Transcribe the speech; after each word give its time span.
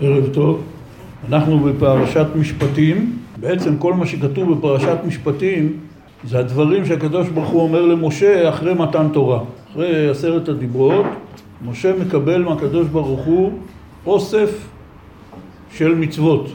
ערב 0.00 0.34
טוב, 0.34 0.62
אנחנו 1.28 1.58
בפרשת 1.58 2.26
משפטים, 2.36 3.18
בעצם 3.40 3.76
כל 3.78 3.94
מה 3.94 4.06
שכתוב 4.06 4.52
בפרשת 4.52 4.96
משפטים 5.06 5.72
זה 6.24 6.38
הדברים 6.38 6.86
שהקדוש 6.86 7.28
ברוך 7.28 7.48
הוא 7.48 7.62
אומר 7.62 7.86
למשה 7.86 8.48
אחרי 8.48 8.74
מתן 8.74 9.06
תורה, 9.12 9.40
אחרי 9.72 10.08
עשרת 10.08 10.48
הדיברות, 10.48 11.06
משה 11.68 11.92
מקבל 12.00 12.42
מהקדוש 12.42 12.86
ברוך 12.88 13.24
הוא 13.24 13.52
אוסף 14.06 14.68
של 15.72 15.94
מצוות. 15.94 16.48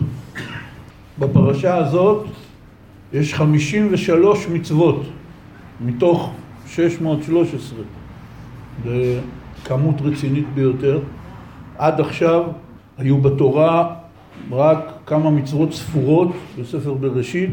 בפרשה 1.19 1.77
הזאת 1.77 2.25
יש 3.13 3.33
53 3.33 4.47
מצוות 4.47 5.01
מתוך 5.85 6.31
613, 6.67 7.79
זה 8.85 9.19
כמות 9.65 9.95
רצינית 10.01 10.45
ביותר. 10.55 10.99
עד 11.77 12.01
עכשיו 12.01 12.43
היו 13.01 13.17
בתורה 13.17 13.95
רק 14.51 14.91
כמה 15.05 15.29
מצוות 15.29 15.73
ספורות 15.73 16.27
בספר 16.59 16.93
בראשית 16.93 17.49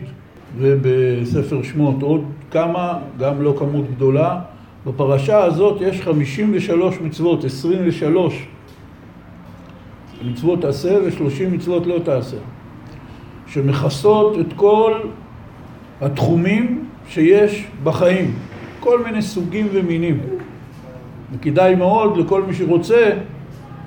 ובספר 0.58 1.62
שמות 1.62 2.02
עוד 2.02 2.24
כמה, 2.50 2.98
גם 3.18 3.42
לא 3.42 3.54
כמות 3.58 3.84
גדולה. 3.96 4.40
בפרשה 4.86 5.44
הזאת 5.44 5.80
יש 5.80 6.00
53 6.00 7.00
מצוות, 7.00 7.44
23 7.44 8.46
מצוות 10.24 10.60
תעשה 10.60 10.98
ו-30 11.04 11.48
מצוות 11.50 11.86
לא 11.86 11.98
תעשה, 12.04 12.36
שמכסות 13.46 14.38
את 14.38 14.52
כל 14.56 14.92
התחומים 16.00 16.84
שיש 17.08 17.66
בחיים, 17.84 18.34
כל 18.80 19.04
מיני 19.04 19.22
סוגים 19.22 19.68
ומינים. 19.72 20.20
וכדאי 21.32 21.74
מאוד 21.74 22.16
לכל 22.16 22.42
מי 22.42 22.54
שרוצה 22.54 23.10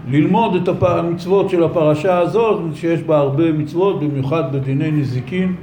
ללמוד 0.08 0.56
את 0.56 0.84
המצוות 0.84 1.50
של 1.50 1.64
הפרשה 1.64 2.20
הזאת, 2.20 2.76
שיש 2.76 3.02
בה 3.02 3.18
הרבה 3.18 3.52
מצוות, 3.52 4.00
במיוחד 4.00 4.56
בדיני 4.56 4.92
נזיקין. 4.92 5.56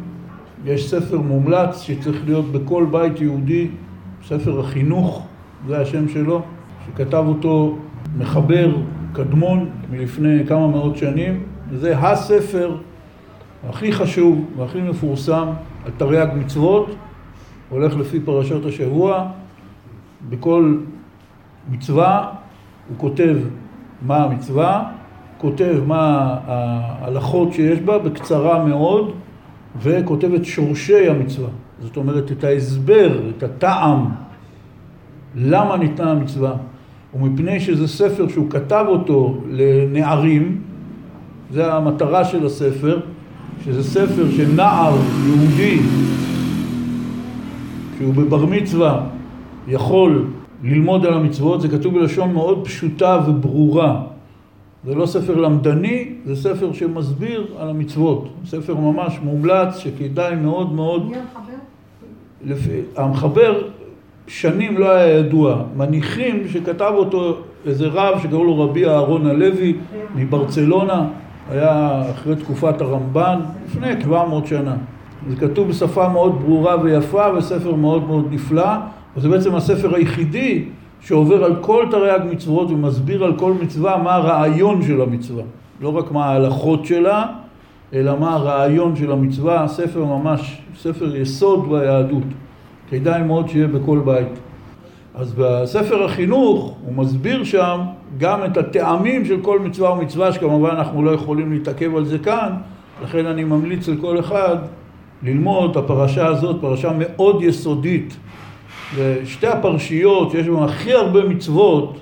יש 0.65 0.91
ספר 0.91 1.21
מומלץ 1.21 1.83
שצריך 1.83 2.23
להיות 2.27 2.53
בכל 2.53 2.87
בית 2.91 3.21
יהודי, 3.21 3.69
ספר 4.25 4.61
החינוך, 4.61 5.27
זה 5.67 5.81
השם 5.81 6.09
שלו, 6.09 6.43
שכתב 6.87 7.25
אותו 7.29 7.77
מחבר 8.19 8.77
קדמון 9.13 9.71
מלפני 9.91 10.47
כמה 10.47 10.69
מאות 10.69 10.97
שנים. 10.97 11.43
וזה 11.71 11.99
הספר 11.99 12.77
הכי 13.69 13.93
חשוב 13.93 14.45
והכי 14.57 14.81
מפורסם 14.81 15.47
על 15.85 15.91
תרי"ג 15.97 16.29
מצוות, 16.37 16.95
הולך 17.69 17.97
לפי 17.97 18.21
פרשות 18.21 18.65
השבוע. 18.65 19.27
בכל 20.29 20.79
מצווה 21.71 22.33
הוא 22.89 22.99
כותב 22.99 23.37
מה 24.03 24.17
המצווה, 24.17 24.85
כותב 25.39 25.77
מה 25.87 26.37
ההלכות 26.47 27.53
שיש 27.53 27.81
בה 27.81 27.99
בקצרה 27.99 28.65
מאוד, 28.65 29.13
וכותב 29.83 30.35
את 30.35 30.45
שורשי 30.45 31.09
המצווה. 31.09 31.49
זאת 31.83 31.97
אומרת, 31.97 32.33
את 32.33 32.45
ההסבר, 32.45 33.21
את 33.37 33.43
הטעם, 33.43 34.05
למה 35.37 35.77
ניתנה 35.77 36.11
המצווה. 36.11 36.53
ומפני 37.15 37.61
שזה 37.61 37.89
ספר 37.89 38.29
שהוא 38.29 38.51
כתב 38.51 38.85
אותו 38.89 39.37
לנערים, 39.51 40.61
זה 41.53 41.75
המטרה 41.75 42.25
של 42.25 42.47
הספר, 42.47 43.01
שזה 43.65 43.85
ספר 43.85 44.31
שנער 44.31 44.97
יהודי, 45.27 45.79
שהוא 47.99 48.15
בבר 48.15 48.47
מצווה, 48.47 49.01
יכול 49.69 50.25
ללמוד 50.63 51.07
על 51.07 51.15
המצוות, 51.15 51.61
זה 51.61 51.69
כתוב 51.69 51.95
בלשון 51.95 52.33
מאוד 52.33 52.65
פשוטה 52.65 53.21
וברורה. 53.27 54.03
זה 54.85 54.95
לא 54.95 55.07
ספר 55.07 55.35
למדני, 55.35 56.13
זה 56.25 56.37
ספר 56.37 56.73
שמסביר 56.73 57.47
על 57.59 57.71
המצוות. 57.71 58.29
ספר 58.47 58.75
ממש 58.75 59.19
מומלץ, 59.23 59.77
שכדאי 59.77 60.37
מאוד 60.37 60.73
מאוד... 60.73 61.11
מי 61.11 61.17
המחבר? 61.17 63.03
המחבר 63.03 63.63
שנים 64.27 64.79
לא 64.79 64.91
היה 64.91 65.19
ידוע. 65.19 65.63
מניחים 65.77 66.49
שכתב 66.49 66.93
אותו 66.95 67.37
איזה 67.67 67.87
רב 67.87 68.21
שקראו 68.23 68.45
לו 68.45 68.61
רבי 68.61 68.87
אהרון 68.87 69.27
הלוי 69.27 69.77
מברצלונה, 70.17 71.07
היה 71.51 72.03
אחרי 72.11 72.37
תקופת 72.37 72.81
הרמב"ן, 72.81 73.41
לפני 73.67 74.01
700 74.03 74.47
שנה. 74.47 74.77
זה 75.29 75.37
כתוב 75.37 75.69
בשפה 75.69 76.09
מאוד 76.09 76.41
ברורה 76.41 76.83
ויפה 76.83 77.27
וספר 77.37 77.75
מאוד 77.75 78.07
מאוד 78.07 78.27
נפלא. 78.31 78.69
וזה 79.19 79.29
בעצם 79.29 79.55
הספר 79.55 79.95
היחידי 79.95 80.65
שעובר 81.01 81.45
על 81.45 81.57
כל 81.61 81.87
תרי"ג 81.91 82.21
מצוות 82.31 82.71
ומסביר 82.71 83.25
על 83.25 83.37
כל 83.37 83.53
מצווה 83.53 83.97
מה 84.03 84.15
הרעיון 84.15 84.83
של 84.83 85.01
המצווה. 85.01 85.43
לא 85.81 85.97
רק 85.97 86.13
מה 86.13 86.27
ההלכות 86.27 86.85
שלה, 86.85 87.27
אלא 87.95 88.19
מה 88.19 88.35
הרעיון 88.35 88.97
של 88.97 89.13
המצווה. 89.13 89.69
ספר 89.69 90.05
ממש, 90.05 90.59
ספר 90.77 91.17
יסוד 91.17 91.69
ביהדות. 91.71 92.23
כדאי 92.91 93.23
מאוד 93.23 93.49
שיהיה 93.49 93.67
בכל 93.67 93.99
בית. 94.05 94.39
אז 95.15 95.35
בספר 95.39 96.05
החינוך 96.05 96.77
הוא 96.85 96.95
מסביר 96.95 97.45
שם 97.45 97.81
גם 98.19 98.45
את 98.45 98.57
הטעמים 98.57 99.25
של 99.25 99.41
כל 99.43 99.59
מצווה 99.59 99.93
ומצווה, 99.93 100.33
שכמובן 100.33 100.71
אנחנו 100.71 101.03
לא 101.03 101.11
יכולים 101.11 101.53
להתעכב 101.53 101.97
על 101.97 102.05
זה 102.05 102.19
כאן, 102.19 102.53
לכן 103.03 103.27
אני 103.27 103.45
ממליץ 103.45 103.89
לכל 103.89 104.19
אחד 104.19 104.57
ללמוד 105.23 105.71
את 105.71 105.77
הפרשה 105.77 106.27
הזאת, 106.27 106.57
פרשה 106.61 106.91
מאוד 106.99 107.43
יסודית. 107.43 108.17
ושתי 108.95 109.47
הפרשיות 109.47 110.31
שיש 110.31 110.47
בהן 110.47 110.63
הכי 110.63 110.93
הרבה 110.93 111.25
מצוות 111.25 112.01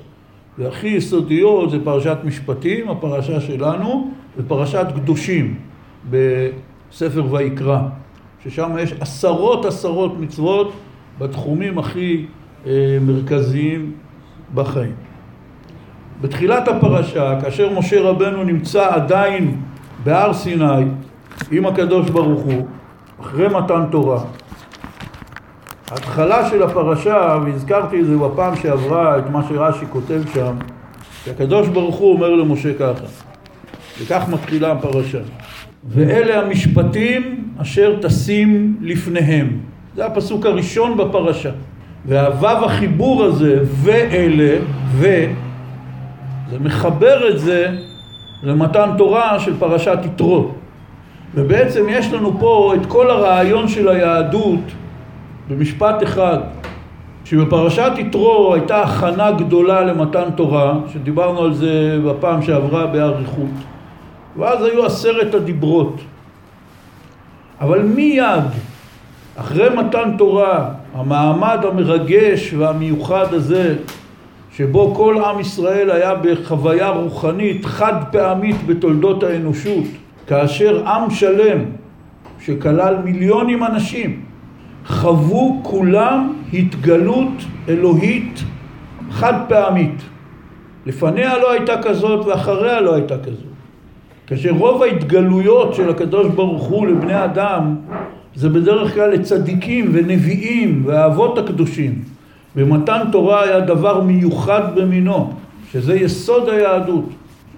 והכי 0.58 0.88
יסודיות 0.88 1.70
זה 1.70 1.84
פרשת 1.84 2.16
משפטים, 2.24 2.88
הפרשה 2.88 3.40
שלנו, 3.40 4.10
ופרשת 4.36 4.86
קדושים 4.94 5.54
בספר 6.10 7.24
ויקרא, 7.30 7.80
ששם 8.44 8.70
יש 8.78 8.92
עשרות 9.00 9.64
עשרות 9.64 10.20
מצוות 10.20 10.72
בתחומים 11.18 11.78
הכי 11.78 12.26
אה, 12.66 12.98
מרכזיים 13.00 13.92
בחיים. 14.54 14.92
בתחילת 16.20 16.68
הפרשה, 16.68 17.40
כאשר 17.40 17.78
משה 17.78 18.00
רבנו 18.02 18.44
נמצא 18.44 18.94
עדיין 18.94 19.56
בהר 20.04 20.32
סיני 20.32 20.84
עם 21.50 21.66
הקדוש 21.66 22.10
ברוך 22.10 22.42
הוא, 22.42 22.66
אחרי 23.20 23.48
מתן 23.48 23.84
תורה, 23.90 24.24
ההתחלה 25.90 26.50
של 26.50 26.62
הפרשה, 26.62 27.38
והזכרתי 27.44 28.00
את 28.00 28.06
זה 28.06 28.16
בפעם 28.16 28.56
שעברה, 28.56 29.18
את 29.18 29.30
מה 29.30 29.42
שרש"י 29.48 29.86
כותב 29.90 30.22
שם, 30.34 30.56
שהקדוש 31.24 31.68
ברוך 31.68 31.96
הוא 31.96 32.12
אומר 32.12 32.34
למשה 32.34 32.74
ככה, 32.74 33.04
וכך 34.00 34.24
מתחילה 34.28 34.72
הפרשה: 34.72 35.18
ואלה 35.88 36.40
המשפטים 36.40 37.44
אשר 37.62 37.96
תשים 38.02 38.76
לפניהם. 38.80 39.58
זה 39.96 40.06
הפסוק 40.06 40.46
הראשון 40.46 40.96
בפרשה. 40.96 41.50
והוו 42.06 42.64
החיבור 42.64 43.24
הזה, 43.24 43.60
ואלה, 43.62 44.58
ו, 44.90 45.26
זה 46.50 46.58
מחבר 46.58 47.28
את 47.28 47.38
זה 47.38 47.76
למתן 48.42 48.90
תורה 48.98 49.40
של 49.40 49.58
פרשת 49.58 49.98
יתרו. 50.04 50.50
ובעצם 51.34 51.84
יש 51.88 52.12
לנו 52.12 52.38
פה 52.38 52.74
את 52.74 52.86
כל 52.86 53.10
הרעיון 53.10 53.68
של 53.68 53.88
היהדות 53.88 54.60
במשפט 55.48 56.02
אחד, 56.02 56.38
שבפרשת 57.24 57.92
יתרו 57.96 58.54
הייתה 58.54 58.82
הכנה 58.82 59.30
גדולה 59.30 59.80
למתן 59.80 60.30
תורה, 60.36 60.74
שדיברנו 60.92 61.42
על 61.42 61.54
זה 61.54 61.98
בפעם 62.06 62.42
שעברה 62.42 62.86
באריכות, 62.86 63.50
ואז 64.36 64.64
היו 64.64 64.86
עשרת 64.86 65.34
הדיברות. 65.34 66.00
אבל 67.60 67.82
מיד 67.82 68.44
אחרי 69.36 69.68
מתן 69.76 70.16
תורה, 70.18 70.70
המעמד 70.94 71.58
המרגש 71.68 72.54
והמיוחד 72.58 73.34
הזה, 73.34 73.74
שבו 74.52 74.94
כל 74.94 75.24
עם 75.24 75.40
ישראל 75.40 75.90
היה 75.90 76.14
בחוויה 76.14 76.88
רוחנית 76.88 77.64
חד 77.64 77.94
פעמית 78.12 78.66
בתולדות 78.66 79.22
האנושות, 79.22 79.84
כאשר 80.26 80.86
עם 80.86 81.10
שלם 81.10 81.58
שכלל 82.40 82.96
מיליונים 83.04 83.64
אנשים 83.64 84.25
חוו 84.86 85.60
כולם 85.62 86.32
התגלות 86.52 87.32
אלוהית 87.68 88.44
חד 89.10 89.34
פעמית. 89.48 90.02
לפניה 90.86 91.38
לא 91.38 91.52
הייתה 91.52 91.82
כזאת 91.82 92.26
ואחריה 92.26 92.80
לא 92.80 92.94
הייתה 92.94 93.18
כזאת. 93.18 93.56
כאשר 94.26 94.50
רוב 94.50 94.82
ההתגלויות 94.82 95.74
של 95.74 95.90
הקדוש 95.90 96.26
ברוך 96.26 96.64
הוא 96.64 96.86
לבני 96.86 97.24
אדם 97.24 97.76
זה 98.34 98.48
בדרך 98.48 98.94
כלל 98.94 99.10
לצדיקים 99.10 99.90
ונביאים 99.92 100.82
והאבות 100.86 101.38
הקדושים. 101.38 102.02
ומתן 102.56 103.00
תורה 103.12 103.42
היה 103.42 103.60
דבר 103.60 104.00
מיוחד 104.00 104.62
במינו, 104.74 105.32
שזה 105.72 105.94
יסוד 105.94 106.48
היהדות, 106.48 107.08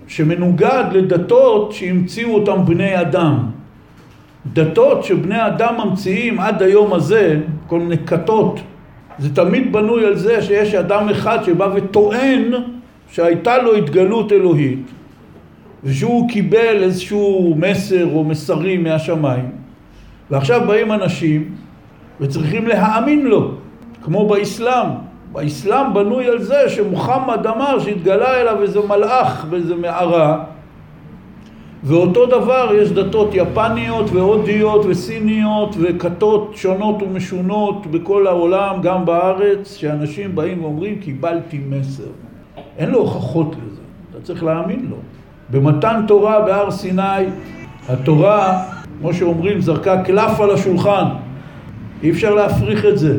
שמנוגד 0.06 0.84
לדתות 0.92 1.72
שהמציאו 1.72 2.34
אותם 2.34 2.64
בני 2.64 3.00
אדם. 3.00 3.57
דתות 4.46 5.05
שבני 5.05 5.46
אדם 5.46 5.75
ממציאים 5.85 6.40
עד 6.40 6.62
היום 6.62 6.94
הזה, 6.94 7.40
כל 7.67 7.79
מיני 7.79 7.99
כתות, 7.99 8.61
זה 9.19 9.35
תמיד 9.35 9.73
בנוי 9.73 10.06
על 10.06 10.17
זה 10.17 10.43
שיש 10.43 10.75
אדם 10.75 11.08
אחד 11.08 11.38
שבא 11.44 11.69
וטוען 11.75 12.52
שהייתה 13.11 13.58
לו 13.58 13.75
התגלות 13.75 14.32
אלוהית, 14.32 14.90
ושהוא 15.85 16.29
קיבל 16.29 16.82
איזשהו 16.82 17.55
מסר 17.58 18.06
או 18.12 18.25
מסרים 18.25 18.85
מהשמיים, 18.85 19.50
ועכשיו 20.31 20.61
באים 20.67 20.93
אנשים 20.93 21.55
וצריכים 22.20 22.67
להאמין 22.67 23.26
לו, 23.26 23.50
כמו 24.02 24.29
באסלאם. 24.29 24.88
באסלאם 25.32 25.94
בנוי 25.94 26.26
על 26.26 26.43
זה 26.43 26.69
שמוחמד 26.69 27.46
אמר 27.46 27.79
שהתגלה 27.79 28.40
אליו 28.40 28.62
איזה 28.62 28.81
מלאך 28.88 29.44
באיזה 29.50 29.75
מערה, 29.75 30.44
ואותו 31.84 32.26
דבר 32.26 32.70
יש 32.75 32.92
דתות 32.92 33.30
יפניות 33.32 34.10
והודיות 34.10 34.86
וסיניות 34.88 35.76
וכתות 35.80 36.52
שונות 36.56 37.02
ומשונות 37.02 37.86
בכל 37.86 38.26
העולם, 38.26 38.82
גם 38.82 39.04
בארץ, 39.04 39.76
שאנשים 39.76 40.34
באים 40.34 40.64
ואומרים 40.64 40.98
קיבלתי 40.98 41.60
מסר. 41.69 42.10
אין 42.78 42.90
לו 42.90 42.98
הוכחות 42.98 43.54
לזה, 43.54 43.80
אתה 44.10 44.20
צריך 44.20 44.42
להאמין 44.44 44.86
לו. 44.90 44.96
במתן 45.50 46.04
תורה 46.08 46.40
בהר 46.40 46.70
סיני, 46.70 47.25
התורה, 47.88 48.64
כמו 49.00 49.14
שאומרים, 49.14 49.60
זרקה 49.60 50.02
קלף 50.02 50.40
על 50.40 50.50
השולחן. 50.50 51.04
אי 52.02 52.10
אפשר 52.10 52.34
להפריך 52.34 52.84
את 52.84 52.98
זה. 52.98 53.19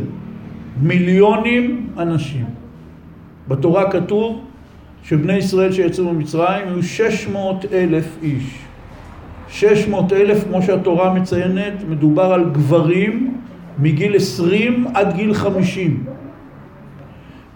מיליונים 0.82 1.88
אנשים. 1.98 2.46
בתורה 3.48 3.92
כתוב 3.92 4.42
שבני 5.04 5.34
ישראל 5.34 5.72
שיצאו 5.72 6.14
ממצרים 6.14 6.68
היו 6.68 6.84
600 6.84 7.66
אלף 7.74 8.18
איש. 8.24 8.60
600 9.50 10.14
אלף, 10.14 10.44
כמו 10.44 10.62
שהתורה 10.62 11.14
מציינת, 11.14 11.74
מדובר 11.90 12.34
על 12.34 12.50
גברים 12.52 13.38
מגיל 13.80 14.16
20 14.16 14.86
עד 14.94 15.16
גיל 15.16 15.34
50. 15.34 16.04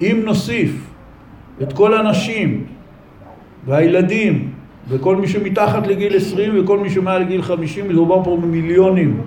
אם 0.01 0.21
נוסיף 0.25 0.71
את 1.61 1.73
כל 1.73 1.93
הנשים 1.93 2.65
והילדים 3.65 4.49
וכל 4.89 5.15
מי 5.15 5.27
שמתחת 5.27 5.87
לגיל 5.87 6.15
20 6.15 6.63
וכל 6.63 6.79
מי 6.79 6.89
שמעל 6.89 7.21
לגיל 7.21 7.41
50, 7.41 7.87
מדובר 7.87 8.23
פה 8.23 8.37
במיליונים. 8.41 9.21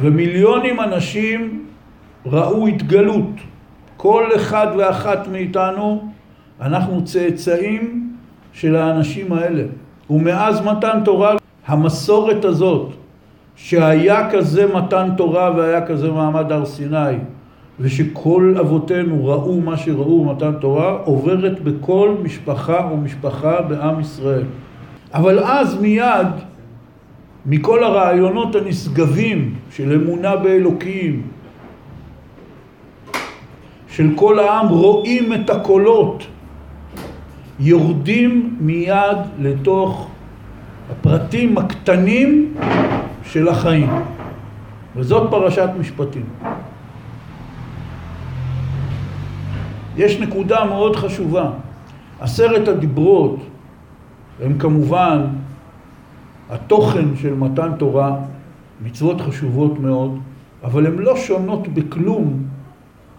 ומיליונים 0.00 0.80
אנשים 0.80 1.64
ראו 2.26 2.66
התגלות. 2.66 3.30
כל 3.96 4.24
אחד 4.36 4.66
ואחת 4.78 5.28
מאיתנו, 5.28 6.12
אנחנו 6.60 7.04
צאצאים 7.04 8.12
של 8.52 8.76
האנשים 8.76 9.32
האלה. 9.32 9.62
ומאז 10.10 10.60
מתן 10.60 11.00
תורה, 11.04 11.36
המסורת 11.66 12.44
הזאת, 12.44 12.90
שהיה 13.56 14.30
כזה 14.30 14.66
מתן 14.74 15.08
תורה 15.16 15.52
והיה 15.56 15.86
כזה 15.86 16.10
מעמד 16.10 16.52
הר 16.52 16.64
סיני, 16.64 17.16
ושכל 17.80 18.54
אבותינו 18.60 19.26
ראו 19.26 19.60
מה 19.60 19.76
שראו 19.76 20.24
במתן 20.24 20.52
תורה, 20.60 20.98
עוברת 21.04 21.60
בכל 21.60 22.14
משפחה 22.22 22.88
ומשפחה 22.92 23.60
בעם 23.60 24.00
ישראל. 24.00 24.44
אבל 25.14 25.38
אז 25.38 25.80
מיד, 25.80 26.26
מכל 27.46 27.84
הרעיונות 27.84 28.56
הנשגבים 28.56 29.54
של 29.70 29.92
אמונה 29.92 30.36
באלוקים, 30.36 31.22
של 33.88 34.08
כל 34.14 34.38
העם 34.38 34.68
רואים 34.68 35.32
את 35.32 35.50
הקולות, 35.50 36.26
יורדים 37.60 38.56
מיד 38.60 39.18
לתוך 39.38 40.08
הפרטים 40.90 41.58
הקטנים 41.58 42.54
של 43.24 43.48
החיים. 43.48 43.90
וזאת 44.96 45.30
פרשת 45.30 45.68
משפטים. 45.80 46.24
יש 49.96 50.20
נקודה 50.20 50.64
מאוד 50.64 50.96
חשובה. 50.96 51.50
עשרת 52.20 52.68
הדיברות 52.68 53.36
הם 54.42 54.58
כמובן 54.58 55.26
התוכן 56.50 57.16
של 57.16 57.34
מתן 57.34 57.70
תורה, 57.78 58.16
מצוות 58.84 59.20
חשובות 59.20 59.78
מאוד, 59.78 60.18
אבל 60.64 60.86
הן 60.86 60.98
לא 60.98 61.16
שונות 61.16 61.68
בכלום 61.68 62.42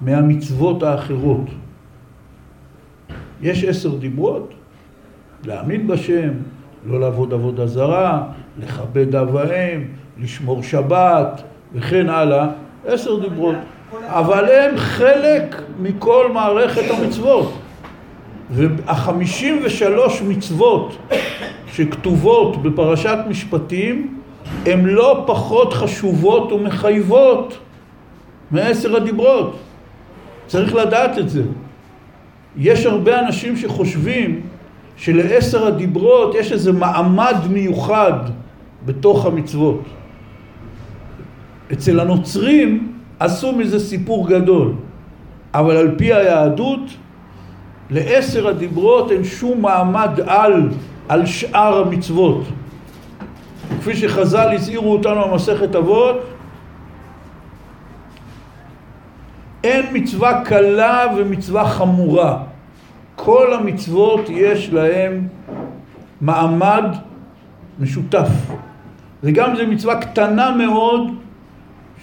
מהמצוות 0.02 0.84
האחרות. 0.84 1.50
יש 3.44 3.64
עשר 3.64 3.96
דיברות, 3.96 4.54
להאמין 5.46 5.88
בשם, 5.88 6.30
לא 6.86 7.00
לעבוד 7.00 7.34
עבודה 7.34 7.68
זרה, 7.68 8.24
לכבד 8.60 9.16
אב 9.16 9.36
ואם, 9.36 9.84
לשמור 10.22 10.64
שבת 10.64 11.42
וכן 11.74 12.10
הלאה, 12.10 12.48
עשר 12.86 13.20
דיברות. 13.20 13.56
אבל 14.08 14.46
הם 14.52 14.78
חלק 14.78 15.62
מכל 15.82 16.32
מערכת 16.34 16.82
המצוות. 16.90 17.54
והחמישים 18.50 19.62
ושלוש 19.64 20.22
מצוות 20.22 20.98
שכתובות 21.74 22.64
בפרשת 22.64 23.18
משפטים 23.30 24.20
הן 24.66 24.86
לא 24.86 25.24
פחות 25.28 25.74
חשובות 25.74 26.52
ומחייבות 26.52 27.58
מעשר 28.52 28.96
הדיברות. 28.96 29.56
צריך 30.48 30.76
לדעת 30.76 31.18
את 31.18 31.30
זה. 31.30 31.44
יש 32.58 32.86
הרבה 32.86 33.20
אנשים 33.20 33.58
שחושבים 33.58 34.42
שלעשר 34.98 35.68
הדיברות 35.68 36.36
יש 36.36 36.52
איזה 36.52 36.72
מעמד 36.72 37.36
מיוחד 37.50 38.14
בתוך 38.86 39.26
המצוות. 39.26 39.82
אצל 41.74 42.00
הנוצרים 42.00 42.94
עשו 43.20 43.52
מזה 43.52 43.80
סיפור 43.80 44.28
גדול, 44.28 44.74
אבל 45.54 45.78
על 45.78 45.96
פי 45.98 46.14
היהדות 46.14 46.80
לעשר 47.90 48.48
הדיברות 48.48 49.12
אין 49.12 49.24
שום 49.24 49.62
מעמד 49.62 50.20
על 50.28 50.70
על 51.10 51.26
שאר 51.26 51.82
המצוות. 51.88 52.44
כפי 53.80 53.96
שחז"ל 53.96 54.50
הזהירו 54.54 54.92
אותנו 54.92 55.28
במסכת 55.30 55.76
אבות, 55.76 56.16
אין 59.64 59.86
מצווה 59.94 60.44
קלה 60.46 61.06
ומצווה 61.18 61.66
חמורה. 61.70 62.44
כל 63.16 63.54
המצוות 63.54 64.30
יש 64.30 64.70
להם 64.74 65.28
מעמד 66.22 66.84
משותף. 67.80 68.30
וגם 69.24 69.56
זו 69.56 69.68
מצווה 69.68 70.02
קטנה 70.02 70.52
מאוד, 70.52 71.02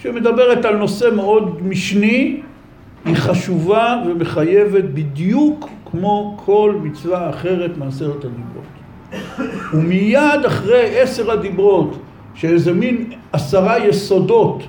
שמדברת 0.01 0.65
על 0.65 0.75
נושא 0.75 1.09
מאוד 1.15 1.67
משני, 1.67 2.41
היא 3.05 3.15
חשובה 3.15 4.03
ומחייבת 4.07 4.83
בדיוק 4.83 5.69
כמו 5.91 6.37
כל 6.45 6.75
מצווה 6.83 7.29
אחרת 7.29 7.77
מעשרת 7.77 8.25
הדיברות. 8.25 8.71
ומיד 9.73 10.45
אחרי 10.47 10.99
עשר 10.99 11.31
הדיברות, 11.31 11.99
שאיזה 12.33 12.73
מין 12.73 13.11
עשרה 13.33 13.87
יסודות 13.87 14.63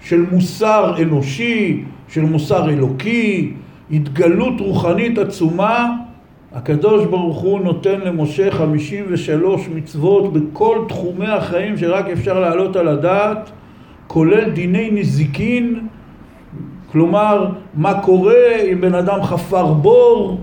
של 0.00 0.24
מוסר 0.32 0.94
אנושי, 1.02 1.84
של 2.08 2.20
מוסר 2.20 2.70
אלוקי, 2.70 3.52
התגלות 3.90 4.60
רוחנית 4.60 5.18
עצומה, 5.18 5.94
הקדוש 6.52 7.06
ברוך 7.06 7.38
הוא 7.38 7.60
נותן 7.60 8.00
למשה 8.00 8.50
53 8.50 9.68
מצוות 9.68 10.32
בכל 10.32 10.78
תחומי 10.88 11.26
החיים 11.26 11.76
שרק 11.76 12.06
אפשר 12.06 12.40
להעלות 12.40 12.76
על 12.76 12.88
הדעת, 12.88 13.50
כולל 14.06 14.50
דיני 14.50 14.90
נזיקין, 14.92 15.80
כלומר, 16.92 17.50
מה 17.74 18.00
קורה 18.00 18.56
אם 18.72 18.80
בן 18.80 18.94
אדם 18.94 19.22
חפר 19.22 19.66
בור 19.66 20.40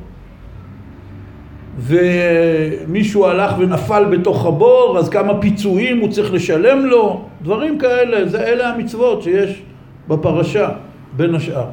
ומישהו 1.77 3.25
הלך 3.25 3.55
ונפל 3.59 4.05
בתוך 4.05 4.45
הבור, 4.45 4.95
אז 4.99 5.09
כמה 5.09 5.41
פיצויים 5.41 5.99
הוא 5.99 6.09
צריך 6.09 6.33
לשלם 6.33 6.85
לו, 6.85 7.21
דברים 7.41 7.77
כאלה, 7.77 8.27
זה 8.27 8.43
אלה 8.43 8.69
המצוות 8.69 9.23
שיש 9.23 9.61
בפרשה, 10.07 10.69
בין 11.15 11.35
השאר. 11.35 11.69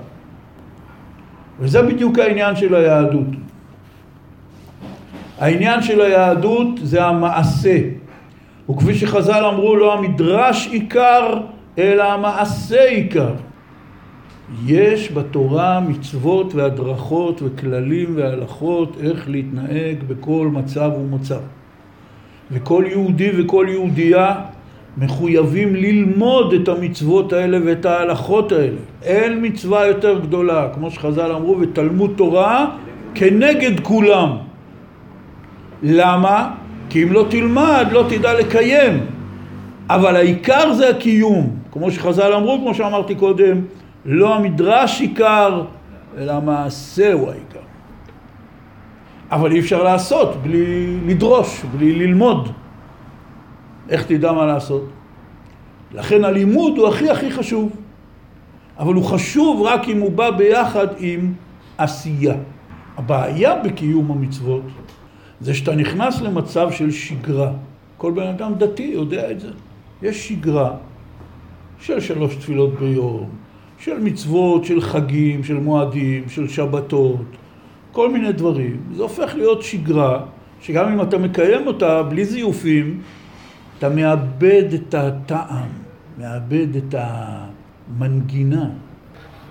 וזה 1.61 1.83
בדיוק 1.83 2.19
העניין 2.19 2.57
של 2.57 2.75
היהדות. 2.75 3.27
העניין 5.39 5.83
של 5.83 6.01
היהדות 6.01 6.69
זה 6.83 7.05
המעשה. 7.05 7.79
וכפי 8.71 8.95
שחז"ל 8.95 9.45
אמרו, 9.45 9.77
לא 9.77 9.99
המדרש 9.99 10.69
עיקר, 10.73 11.41
אלא 11.79 12.03
המעשה 12.03 12.85
עיקר. 12.85 13.35
יש 14.67 15.13
בתורה 15.13 15.81
מצוות 15.81 16.55
והדרכות 16.55 17.41
וכללים 17.45 18.17
והלכות 18.17 18.97
איך 19.03 19.29
להתנהג 19.29 19.97
בכל 20.09 20.49
מצב 20.53 20.91
ומצב. 20.99 21.41
וכל 22.51 22.85
יהודי 22.87 23.31
וכל 23.39 23.67
יהודייה 23.69 24.35
מחויבים 24.99 25.75
ללמוד 25.75 26.53
את 26.53 26.69
המצוות 26.69 27.33
האלה 27.33 27.59
ואת 27.65 27.87
ההלכות 27.87 28.53
האלה. 28.53 28.77
אין 29.03 29.39
מצווה 29.47 29.87
יותר 29.87 30.19
גדולה, 30.19 30.69
כמו 30.75 30.91
שחז"ל 30.91 31.33
אמרו, 31.33 31.57
ותלמוד 31.61 32.13
תורה 32.17 32.67
כנגד 33.15 33.81
כולם. 33.81 34.37
למה? 35.83 36.51
כי 36.91 37.03
אם 37.03 37.13
לא 37.13 37.27
תלמד, 37.31 37.87
לא 37.93 38.05
תדע 38.09 38.35
לקיים. 38.35 39.01
אבל 39.91 40.17
העיקר 40.17 40.73
זה 40.73 40.89
הקיום. 40.89 41.57
כמו 41.73 41.91
שחז"ל 41.91 42.33
אמרו, 42.33 42.59
כמו 42.61 42.75
שאמרתי 42.75 43.15
קודם, 43.15 43.61
לא 44.05 44.35
המדרש 44.35 45.01
עיקר, 45.01 45.63
אלא 46.19 46.33
המעשה 46.33 47.13
הוא 47.13 47.31
העיקר. 47.31 47.59
אבל 49.31 49.53
אי 49.53 49.61
אפשר 49.61 49.83
לעשות 49.83 50.37
בלי 50.43 50.97
לדרוש, 51.07 51.63
בלי 51.79 51.93
ללמוד. 51.95 52.49
איך 53.89 54.07
תדע 54.07 54.33
מה 54.33 54.47
לעשות? 54.47 54.85
לכן 55.95 56.25
הלימוד 56.25 56.79
הוא 56.79 56.89
הכי 56.89 57.11
הכי 57.11 57.31
חשוב. 57.31 57.71
אבל 58.79 58.95
הוא 58.95 59.05
חשוב 59.05 59.63
רק 59.63 59.89
אם 59.89 60.01
הוא 60.01 60.13
בא 60.13 60.31
ביחד 60.31 60.87
עם 60.99 61.33
עשייה. 61.79 62.35
הבעיה 62.97 63.55
בקיום 63.65 64.11
המצוות 64.11 64.63
זה 65.41 65.55
שאתה 65.55 65.75
נכנס 65.75 66.21
למצב 66.21 66.71
של 66.71 66.91
שגרה. 66.91 67.53
כל 67.97 68.13
בן 68.13 68.27
אדם 68.27 68.55
דתי 68.55 68.91
יודע 68.95 69.31
את 69.31 69.41
זה. 69.41 69.49
יש 70.03 70.29
שגרה 70.29 70.71
של 71.81 72.01
שלוש 72.01 72.35
תפילות 72.35 72.75
ביום, 72.75 73.29
של 73.79 74.01
מצוות, 74.01 74.65
של 74.65 74.81
חגים, 74.81 75.45
של 75.45 75.57
מועדים, 75.57 76.29
של 76.29 76.49
שבתות, 76.49 77.27
כל 77.93 78.11
מיני 78.11 78.33
דברים. 78.33 78.77
זה 78.95 79.03
הופך 79.03 79.35
להיות 79.35 79.63
שגרה, 79.63 80.21
שגם 80.61 80.93
אם 80.93 81.03
אתה 81.03 81.19
מקיים 81.19 81.67
אותה 81.67 82.03
בלי 82.03 82.25
זיופים, 82.25 83.01
אתה 83.83 83.91
מאבד 83.91 84.73
את 84.75 84.95
הטעם, 84.95 85.69
מאבד 86.19 86.77
את 86.77 86.95
המנגינה. 86.99 88.67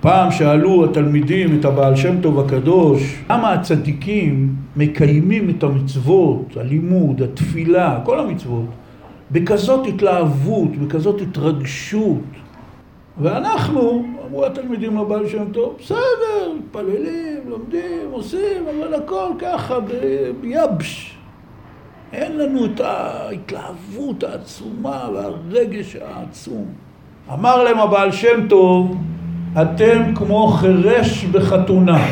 פעם 0.02 0.32
שאלו 0.32 0.86
התלמידים 0.86 1.60
את 1.60 1.66
הבעל 1.66 1.96
שם 1.96 2.22
טוב 2.22 2.40
הקדוש, 2.40 3.24
למה 3.30 3.54
הצדיקים 3.54 4.56
מקיימים 4.76 5.50
את 5.50 5.64
המצוות, 5.64 6.58
הלימוד, 6.58 7.22
התפילה, 7.22 8.00
כל 8.04 8.20
המצוות, 8.20 8.66
בכזאת 9.32 9.88
התלהבות, 9.88 10.78
בכזאת 10.78 11.22
התרגשות. 11.22 12.24
ואנחנו, 13.22 14.06
אמרו 14.28 14.46
התלמידים 14.46 14.98
לבעל 14.98 15.28
שם 15.28 15.52
טוב, 15.52 15.76
בסדר, 15.80 16.54
מתפללים, 16.60 17.40
לומדים, 17.48 18.08
עושים, 18.12 18.64
אבל 18.80 18.94
הכל 18.94 19.30
ככה 19.40 19.80
ביבש. 20.42 21.11
אין 22.14 22.38
לנו 22.38 22.66
את 22.66 22.80
ההתלהבות 22.80 24.24
העצומה 24.24 25.10
והרגש 25.14 25.96
העצום. 25.96 26.66
אמר 27.34 27.64
להם 27.64 27.80
הבעל 27.80 28.12
שם 28.12 28.48
טוב, 28.50 28.98
אתם 29.62 30.16
כמו 30.16 30.48
חירש 30.48 31.26
בחתונה. 31.26 32.06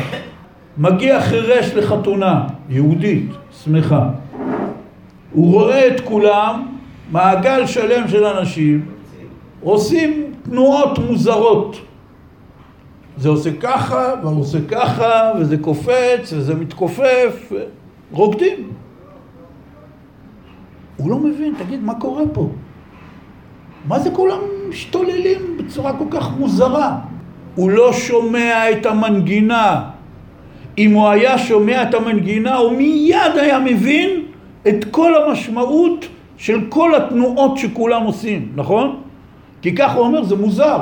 מגיע 0.78 1.20
חירש 1.20 1.74
לחתונה, 1.74 2.46
יהודית, 2.68 3.30
שמחה. 3.64 4.08
הוא 5.32 5.52
רואה 5.52 5.86
את 5.86 6.00
כולם, 6.00 6.66
מעגל 7.10 7.66
שלם 7.66 8.08
של 8.08 8.24
אנשים, 8.24 8.86
עושים 9.62 10.32
תנועות 10.42 10.98
מוזרות. 10.98 11.76
זה 13.16 13.28
עושה 13.28 13.50
ככה, 13.60 14.14
והוא 14.22 14.40
עושה 14.40 14.58
ככה, 14.68 15.32
וזה 15.38 15.58
קופץ, 15.58 16.32
וזה 16.32 16.54
מתכופף, 16.54 17.52
רוקדים. 18.12 18.79
הוא 21.00 21.10
לא 21.10 21.18
מבין, 21.18 21.54
תגיד, 21.58 21.82
מה 21.82 21.94
קורה 21.94 22.22
פה? 22.32 22.48
מה 23.88 23.98
זה 23.98 24.10
כולם 24.10 24.38
משתוללים 24.68 25.56
בצורה 25.58 25.92
כל 25.92 26.04
כך 26.10 26.30
מוזרה? 26.38 26.96
הוא 27.54 27.70
לא 27.70 27.92
שומע 27.92 28.70
את 28.70 28.86
המנגינה. 28.86 29.82
אם 30.78 30.92
הוא 30.92 31.08
היה 31.08 31.38
שומע 31.38 31.82
את 31.82 31.94
המנגינה, 31.94 32.56
הוא 32.56 32.72
מיד 32.76 33.36
היה 33.40 33.58
מבין 33.58 34.10
את 34.68 34.84
כל 34.90 35.12
המשמעות 35.14 36.06
של 36.36 36.60
כל 36.68 36.94
התנועות 36.94 37.58
שכולם 37.58 38.02
עושים, 38.02 38.52
נכון? 38.54 38.96
כי 39.62 39.74
ככה 39.74 39.98
הוא 39.98 40.06
אומר, 40.06 40.24
זה 40.24 40.36
מוזר. 40.36 40.78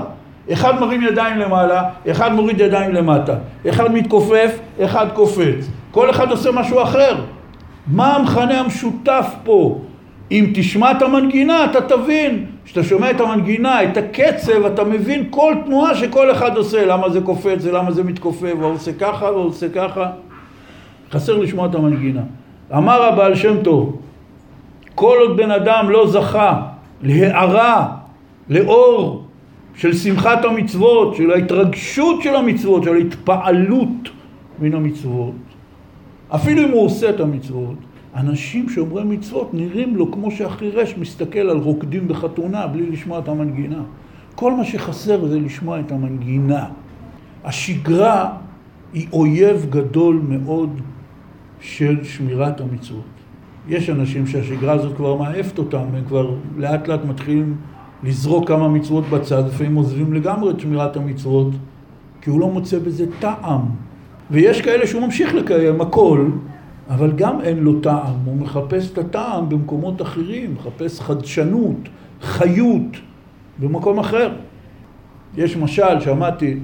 אחד 0.53 0.81
מרים 0.81 1.03
ידיים 1.03 1.39
למעלה, 1.39 1.83
אחד 2.11 2.33
מוריד 2.33 2.61
ידיים 2.61 2.93
למטה. 2.93 3.35
אחד 3.69 3.93
מתכופף, 3.93 4.59
אחד 4.85 5.07
קופץ. 5.15 5.69
כל 5.91 6.11
אחד 6.11 6.31
עושה 6.31 6.51
משהו 6.53 6.83
אחר. 6.83 7.15
מה 7.87 8.17
המכנה 8.17 8.61
המשותף 8.61 9.27
פה? 9.45 9.79
אם 10.31 10.51
תשמע 10.55 10.91
את 10.91 11.03
המנגינה, 11.03 11.65
אתה 11.65 11.81
תבין. 11.81 12.47
כשאתה 12.65 12.83
שומע 12.85 13.11
את 13.11 13.21
המנגינה, 13.21 13.83
את 13.83 13.97
הקצב, 13.97 14.65
אתה 14.65 14.85
מבין 14.85 15.25
כל 15.31 15.55
תנועה 15.65 15.95
שכל 15.95 16.31
אחד 16.31 16.57
עושה. 16.57 16.87
למה 16.87 17.11
זה 17.11 17.21
קופץ 17.21 17.65
ולמה 17.65 17.91
זה 17.91 18.05
מתכופף, 18.05 18.53
והוא 18.59 18.73
עושה 18.73 18.93
ככה 18.93 19.25
והוא 19.25 19.45
עושה 19.45 19.69
ככה. 19.69 20.11
חסר 21.11 21.37
לשמוע 21.37 21.67
את 21.67 21.75
המנגינה. 21.75 22.23
אמר 22.77 23.03
הבעל 23.03 23.35
שם 23.35 23.63
טוב, 23.63 24.01
כל 24.95 25.17
עוד 25.21 25.37
בן 25.37 25.51
אדם 25.51 25.91
לא 25.91 26.07
זכה 26.07 26.63
להערה, 27.03 27.89
לאור 28.49 29.25
של 29.75 29.93
שמחת 29.93 30.45
המצוות, 30.45 31.15
של 31.17 31.31
ההתרגשות 31.31 32.23
של 32.23 32.37
המצוות, 32.37 32.85
של 32.85 32.95
ההתפעלות 32.95 34.09
מן 34.59 34.75
המצוות, 34.75 35.35
אפילו 36.29 36.63
אם 36.63 36.71
הוא 36.71 36.85
עושה 36.85 37.11
את 37.11 37.21
המצוות, 37.21 37.77
אנשים 38.19 38.69
שומרי 38.69 39.05
מצוות 39.05 39.55
נראים 39.55 39.97
לו 39.97 40.13
כמו 40.13 40.31
שהחירש 40.31 40.95
מסתכל 40.99 41.39
על 41.39 41.57
רוקדים 41.57 42.09
בחתונה 42.09 42.67
בלי 42.67 42.91
לשמוע 42.91 43.19
את 43.19 43.29
המנגינה. 43.29 43.83
כל 44.35 44.53
מה 44.53 44.65
שחסר 44.65 45.27
זה 45.27 45.41
לשמוע 45.41 45.81
את 45.81 45.93
המנגינה. 45.93 46.67
השגרה 47.45 48.37
היא 48.93 49.07
אויב 49.13 49.67
גדול 49.71 50.21
מאוד 50.29 50.81
של 51.61 52.05
שמירת 52.05 52.61
המצוות. 52.61 53.03
יש 53.69 53.91
אנשים 53.91 54.27
שהשגרה 54.27 54.73
הזאת 54.73 54.97
כבר 54.97 55.17
מעפת 55.17 55.59
אותם, 55.59 55.85
הם 55.95 56.05
כבר 56.09 56.35
לאט 56.57 56.89
לאט 56.89 57.05
מתחילים 57.05 57.57
לזרוק 58.03 58.49
כמה 58.49 58.69
מצוות 58.69 59.05
בצד, 59.11 59.47
לפעמים 59.47 59.75
עוזבים 59.75 60.13
לגמרי 60.13 60.51
את 60.51 60.61
שמירת 60.61 60.97
המצוות, 60.97 61.53
כי 62.21 62.31
הוא 62.31 62.41
לא 62.41 62.49
מוצא 62.49 62.79
בזה 62.79 63.07
טעם. 63.19 63.61
ויש 64.31 64.63
כאלה 64.63 64.87
שהוא 64.87 65.03
ממשיך 65.03 65.35
לקיים 65.35 65.81
הכל, 65.81 66.27
אבל 66.89 67.13
גם 67.13 67.41
אין 67.41 67.59
לו 67.59 67.81
טעם, 67.81 68.15
הוא 68.25 68.37
מחפש 68.37 68.93
את 68.93 68.99
הטעם 68.99 69.49
במקומות 69.49 70.03
אחרים, 70.03 70.55
מחפש 70.55 71.01
חדשנות, 71.01 71.89
חיות, 72.21 72.97
במקום 73.59 73.99
אחר. 73.99 74.31
יש 75.37 75.57
משל, 75.57 76.01
שמעתי, 76.01 76.59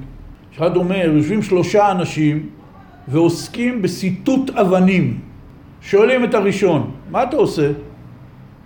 אחד 0.57 0.77
אומר, 0.77 1.11
יושבים 1.15 1.43
שלושה 1.43 1.91
אנשים 1.91 2.49
ועוסקים 3.09 3.83
בסיטוט 3.83 4.51
אבנים. 4.51 5.21
שואלים 5.81 6.25
את 6.25 6.35
הראשון, 6.35 6.91
מה 7.11 7.23
אתה 7.23 7.37
עושה? 7.37 7.67
הוא 7.67 7.75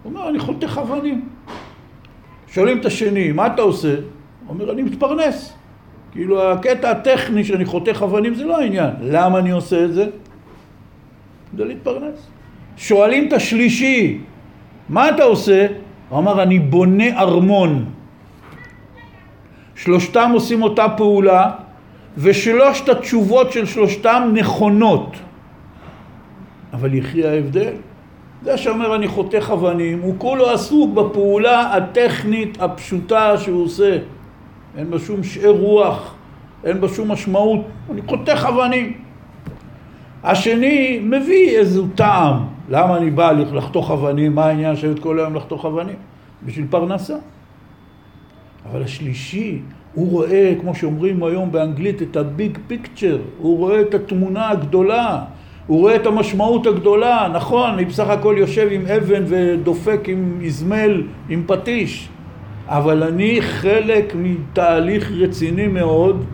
אומר, 0.04 0.28
אני 0.28 0.38
חותך 0.38 0.80
אבנים. 0.82 1.28
שואלים 2.48 2.80
את 2.80 2.86
השני, 2.86 3.32
מה 3.32 3.46
אתה 3.46 3.62
עושה? 3.62 3.94
הוא 3.94 4.02
אומר, 4.48 4.72
אני 4.72 4.82
מתפרנס. 4.82 5.52
כאילו 6.12 6.52
הקטע 6.52 6.90
הטכני 6.90 7.44
שאני 7.44 7.64
חותך 7.64 8.02
אבנים 8.02 8.34
זה 8.34 8.44
לא 8.44 8.60
העניין. 8.60 8.90
למה 9.02 9.38
אני 9.38 9.50
עושה 9.50 9.84
את 9.84 9.94
זה? 9.94 10.06
כדי 11.52 11.64
להתפרנס. 11.64 12.26
שואלים 12.76 13.28
את 13.28 13.32
השלישי, 13.32 14.18
מה 14.88 15.08
אתה 15.08 15.22
עושה? 15.22 15.66
הוא 16.08 16.18
אמר, 16.18 16.42
אני 16.42 16.58
בונה 16.58 17.18
ארמון. 17.18 17.84
שלושתם 19.74 20.30
עושים 20.34 20.62
אותה 20.62 20.86
פעולה, 20.88 21.50
ושלושת 22.18 22.88
התשובות 22.88 23.52
של 23.52 23.66
שלושתם 23.66 24.30
נכונות. 24.34 25.16
אבל 26.72 26.94
יחי 26.94 27.24
ההבדל. 27.26 27.72
זה 28.42 28.56
שאומר 28.56 28.94
אני 28.94 29.08
חותך 29.08 29.50
אבנים, 29.52 30.00
הוא 30.02 30.14
כולו 30.18 30.50
עסוק 30.50 30.94
בפעולה 30.94 31.74
הטכנית 31.76 32.62
הפשוטה 32.62 33.38
שהוא 33.38 33.64
עושה. 33.64 33.98
אין 34.78 34.90
בה 34.90 34.98
שום 34.98 35.22
שאר 35.22 35.50
רוח, 35.50 36.14
אין 36.64 36.80
בה 36.80 36.88
שום 36.88 37.12
משמעות. 37.12 37.60
אני 37.90 38.00
חותך 38.06 38.46
אבנים. 38.48 39.07
השני 40.24 41.00
מביא 41.02 41.58
איזה 41.58 41.82
טעם. 41.94 42.36
למה 42.68 42.96
אני 42.96 43.10
בא 43.10 43.32
לחתוך 43.32 43.90
אבנים? 43.90 44.34
מה 44.34 44.44
העניין 44.44 44.72
לשבת 44.72 44.98
כל 44.98 45.18
היום 45.18 45.34
לחתוך 45.34 45.64
אבנים? 45.64 45.96
בשביל 46.46 46.66
פרנסה. 46.70 47.16
אבל 48.70 48.82
השלישי, 48.82 49.58
הוא 49.94 50.10
רואה, 50.10 50.54
כמו 50.60 50.74
שאומרים 50.74 51.22
היום 51.22 51.52
באנגלית, 51.52 52.02
את 52.02 52.16
הביג 52.16 52.58
פיקצ'ר, 52.66 53.18
הוא 53.38 53.58
רואה 53.58 53.80
את 53.80 53.94
התמונה 53.94 54.50
הגדולה, 54.50 55.22
הוא 55.66 55.78
רואה 55.78 55.96
את 55.96 56.06
המשמעות 56.06 56.66
הגדולה, 56.66 57.28
נכון, 57.34 57.70
אני 57.70 57.84
בסך 57.84 58.08
הכל 58.08 58.34
יושב 58.38 58.68
עם 58.70 58.86
אבן 58.86 59.22
ודופק 59.26 60.00
עם 60.06 60.38
איזמל, 60.42 61.02
עם 61.28 61.42
פטיש, 61.46 62.08
אבל 62.66 63.02
אני 63.02 63.42
חלק 63.42 64.14
מתהליך 64.16 65.12
רציני 65.12 65.66
מאוד 65.66 66.24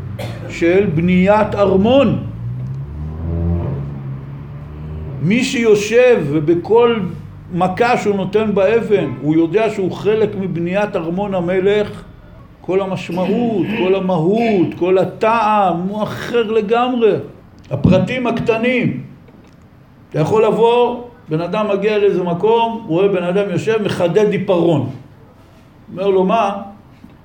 של 0.48 0.86
בניית 0.94 1.54
ארמון. 1.54 2.33
מי 5.24 5.44
שיושב 5.44 6.24
ובכל 6.26 6.96
מכה 7.52 7.96
שהוא 7.96 8.16
נותן 8.16 8.54
באבן, 8.54 9.10
הוא 9.22 9.34
יודע 9.34 9.70
שהוא 9.70 9.92
חלק 9.92 10.28
מבניית 10.40 10.96
ארמון 10.96 11.34
המלך, 11.34 12.02
כל 12.60 12.80
המשמעות, 12.80 13.66
כל 13.78 13.94
המהות, 13.94 14.74
כל 14.78 14.98
הטעם, 14.98 15.76
הוא 15.76 16.02
אחר 16.02 16.42
לגמרי. 16.42 17.12
הפרטים 17.70 18.26
הקטנים. 18.26 19.02
אתה 20.10 20.20
יכול 20.20 20.44
לבוא, 20.44 21.02
בן 21.28 21.40
אדם 21.40 21.66
מגיע 21.68 21.98
לאיזה 21.98 22.22
מקום, 22.22 22.84
רואה 22.88 23.08
בן 23.08 23.22
אדם 23.22 23.50
יושב, 23.50 23.82
מחדד 23.82 24.32
עיפרון. 24.32 24.90
אומר 25.92 26.08
לו, 26.08 26.24
מה? 26.24 26.62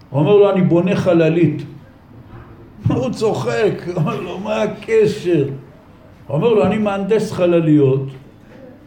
הוא 0.09 0.19
אומר 0.19 0.35
לו, 0.35 0.51
אני 0.51 0.61
בונה 0.61 0.95
חללית. 0.95 1.63
הוא 2.87 3.09
צוחק, 3.09 3.73
אומר 3.95 4.21
לו, 4.21 4.39
מה 4.39 4.61
הקשר? 4.61 5.45
אומר 6.29 6.53
לו, 6.53 6.65
אני 6.65 6.77
מהנדס 6.77 7.31
חלליות, 7.31 8.05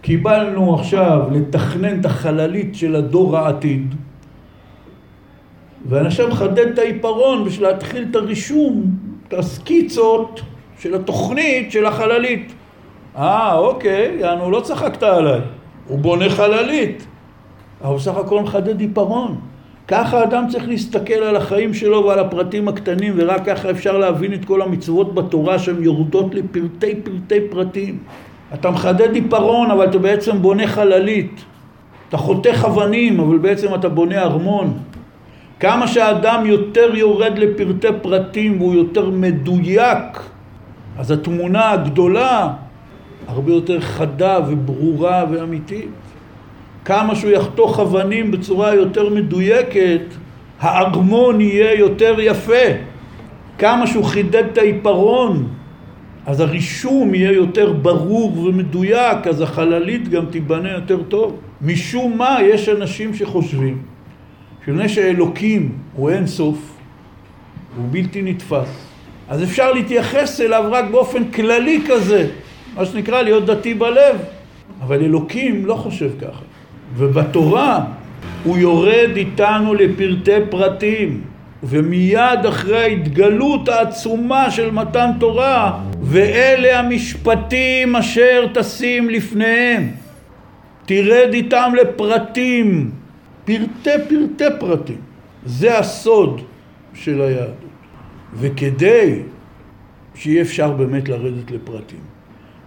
קיבלנו 0.01 0.75
עכשיו 0.75 1.21
לתכנן 1.33 2.01
את 2.01 2.05
החללית 2.05 2.75
של 2.75 2.97
הדור 2.97 3.37
העתיד, 3.37 3.95
ואני 5.89 6.07
עכשיו 6.07 6.29
מחדד 6.29 6.67
את 6.67 6.79
העיפרון 6.79 7.45
בשביל 7.45 7.69
להתחיל 7.69 8.07
את 8.11 8.17
הרישום, 8.17 8.85
את 9.29 9.35
הסקיצות 9.35 10.41
של 10.79 10.95
התוכנית 10.95 11.73
של 11.73 11.87
החללית. 11.87 12.53
אה, 13.17 13.59
אוקיי, 13.59 14.17
יענו, 14.21 14.51
לא 14.51 14.61
צחקת 14.61 15.03
עליי. 15.03 15.41
הוא 15.89 15.99
בונה 15.99 16.31
חללית. 16.31 17.07
אבל 17.85 17.97
בסך 17.97 18.17
הכל 18.17 18.41
מחדד 18.41 18.81
עיפרון. 18.81 19.41
ככה 19.93 20.23
אדם 20.23 20.45
צריך 20.49 20.69
להסתכל 20.69 21.15
על 21.15 21.37
החיים 21.37 21.75
שלו 21.75 22.05
ועל 22.05 22.19
הפרטים 22.19 22.69
הקטנים, 22.69 23.15
ורק 23.17 23.45
ככה 23.47 23.71
אפשר 23.71 23.99
להבין 23.99 24.35
את 24.35 24.45
כל 24.45 24.63
המצוות 24.63 25.15
בתורה 25.15 25.59
שהן 25.59 25.83
יורדות 25.83 26.35
לפרטי 26.35 26.95
פרטי 26.95 27.41
פרטים. 27.51 27.99
אתה 28.55 28.71
מחדד 28.71 29.15
עיפרון, 29.15 29.71
אבל 29.71 29.89
אתה 29.89 29.99
בעצם 29.99 30.43
בונה 30.43 30.67
חללית. 30.67 31.45
אתה 32.09 32.17
חותך 32.17 32.65
אבנים, 32.67 33.21
אבל 33.21 33.39
בעצם 33.39 33.75
אתה 33.75 33.89
בונה 33.89 34.23
ארמון. 34.23 34.79
כמה 35.61 35.87
שהאדם 35.87 36.47
יותר 36.47 36.95
יורד 36.95 37.39
לפרטי 37.39 37.89
פרטים 38.03 38.61
והוא 38.61 38.75
יותר 38.75 39.11
מדויק, 39.11 40.21
אז 40.99 41.11
התמונה 41.11 41.71
הגדולה 41.71 42.53
הרבה 43.29 43.53
יותר 43.53 43.81
חדה 43.81 44.39
וברורה 44.49 45.25
ואמיתית. 45.31 46.02
כמה 46.85 47.15
שהוא 47.15 47.31
יחתוך 47.31 47.81
אבנים 47.81 48.31
בצורה 48.31 48.75
יותר 48.75 49.09
מדויקת, 49.09 50.01
הארמון 50.61 51.41
יהיה 51.41 51.79
יותר 51.79 52.17
יפה. 52.21 52.67
כמה 53.59 53.87
שהוא 53.87 54.05
חידד 54.05 54.45
את 54.53 54.59
העיפרון, 54.59 55.49
אז 56.27 56.41
הרישום 56.41 57.15
יהיה 57.15 57.33
יותר 57.33 57.73
ברור 57.73 58.39
ומדויק, 58.39 59.27
אז 59.27 59.41
החללית 59.41 60.09
גם 60.09 60.27
תיבנה 60.27 60.73
יותר 60.73 61.03
טוב. 61.03 61.37
משום 61.63 62.19
מה 62.19 62.39
יש 62.43 62.69
אנשים 62.69 63.15
שחושבים 63.15 63.83
שמפני 64.67 64.89
שאלוקים 64.89 65.73
הוא 65.95 66.11
אין 66.11 66.27
סוף, 66.27 66.59
הוא 67.77 67.85
בלתי 67.91 68.23
נתפס, 68.23 68.87
אז 69.29 69.43
אפשר 69.43 69.73
להתייחס 69.73 70.41
אליו 70.41 70.65
רק 70.73 70.85
באופן 70.91 71.25
כללי 71.31 71.83
כזה, 71.89 72.29
מה 72.77 72.85
שנקרא 72.87 73.23
להיות 73.23 73.47
דתי 73.47 73.75
בלב. 73.75 74.17
אבל 74.83 75.03
אלוקים 75.03 75.67
לא 75.67 75.75
חושב 75.75 76.11
ככה. 76.21 76.52
ובתורה 76.97 77.85
הוא 78.45 78.59
יורד 78.59 79.11
איתנו 79.17 79.75
לפרטי 79.75 80.37
פרטים. 80.51 81.23
ומיד 81.63 82.47
אחרי 82.49 82.83
ההתגלות 82.83 83.69
העצומה 83.69 84.51
של 84.51 84.71
מתן 84.71 85.11
תורה, 85.21 85.81
ואלה 86.03 86.79
המשפטים 86.79 87.97
אשר 87.97 88.47
תשים 88.55 89.11
לפניהם. 89.11 89.91
תרד 90.87 91.31
איתם 91.33 91.73
לפרטים, 91.83 92.91
פרטי 93.45 93.91
פרטי 94.09 94.45
פרטים. 94.61 94.97
זה 95.47 95.79
הסוד 95.79 96.41
של 96.95 97.21
היהדות. 97.21 97.55
וכדי 98.35 99.19
שיהיה 100.15 100.43
אפשר 100.43 100.71
באמת 100.71 101.09
לרדת 101.09 101.51
לפרטים, 101.51 102.01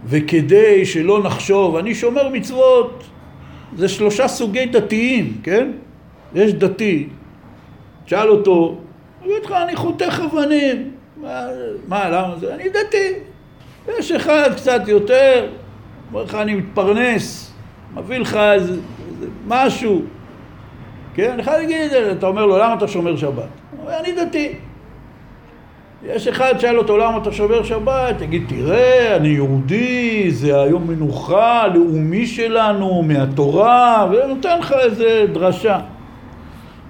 וכדי 0.04 0.84
שלא 0.84 1.22
נחשוב, 1.22 1.76
אני 1.76 1.94
שומר 1.94 2.28
מצוות, 2.28 3.04
זה 3.76 3.88
שלושה 3.88 4.28
סוגי 4.28 4.66
דתיים, 4.66 5.40
כן? 5.42 5.70
יש 6.34 6.54
דתי, 6.54 7.08
תשאל 8.04 8.28
אותו, 8.28 8.78
אגיד 9.24 9.44
לך, 9.44 9.52
אני 9.52 9.76
חותך 9.76 10.22
אבנים. 10.24 10.90
מה, 11.16 11.46
מה, 11.88 12.08
למה 12.08 12.36
זה? 12.40 12.54
אני 12.54 12.68
דתי. 12.68 13.12
יש 13.98 14.12
אחד 14.12 14.50
קצת 14.56 14.88
יותר, 14.88 15.48
אומר 16.08 16.22
לך, 16.22 16.34
אני 16.34 16.54
מתפרנס, 16.54 17.52
מביא 17.94 18.18
לך 18.18 18.36
איזה, 18.36 18.72
איזה 18.72 19.26
משהו. 19.46 20.02
כן? 21.14 21.30
אני 21.30 21.42
חייב 21.42 21.56
להגיד 21.56 21.80
את 21.80 21.90
זה, 21.90 22.12
אתה 22.12 22.26
אומר 22.26 22.46
לו, 22.46 22.58
למה 22.58 22.74
אתה 22.74 22.88
שומר 22.88 23.16
שבת? 23.16 23.34
הוא 23.70 23.80
אומר, 23.80 24.00
אני 24.00 24.12
דתי. 24.12 24.54
יש 26.08 26.28
אחד 26.28 26.54
שאל 26.58 26.78
אותו 26.78 26.96
למה 26.98 27.16
אתה 27.16 27.32
שומר 27.32 27.62
שבת, 27.62 28.18
תגיד 28.18 28.42
תראה 28.48 29.16
אני 29.16 29.28
יהודי, 29.28 30.30
זה 30.30 30.60
היום 30.60 30.86
מנוחה 30.86 31.66
לאומי 31.66 32.26
שלנו 32.26 33.02
מהתורה 33.02 34.10
ונותן 34.10 34.58
לך 34.58 34.72
איזה 34.72 35.26
דרשה. 35.32 35.80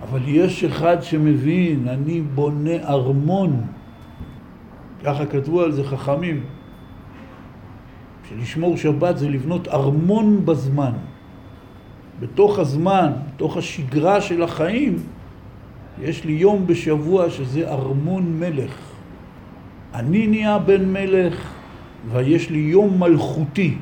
אבל 0.03 0.21
יש 0.27 0.65
אחד 0.65 1.03
שמבין, 1.03 1.89
אני 1.89 2.21
בונה 2.21 2.77
ארמון 2.89 3.61
ככה 5.05 5.27
כתבו 5.27 5.63
על 5.63 5.73
זה 5.73 5.85
חכמים. 5.85 6.41
שלשמור 8.29 8.77
שבת 8.77 9.19
זה 9.19 9.29
לבנות 9.29 9.69
ארמון 9.69 10.47
בזמן. 10.47 10.93
בתוך 12.21 12.59
הזמן, 12.59 13.13
בתוך 13.35 13.57
השגרה 13.57 14.21
של 14.21 14.43
החיים 14.43 14.97
יש 16.03 16.25
לי 16.25 16.33
יום 16.33 16.67
בשבוע 16.67 17.31
שזה 17.31 17.69
ארמון 17.69 18.41
מלך 18.41 18.86
אני 19.97 20.27
נהיה 20.27 20.59
בן 20.59 20.93
מלך 20.93 21.35
ויש 22.13 22.51
לי 22.51 22.59
יום 22.59 23.01
מלכותי. 23.01 23.75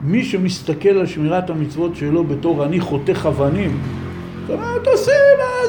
מי 0.00 0.24
שמסתכל 0.24 0.88
על 0.88 1.06
שמירת 1.06 1.50
המצוות 1.50 1.96
שלו 1.96 2.24
בתור 2.24 2.64
אני 2.64 2.80
חותך 2.80 3.26
אבנים, 3.28 3.80
זאת 4.46 4.56
אומרת, 4.56 4.86
עושים, 4.86 5.14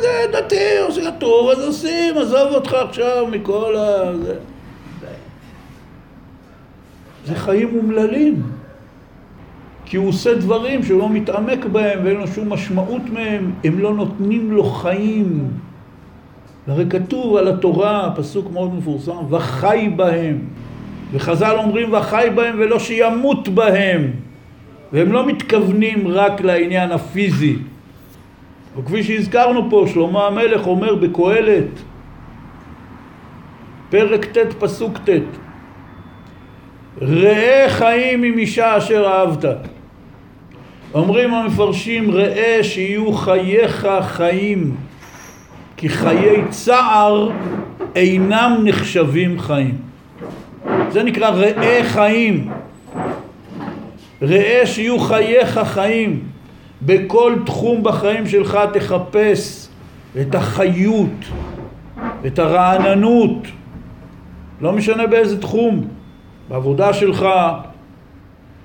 זה 0.01 0.39
דתי, 0.39 0.77
עושים 0.87 1.03
טוב, 1.17 1.49
אז 1.49 1.65
עושים, 1.65 2.17
עזוב 2.17 2.53
אותך 2.53 2.73
עכשיו 2.73 3.27
מכל 3.31 3.75
ה... 3.75 4.17
זה, 4.17 4.35
זה 7.25 7.35
חיים 7.35 7.77
אומללים. 7.77 8.41
כי 9.85 9.97
הוא 9.97 10.09
עושה 10.09 10.35
דברים 10.35 10.83
שהוא 10.83 10.99
לא 10.99 11.09
מתעמק 11.09 11.65
בהם 11.65 11.99
ואין 12.03 12.17
לו 12.17 12.27
שום 12.27 12.53
משמעות 12.53 13.01
מהם, 13.13 13.51
הם 13.63 13.79
לא 13.79 13.93
נותנים 13.93 14.51
לו 14.51 14.63
חיים. 14.63 15.47
הרי 16.69 16.85
כתוב 16.89 17.35
על 17.35 17.47
התורה, 17.47 18.11
פסוק 18.15 18.51
מאוד 18.51 18.75
מפורסם, 18.75 19.17
וחי 19.29 19.89
בהם. 19.95 20.37
וחז"ל 21.11 21.55
אומרים 21.57 21.93
וחי 21.93 22.27
בהם 22.35 22.55
ולא 22.59 22.79
שימות 22.79 23.49
בהם. 23.49 24.11
והם 24.93 25.11
לא 25.11 25.25
מתכוונים 25.25 26.07
רק 26.07 26.41
לעניין 26.41 26.91
הפיזי. 26.91 27.55
וכפי 28.77 29.03
שהזכרנו 29.03 29.69
פה, 29.69 29.85
שלמה 29.93 30.27
המלך 30.27 30.67
אומר 30.67 30.95
בקהלת, 30.95 31.67
פרק 33.89 34.25
ט' 34.25 34.53
פסוק 34.59 34.97
ט', 34.97 35.09
ראה 37.01 37.65
חיים 37.69 38.23
עם 38.23 38.37
אישה 38.37 38.77
אשר 38.77 39.05
אהבת. 39.07 39.45
אומרים 40.93 41.33
המפרשים, 41.33 42.11
ראה 42.11 42.59
שיהיו 42.61 43.13
חייך 43.13 43.87
חיים. 44.01 44.88
כי 45.79 45.89
חיי 45.89 46.47
צער 46.49 47.29
אינם 47.95 48.57
נחשבים 48.63 49.39
חיים. 49.39 49.77
זה 50.89 51.03
נקרא 51.03 51.29
ראה 51.29 51.81
חיים. 51.83 52.51
ראה 54.21 54.61
שיהיו 54.65 54.99
חייך 54.99 55.59
חיים. 55.59 56.23
בכל 56.81 57.35
תחום 57.45 57.83
בחיים 57.83 58.27
שלך 58.27 58.59
תחפש 58.73 59.67
את 60.21 60.35
החיות, 60.35 61.25
את 62.27 62.39
הרעננות, 62.39 63.47
לא 64.61 64.71
משנה 64.71 65.07
באיזה 65.07 65.41
תחום, 65.41 65.87
בעבודה 66.49 66.93
שלך, 66.93 67.25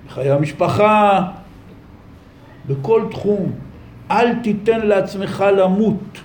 בחיי 0.09 0.31
המשפחה, 0.31 1.23
בכל 2.67 3.03
תחום. 3.11 3.53
אל 4.11 4.35
תיתן 4.35 4.87
לעצמך 4.87 5.45
למות. 5.57 6.24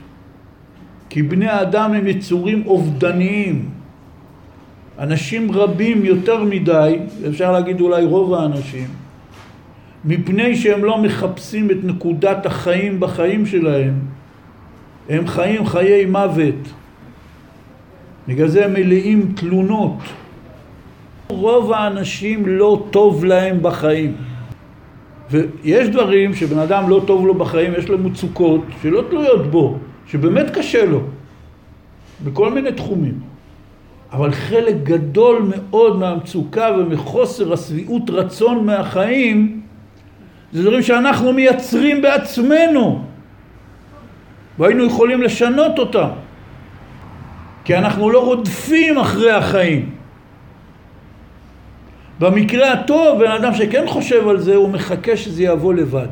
כי 1.09 1.21
בני 1.21 1.47
האדם 1.47 1.93
הם 1.93 2.07
יצורים 2.07 2.63
אובדניים. 2.67 3.69
אנשים 4.99 5.51
רבים 5.51 6.05
יותר 6.05 6.43
מדי, 6.43 6.99
אפשר 7.27 7.51
להגיד 7.51 7.81
אולי 7.81 8.05
רוב 8.05 8.33
האנשים, 8.33 8.87
מפני 10.05 10.55
שהם 10.55 10.85
לא 10.85 11.01
מחפשים 11.01 11.71
את 11.71 11.77
נקודת 11.83 12.45
החיים 12.45 12.99
בחיים 12.99 13.45
שלהם, 13.45 13.93
הם 15.09 15.27
חיים 15.27 15.65
חיי 15.65 16.05
מוות. 16.05 16.73
בגלל 18.27 18.47
זה 18.47 18.65
הם 18.65 18.73
מלאים 18.73 19.31
תלונות. 19.35 19.97
רוב 21.29 21.71
האנשים 21.71 22.47
לא 22.47 22.85
טוב 22.91 23.25
להם 23.25 23.57
בחיים. 23.61 24.15
ויש 25.31 25.89
דברים 25.89 26.33
שבן 26.33 26.59
אדם 26.59 26.89
לא 26.89 27.01
טוב 27.07 27.27
לו 27.27 27.33
בחיים, 27.33 27.73
יש 27.77 27.89
לו 27.89 27.97
מצוקות 27.97 28.61
שלא 28.81 29.03
תלויות 29.09 29.51
בו. 29.51 29.77
שבאמת 30.11 30.49
קשה 30.49 30.85
לו, 30.85 31.01
בכל 32.23 32.51
מיני 32.51 32.71
תחומים. 32.71 33.19
אבל 34.11 34.31
חלק 34.31 34.75
גדול 34.83 35.41
מאוד 35.49 35.99
מהמצוקה 35.99 36.69
ומחוסר 36.79 37.53
השביעות 37.53 38.09
רצון 38.09 38.65
מהחיים 38.65 39.61
זה 40.53 40.61
דברים 40.61 40.81
שאנחנו 40.81 41.33
מייצרים 41.33 42.01
בעצמנו 42.01 43.03
והיינו 44.59 44.85
יכולים 44.85 45.21
לשנות 45.21 45.79
אותם 45.79 46.07
כי 47.63 47.77
אנחנו 47.77 48.09
לא 48.09 48.25
רודפים 48.25 48.97
אחרי 48.97 49.31
החיים 49.31 49.89
במקרה 52.19 52.73
הטוב, 52.73 53.19
בן 53.19 53.31
אדם 53.31 53.53
שכן 53.53 53.83
חושב 53.87 54.27
על 54.27 54.39
זה, 54.39 54.55
הוא 54.55 54.69
מחכה 54.69 55.17
שזה 55.17 55.43
יבוא 55.43 55.73
לבד. 55.73 56.07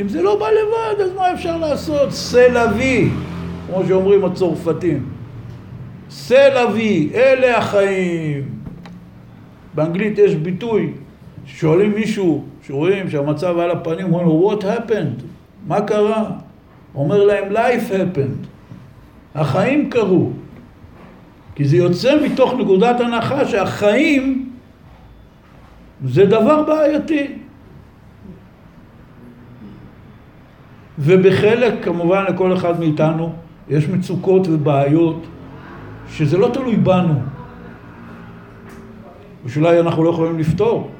אם 0.00 0.08
זה 0.08 0.22
לא 0.22 0.38
בא 0.38 0.46
לבד, 0.48 1.00
אז 1.00 1.12
מה 1.16 1.32
אפשר 1.32 1.56
לעשות? 1.56 2.10
סלווי, 2.10 3.10
כמו 3.66 3.82
שאומרים 3.88 4.24
הצרפתים. 4.24 5.08
סלווי, 6.10 7.10
אלה 7.14 7.58
החיים. 7.58 8.48
באנגלית 9.74 10.18
יש 10.18 10.34
ביטוי, 10.34 10.92
שואלים 11.46 11.92
מישהו, 11.94 12.44
שרואים 12.66 13.10
שהמצב 13.10 13.58
על 13.58 13.70
הפנים, 13.70 14.06
אומרים 14.06 14.26
לו, 14.26 14.52
what 14.52 14.62
happened? 14.62 15.22
מה 15.66 15.80
קרה? 15.80 16.30
אומר 16.94 17.24
להם, 17.24 17.52
life 17.52 17.90
happened. 17.90 18.46
החיים 19.34 19.90
קרו. 19.90 20.30
כי 21.54 21.64
זה 21.64 21.76
יוצא 21.76 22.24
מתוך 22.24 22.54
נקודת 22.58 23.00
הנחה 23.00 23.44
שהחיים 23.44 24.50
זה 26.04 26.26
דבר 26.26 26.62
בעייתי. 26.62 27.41
ובחלק, 31.04 31.74
כמובן, 31.84 32.24
לכל 32.28 32.52
אחד 32.52 32.80
מאיתנו 32.80 33.32
יש 33.68 33.88
מצוקות 33.88 34.48
ובעיות 34.48 35.26
שזה 36.08 36.38
לא 36.38 36.50
תלוי 36.52 36.76
בנו, 36.76 37.14
ושאולי 39.44 39.80
אנחנו 39.80 40.04
לא 40.04 40.10
יכולים 40.10 40.38
לפתור, 40.38 40.90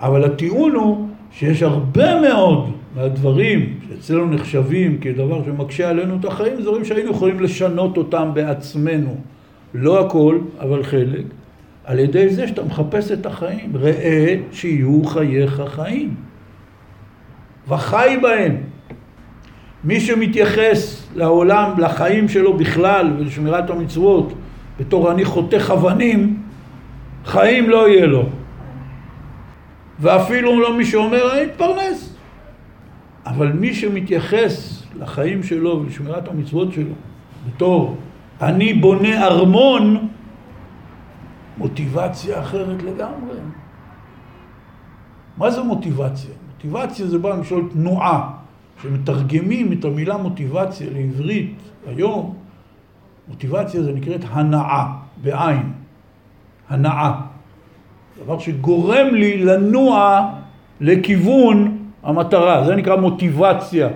אבל 0.00 0.24
הטיעון 0.24 0.72
הוא 0.72 1.08
שיש 1.32 1.62
הרבה 1.62 2.20
מאוד 2.20 2.70
מהדברים 2.96 3.78
שאצלנו 3.88 4.26
נחשבים 4.26 4.98
כדבר 4.98 5.44
שמקשה 5.44 5.90
עלינו 5.90 6.16
את 6.20 6.24
החיים, 6.24 6.56
זה 6.56 6.62
דברים 6.62 6.84
שהיינו 6.84 7.10
יכולים 7.10 7.40
לשנות 7.40 7.96
אותם 7.96 8.30
בעצמנו. 8.34 9.16
לא 9.74 10.06
הכל, 10.06 10.38
אבל 10.60 10.82
חלק, 10.82 11.24
על 11.84 11.98
ידי 11.98 12.28
זה 12.28 12.48
שאתה 12.48 12.64
מחפש 12.64 13.12
את 13.12 13.26
החיים. 13.26 13.72
ראה 13.74 14.36
שיהיו 14.52 15.04
חייך 15.04 15.62
חיים. 15.66 16.14
וחי 17.68 18.18
בהם. 18.22 18.71
מי 19.84 20.00
שמתייחס 20.00 21.08
לעולם, 21.14 21.70
לחיים 21.78 22.28
שלו 22.28 22.56
בכלל 22.56 23.12
ולשמירת 23.18 23.70
המצוות 23.70 24.32
בתור 24.80 25.10
אני 25.12 25.24
חותך 25.24 25.72
אבנים, 25.74 26.42
חיים 27.24 27.70
לא 27.70 27.88
יהיה 27.88 28.06
לו. 28.06 28.24
ואפילו 30.00 30.60
לא 30.60 30.76
מי 30.76 30.84
שאומר 30.84 31.32
אני 31.32 31.44
אתפרנס. 31.44 32.14
אבל 33.26 33.52
מי 33.52 33.74
שמתייחס 33.74 34.82
לחיים 34.98 35.42
שלו 35.42 35.80
ולשמירת 35.80 36.28
המצוות 36.28 36.72
שלו 36.72 36.94
בתור 37.46 37.96
אני 38.40 38.74
בונה 38.74 39.26
ארמון, 39.26 40.08
מוטיבציה 41.58 42.40
אחרת 42.40 42.82
לגמרי. 42.82 43.36
מה 45.36 45.50
זה 45.50 45.62
מוטיבציה? 45.62 46.30
מוטיבציה 46.54 47.06
זה 47.06 47.18
בא 47.18 47.36
משול 47.40 47.68
תנועה. 47.72 48.41
כשמתרגמים 48.78 49.72
את 49.72 49.84
המילה 49.84 50.16
מוטיבציה 50.16 50.86
לעברית 50.94 51.54
היום, 51.86 52.34
מוטיבציה 53.28 53.82
זה 53.82 53.92
נקראת 53.92 54.20
הנאה, 54.30 54.84
בעין. 55.22 55.72
הנאה. 56.68 57.12
דבר 58.24 58.38
שגורם 58.38 59.14
לי 59.14 59.44
לנוע 59.44 60.28
לכיוון 60.80 61.78
המטרה. 62.02 62.64
זה 62.64 62.76
נקרא 62.76 62.96
מוטיבציה. 62.96 63.88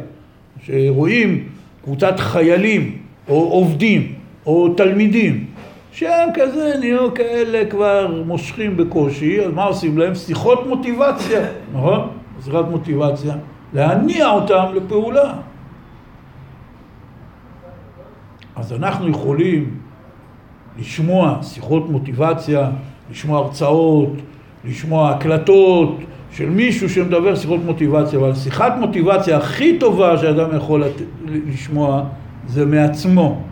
שרואים 0.63 1.49
קבוצת 1.85 2.21
חיילים 2.21 2.99
או 3.29 3.35
עובדים 3.35 4.13
או 4.47 4.69
תלמידים 4.69 5.47
שהם 5.93 6.29
כזה 6.35 6.75
נהיו 6.81 7.15
כאלה 7.15 7.71
כבר 7.71 8.23
מושכים 8.27 8.77
בקושי, 8.77 9.41
אז 9.41 9.53
מה 9.53 9.65
עושים 9.65 9.99
להם? 9.99 10.15
שיחות 10.15 10.67
מוטיבציה, 10.67 11.41
נכון? 11.73 12.09
שיחת 12.45 12.69
מוטיבציה, 12.71 13.35
להניע 13.75 14.31
אותם 14.31 14.65
לפעולה. 14.75 15.33
אז 18.57 18.73
אנחנו 18.73 19.09
יכולים 19.09 19.71
לשמוע 20.79 21.39
שיחות 21.43 21.91
מוטיבציה, 21.91 22.71
לשמוע 23.11 23.39
הרצאות, 23.39 24.13
לשמוע 24.65 25.11
הקלטות 25.11 25.99
של 26.33 26.51
מישהו 26.51 26.89
שמדבר 26.89 27.35
שיחות 27.35 27.61
מוטיבציה, 27.65 28.19
אבל 28.19 28.35
שיחת 28.35 28.73
מוטיבציה 28.79 29.37
הכי 29.37 29.79
טובה 29.79 30.19
שאדם 30.19 30.57
יכול 30.57 30.85
לשמוע 31.27 32.05
זה 32.47 32.67
מעצמו. 32.67 33.43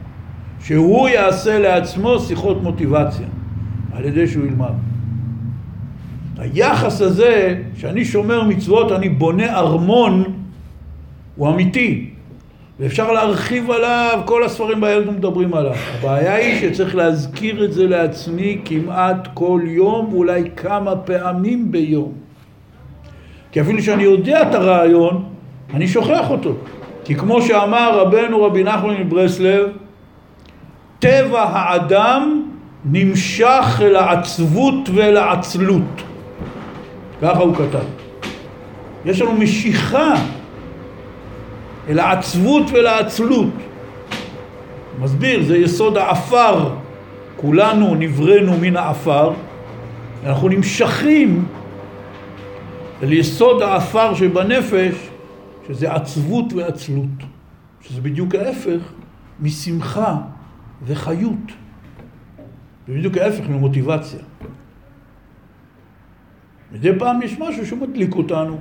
שהוא 0.60 1.08
יעשה 1.08 1.58
לעצמו 1.58 2.18
שיחות 2.18 2.62
מוטיבציה 2.62 3.26
על 3.92 4.04
ידי 4.04 4.26
שהוא 4.26 4.46
ילמד. 4.46 4.93
היחס 6.44 7.00
הזה, 7.00 7.56
שאני 7.76 8.04
שומר 8.04 8.42
מצוות, 8.42 8.92
אני 8.92 9.08
בונה 9.08 9.58
ארמון, 9.58 10.24
הוא 11.36 11.48
אמיתי. 11.48 12.10
ואפשר 12.80 13.12
להרחיב 13.12 13.70
עליו, 13.70 14.20
כל 14.24 14.44
הספרים 14.44 14.80
בילד 14.80 15.10
מדברים 15.10 15.54
עליו. 15.54 15.74
הבעיה 15.98 16.34
היא 16.34 16.60
שצריך 16.60 16.94
להזכיר 16.94 17.64
את 17.64 17.72
זה 17.72 17.86
לעצמי 17.86 18.58
כמעט 18.64 19.28
כל 19.34 19.60
יום, 19.64 20.14
ואולי 20.14 20.42
כמה 20.56 20.96
פעמים 20.96 21.72
ביום. 21.72 22.12
כי 23.52 23.60
אפילו 23.60 23.82
שאני 23.82 24.02
יודע 24.02 24.42
את 24.42 24.54
הרעיון, 24.54 25.24
אני 25.74 25.88
שוכח 25.88 26.30
אותו. 26.30 26.54
כי 27.04 27.14
כמו 27.14 27.42
שאמר 27.42 27.98
רבנו 27.98 28.42
רבי 28.42 28.64
נחמן 28.64 28.94
מברסלב, 29.00 29.66
טבע 30.98 31.42
האדם 31.42 32.42
נמשך 32.84 33.80
אל 33.80 33.96
העצבות 33.96 34.88
ואל 34.94 35.16
העצלות. 35.16 36.13
ככה 37.22 37.38
הוא 37.38 37.56
כתב. 37.56 37.84
יש 39.04 39.20
לנו 39.20 39.32
משיכה 39.32 40.14
אל 41.88 41.98
העצבות 41.98 42.70
ואל 42.70 42.86
העצלות. 42.86 43.52
מסביר, 45.00 45.42
זה 45.42 45.56
יסוד 45.56 45.96
האפר. 45.96 46.74
כולנו 47.36 47.94
נבראנו 47.94 48.56
מן 48.60 48.76
האפר, 48.76 49.32
אנחנו 50.26 50.48
נמשכים 50.48 51.44
אל 53.02 53.12
יסוד 53.12 53.62
האפר 53.62 54.14
שבנפש, 54.14 54.94
שזה 55.68 55.92
עצבות 55.92 56.52
ועצלות, 56.52 57.22
שזה 57.80 58.00
בדיוק 58.00 58.34
ההפך 58.34 58.80
משמחה 59.40 60.16
וחיות. 60.86 61.52
זה 62.88 62.94
בדיוק 62.94 63.16
ההפך 63.16 63.48
ממוטיבציה. 63.48 64.20
מדי 66.74 66.90
פעם 66.98 67.22
יש 67.22 67.38
משהו 67.38 67.66
שמדליק 67.66 68.14
אותנו. 68.14 68.60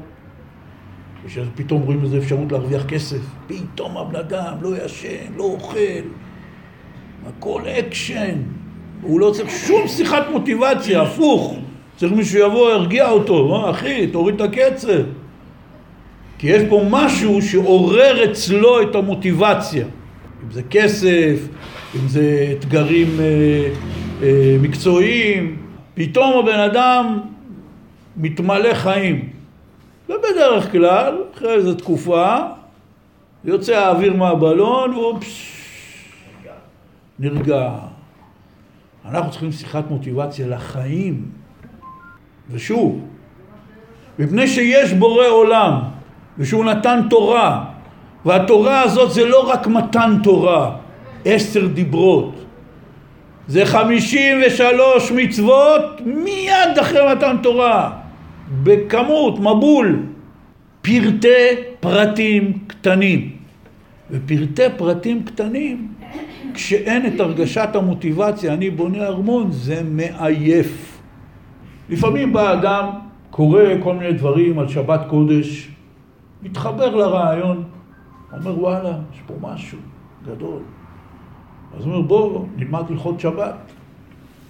ושאז 1.26 1.48
פתאום 1.56 1.82
רואים 1.82 2.04
איזו 2.04 2.18
אפשרות 2.18 2.52
להרוויח 2.52 2.86
כסף. 2.86 3.18
פתאום 3.48 3.98
הבן 3.98 4.16
אדם 4.16 4.54
לא 4.62 4.86
ישן, 4.86 5.34
לא 5.38 5.44
אוכל, 5.44 5.78
הכל 7.28 7.62
אקשן. 7.80 8.36
הוא 9.02 9.20
לא 9.20 9.32
צריך 9.32 9.50
שום 9.50 9.88
שיחת 9.88 10.24
מוטיבציה, 10.32 11.02
הפוך. 11.02 11.58
צריך 11.96 12.14
מישהו 12.14 12.40
יבוא, 12.40 12.72
ירגיע 12.72 13.10
אותו, 13.10 13.48
מה 13.48 13.70
אחי, 13.70 14.08
תוריד 14.08 14.42
את 14.42 14.42
הקצב. 14.42 15.02
כי 16.38 16.48
יש 16.48 16.64
פה 16.70 16.86
משהו 16.90 17.42
שעורר 17.42 18.32
אצלו 18.32 18.82
את 18.82 18.96
המוטיבציה. 18.96 19.86
אם 20.44 20.52
זה 20.52 20.62
כסף, 20.70 21.48
אם 21.96 22.08
זה 22.08 22.54
אתגרים 22.60 23.08
אה, 23.20 23.70
אה, 24.24 24.58
מקצועיים, 24.62 25.58
פתאום 25.94 26.40
הבן 26.40 26.60
אדם 26.60 27.20
מתמלא 28.18 28.74
חיים. 28.74 29.30
ובדרך 30.10 30.72
כלל, 30.72 31.18
אחרי 31.34 31.54
איזו 31.54 31.74
תקופה, 31.74 32.38
יוצא 33.46 33.76
האוויר 33.76 34.14
מהבלון 34.14 34.94
והוא. 34.94 35.20
נרגע. 37.20 37.70
אנחנו 39.06 39.32
צריכים 39.32 39.52
שיחת 39.52 39.84
מוטיבציה 39.90 40.48
לחיים. 40.48 41.26
ושוב, 42.52 43.06
מפני 44.20 44.48
שיש 44.48 44.94
בורא 44.94 45.28
עולם 45.28 45.80
ושהוא 46.38 46.66
נתן 46.66 47.00
תורה 47.10 47.66
והתורה 48.26 48.82
הזאת 48.82 49.12
זה 49.12 49.26
לא 49.26 49.50
רק 49.50 49.68
מתן 49.68 50.18
תורה, 50.24 50.76
עשר 51.26 51.68
דיברות. 51.68 52.36
זה 53.48 53.66
חמישים 53.66 54.38
ושלוש 54.48 55.12
מצוות 55.12 56.02
מיד 56.06 56.78
אחרי 56.82 57.16
מתן 57.16 57.38
תורה. 57.44 58.03
בכמות, 58.64 59.40
מבול. 59.40 60.04
פרטי 60.82 61.56
פרטים 61.80 62.60
קטנים. 62.68 63.32
ופרטי 64.12 64.64
פרטים 64.78 65.24
קטנים, 65.24 65.88
כשאין 66.54 67.06
את 67.06 67.20
הרגשת 67.20 67.70
המוטיבציה, 67.74 68.54
אני 68.54 68.70
בונה 68.70 69.06
ארמון, 69.06 69.52
זה 69.52 69.82
מעייף. 69.84 71.02
לפעמים 71.90 72.34
בא 72.34 72.54
אדם, 72.54 72.90
קורא 73.30 73.62
כל 73.84 73.96
מיני 73.96 74.14
דברים 74.14 74.60
על 74.60 74.68
שבת 74.68 75.02
קודש, 75.10 75.70
מתחבר 76.44 76.96
לרעיון, 76.96 77.64
אומר 78.34 78.60
וואלה, 78.60 78.98
יש 79.14 79.22
פה 79.28 79.34
משהו 79.42 79.78
גדול. 80.26 80.62
אז 81.78 81.86
הוא 81.86 81.94
אומר 81.94 82.08
בוא 82.08 82.46
נלמד 82.58 82.84
הלכות 82.90 83.20
שבת. 83.20 83.56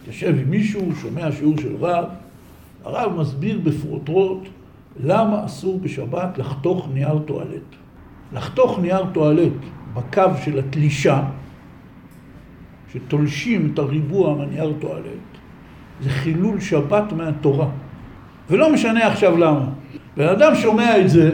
יושב 0.07 0.35
עם 0.39 0.49
מישהו, 0.49 0.95
שומע 1.01 1.31
שיעור 1.31 1.57
של 1.57 1.75
רב, 1.79 2.05
הרב 2.83 3.19
מסביר 3.19 3.59
בפרוטרוט 3.63 4.47
למה 5.03 5.45
אסור 5.45 5.79
בשבת 5.79 6.37
לחתוך 6.37 6.87
נייר 6.93 7.19
טואלט. 7.19 7.75
לחתוך 8.33 8.79
נייר 8.79 9.05
טואלט 9.13 9.51
בקו 9.93 10.31
של 10.45 10.59
התלישה, 10.59 11.23
שתולשים 12.93 13.71
את 13.73 13.79
הריבוע 13.79 14.35
מהנייר 14.35 14.73
טואלט, 14.79 15.31
זה 16.01 16.09
חילול 16.09 16.59
שבת 16.59 17.13
מהתורה. 17.13 17.67
ולא 18.49 18.73
משנה 18.73 19.07
עכשיו 19.07 19.37
למה. 19.37 19.65
בן 20.17 20.27
אדם 20.27 20.55
שומע 20.55 20.99
את 21.01 21.09
זה, 21.09 21.31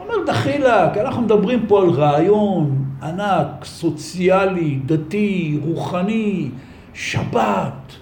אומר 0.00 0.14
דחילק, 0.26 0.96
אנחנו 0.96 1.22
מדברים 1.22 1.66
פה 1.68 1.82
על 1.82 1.90
רעיון 1.90 2.84
ענק, 3.02 3.64
סוציאלי, 3.64 4.78
דתי, 4.86 5.60
רוחני, 5.62 6.50
שבת. 6.94 7.99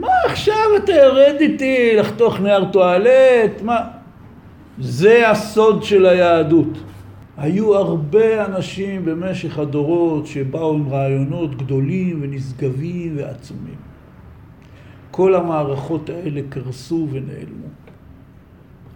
מה 0.00 0.08
עכשיו 0.24 0.76
אתה 0.76 0.92
יורד 0.92 1.36
איתי 1.40 1.96
לחתוך 1.96 2.40
נייר 2.40 2.64
טואלט? 2.64 3.62
מה? 3.62 3.78
זה 4.78 5.30
הסוד 5.30 5.82
של 5.82 6.06
היהדות. 6.06 6.78
היו 7.36 7.74
הרבה 7.74 8.46
אנשים 8.46 9.04
במשך 9.04 9.58
הדורות 9.58 10.26
שבאו 10.26 10.74
עם 10.74 10.88
רעיונות 10.88 11.56
גדולים 11.56 12.18
ונשגבים 12.22 13.16
ועצומים. 13.16 13.74
כל 15.10 15.34
המערכות 15.34 16.10
האלה 16.10 16.40
קרסו 16.48 17.06
ונעלמו. 17.10 17.68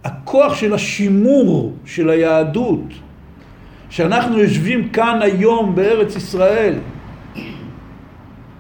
הכוח 0.05 0.55
של 0.55 0.75
השימור 0.75 1.73
של 1.85 2.11
היהדות, 2.11 2.85
שאנחנו 3.91 4.39
יושבים 4.39 4.89
כאן 4.89 5.19
היום 5.23 5.75
בארץ 5.75 6.17
ישראל, 6.17 6.75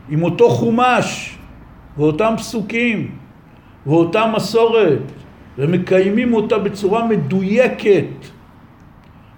עם 0.08 0.22
אותו 0.22 0.50
חומש 0.50 1.38
ואותם 1.96 2.34
פסוקים 2.36 3.10
ואותה 3.86 4.26
מסורת, 4.36 5.12
ומקיימים 5.58 6.34
אותה 6.34 6.58
בצורה 6.58 7.06
מדויקת, 7.06 8.04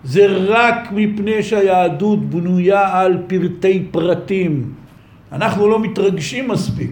זה 0.05 0.27
רק 0.27 0.93
מפני 0.93 1.43
שהיהדות 1.43 2.31
בנויה 2.31 3.01
על 3.01 3.19
פרטי 3.27 3.87
פרטים. 3.91 4.73
אנחנו 5.33 5.69
לא 5.69 5.81
מתרגשים 5.81 6.49
מספיק. 6.49 6.91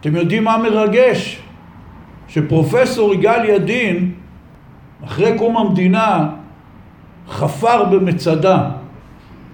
אתם 0.00 0.16
יודעים 0.16 0.44
מה 0.44 0.58
מרגש? 0.58 1.40
שפרופסור 2.28 3.14
יגאל 3.14 3.44
ידין, 3.44 4.12
אחרי 5.04 5.38
קום 5.38 5.56
המדינה, 5.56 6.28
חפר 7.28 7.84
במצדה 7.84 8.70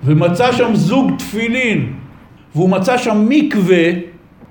ומצא 0.04 0.52
שם 0.52 0.74
זוג 0.74 1.10
תפילין 1.18 1.92
והוא 2.54 2.70
מצא 2.70 2.98
שם 2.98 3.26
מקווה 3.28 3.90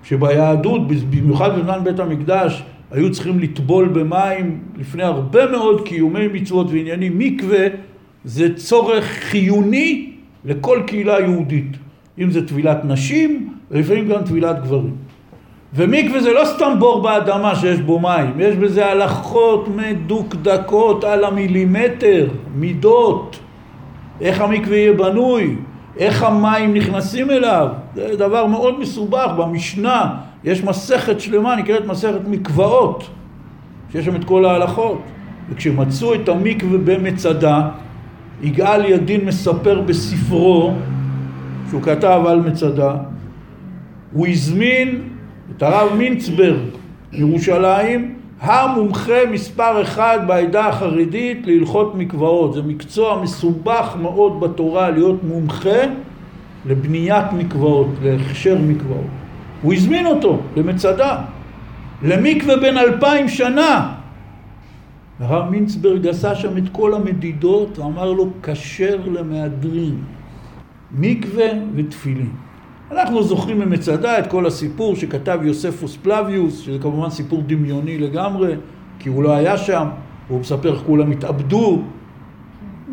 שביהדות, 0.05 0.81
במיוחד 1.09 1.59
בזמן 1.59 1.79
בית 1.83 1.99
המקדש, 1.99 2.63
היו 2.91 3.11
צריכים 3.11 3.39
לטבול 3.39 3.87
במים 3.87 4.59
לפני 4.77 5.03
הרבה 5.03 5.51
מאוד 5.51 5.87
קיומי 5.87 6.27
מצוות 6.27 6.67
ועניינים. 6.69 7.19
מקווה 7.19 7.67
זה 8.25 8.55
צורך 8.55 9.05
חיוני 9.05 10.11
לכל 10.45 10.81
קהילה 10.87 11.19
יהודית, 11.19 11.77
אם 12.19 12.31
זה 12.31 12.47
טבילת 12.47 12.85
נשים 12.85 13.53
ולפעמים 13.71 14.07
גם 14.07 14.23
טבילת 14.23 14.63
גברים. 14.63 14.95
ומקווה 15.73 16.21
זה 16.21 16.33
לא 16.33 16.45
סתם 16.45 16.73
בור 16.79 17.01
באדמה 17.01 17.55
שיש 17.55 17.79
בו 17.79 17.99
מים, 17.99 18.39
יש 18.39 18.55
בזה 18.55 18.85
הלכות 18.85 19.67
מדוקדקות 19.75 21.03
על 21.03 21.23
המילימטר, 21.23 22.27
מידות, 22.55 23.39
איך 24.21 24.41
המקווה 24.41 24.77
יהיה 24.77 24.93
בנוי, 24.93 25.55
איך 25.97 26.23
המים 26.23 26.73
נכנסים 26.73 27.31
אליו, 27.31 27.67
זה 27.95 28.15
דבר 28.17 28.45
מאוד 28.45 28.79
מסובך, 28.79 29.31
במשנה 29.37 30.15
יש 30.43 30.63
מסכת 30.63 31.19
שלמה 31.19 31.55
נקראת 31.55 31.85
מסכת 31.85 32.27
מקוואות, 32.27 33.09
שיש 33.91 34.05
שם 34.05 34.15
את 34.15 34.23
כל 34.23 34.45
ההלכות, 34.45 35.01
וכשמצאו 35.49 36.13
את 36.15 36.29
המקווה 36.29 36.77
במצדה, 36.77 37.69
יגאל 38.41 38.85
ידין 38.85 39.25
מספר 39.25 39.81
בספרו, 39.81 40.73
שהוא 41.69 41.81
כתב 41.81 42.21
על 42.27 42.39
מצדה, 42.39 42.95
הוא 44.13 44.27
הזמין 44.27 45.01
את 45.57 45.63
הרב 45.63 45.93
מינצברג 45.97 46.59
מירושלים, 47.13 48.15
המומחה 48.41 49.25
מספר 49.31 49.81
אחד 49.81 50.19
בעדה 50.27 50.67
החרדית 50.67 51.47
להלכות 51.47 51.95
מקוואות. 51.95 52.53
זה 52.53 52.61
מקצוע 52.61 53.21
מסובך 53.21 53.95
מאוד 54.01 54.39
בתורה 54.39 54.89
להיות 54.89 55.23
מומחה 55.23 55.79
לבניית 56.65 57.25
מקוואות, 57.37 57.87
להכשר 58.03 58.57
מקוואות. 58.67 59.07
הוא 59.61 59.73
הזמין 59.73 60.05
אותו 60.05 60.39
למצדה, 60.55 61.21
למקווה 62.03 62.57
בן 62.57 62.77
אלפיים 62.77 63.27
שנה. 63.27 63.93
הרב 65.19 65.49
מינצברג 65.49 66.07
עשה 66.07 66.35
שם 66.35 66.57
את 66.57 66.63
כל 66.71 66.93
המדידות 66.93 67.79
ואמר 67.79 68.11
לו 68.11 68.29
כשר 68.43 68.97
למהדרין, 69.05 69.95
מקווה 70.91 71.47
ותפילין. 71.75 72.44
אנחנו 72.91 73.23
זוכרים 73.23 73.59
ממצדה 73.59 74.19
את 74.19 74.27
כל 74.27 74.45
הסיפור 74.45 74.95
שכתב 74.95 75.39
יוספוס 75.43 75.97
פלביוס, 76.01 76.59
שזה 76.59 76.79
כמובן 76.79 77.09
סיפור 77.09 77.43
דמיוני 77.45 77.97
לגמרי, 77.97 78.55
כי 78.99 79.09
הוא 79.09 79.23
לא 79.23 79.33
היה 79.33 79.57
שם, 79.57 79.87
והוא 80.27 80.39
מספר 80.39 80.73
איך 80.73 80.83
כולם 80.85 81.11
התאבדו. 81.11 81.81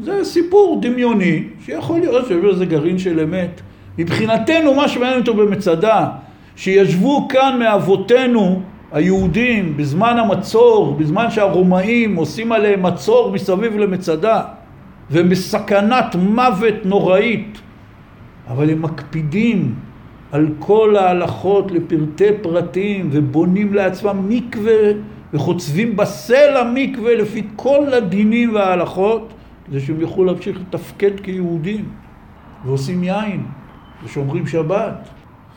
זה 0.02 0.24
סיפור 0.24 0.78
דמיוני, 0.82 1.44
שיכול 1.64 2.00
להיות 2.00 2.26
שיש 2.26 2.36
בזה 2.36 2.66
גרעין 2.66 2.98
של 2.98 3.20
אמת. 3.20 3.60
מבחינתנו, 3.98 4.74
מה 4.74 4.88
שמעניין 4.88 5.20
אותו 5.20 5.34
במצדה, 5.34 6.08
שישבו 6.56 7.28
כאן 7.28 7.58
מאבותינו 7.58 8.62
היהודים 8.92 9.76
בזמן 9.76 10.18
המצור, 10.18 10.94
בזמן 10.94 11.30
שהרומאים 11.30 12.16
עושים 12.16 12.52
עליהם 12.52 12.82
מצור 12.82 13.32
מסביב 13.32 13.76
למצדה, 13.76 14.42
ובסכנת 15.10 16.14
מוות 16.14 16.74
נוראית. 16.84 17.58
אבל 18.48 18.70
הם 18.70 18.82
מקפידים 18.82 19.74
על 20.32 20.48
כל 20.58 20.96
ההלכות 20.96 21.70
לפרטי 21.70 22.28
פרטים 22.42 23.08
ובונים 23.12 23.74
לעצמם 23.74 24.28
מקווה 24.28 24.92
וחוצבים 25.32 25.96
בסלע 25.96 26.72
מקווה 26.74 27.14
לפי 27.14 27.42
כל 27.56 27.94
הדינים 27.94 28.54
וההלכות 28.54 29.32
כדי 29.66 29.80
שהם 29.80 30.00
יוכלו 30.00 30.24
להמשיך 30.24 30.60
לתפקד 30.60 31.20
כיהודים 31.20 31.84
ועושים 32.64 33.04
יין 33.04 33.42
ושומרים 34.04 34.46
שבת. 34.46 35.08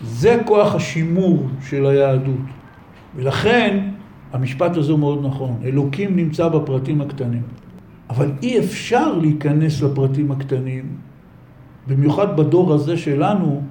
זה 0.02 0.38
כוח 0.46 0.76
השימור 0.76 1.48
של 1.70 1.86
היהדות. 1.86 2.46
ולכן 3.16 3.90
המשפט 4.34 4.78
הזה 4.78 4.92
הוא 4.92 5.00
מאוד 5.00 5.26
נכון. 5.26 5.60
אלוקים 5.64 6.16
נמצא 6.16 6.48
בפרטים 6.48 7.02
הקטנים. 7.02 7.42
אבל 8.10 8.32
אי 8.44 8.60
אפשר 8.60 9.14
להיכנס 9.14 9.82
לפרטים 9.82 10.32
הקטנים 10.32 10.86
במיוחד 11.88 12.38
בדור 12.38 12.74
הזה 12.74 12.98
שלנו, 12.98 13.62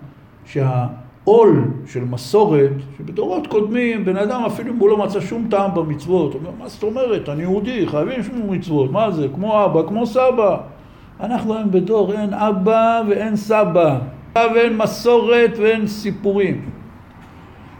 שהעול 0.44 1.64
של 1.86 2.04
מסורת, 2.04 2.70
שבדורות 2.98 3.46
קודמים, 3.46 4.04
בן 4.04 4.16
אדם 4.16 4.42
אפילו 4.46 4.72
אם 4.72 4.78
הוא 4.78 4.88
לא 4.88 4.96
מצא 4.96 5.20
שום 5.20 5.46
טעם 5.50 5.74
במצוות, 5.74 6.32
הוא 6.32 6.40
אומר, 6.40 6.50
מה 6.58 6.68
זאת 6.68 6.82
אומרת, 6.82 7.28
אני 7.28 7.42
יהודי, 7.42 7.86
חייבים 7.86 8.22
שום 8.22 8.50
מצוות, 8.50 8.90
מה 8.90 9.10
זה, 9.10 9.28
כמו 9.34 9.64
אבא, 9.64 9.82
כמו 9.88 10.06
סבא. 10.06 10.56
אנחנו 11.20 11.54
היום 11.54 11.70
בדור 11.70 12.12
אין 12.12 12.34
אבא 12.34 13.02
ואין 13.08 13.36
סבא, 13.36 13.98
ואין 14.36 14.76
מסורת 14.76 15.50
ואין 15.58 15.86
סיפורים. 15.86 16.70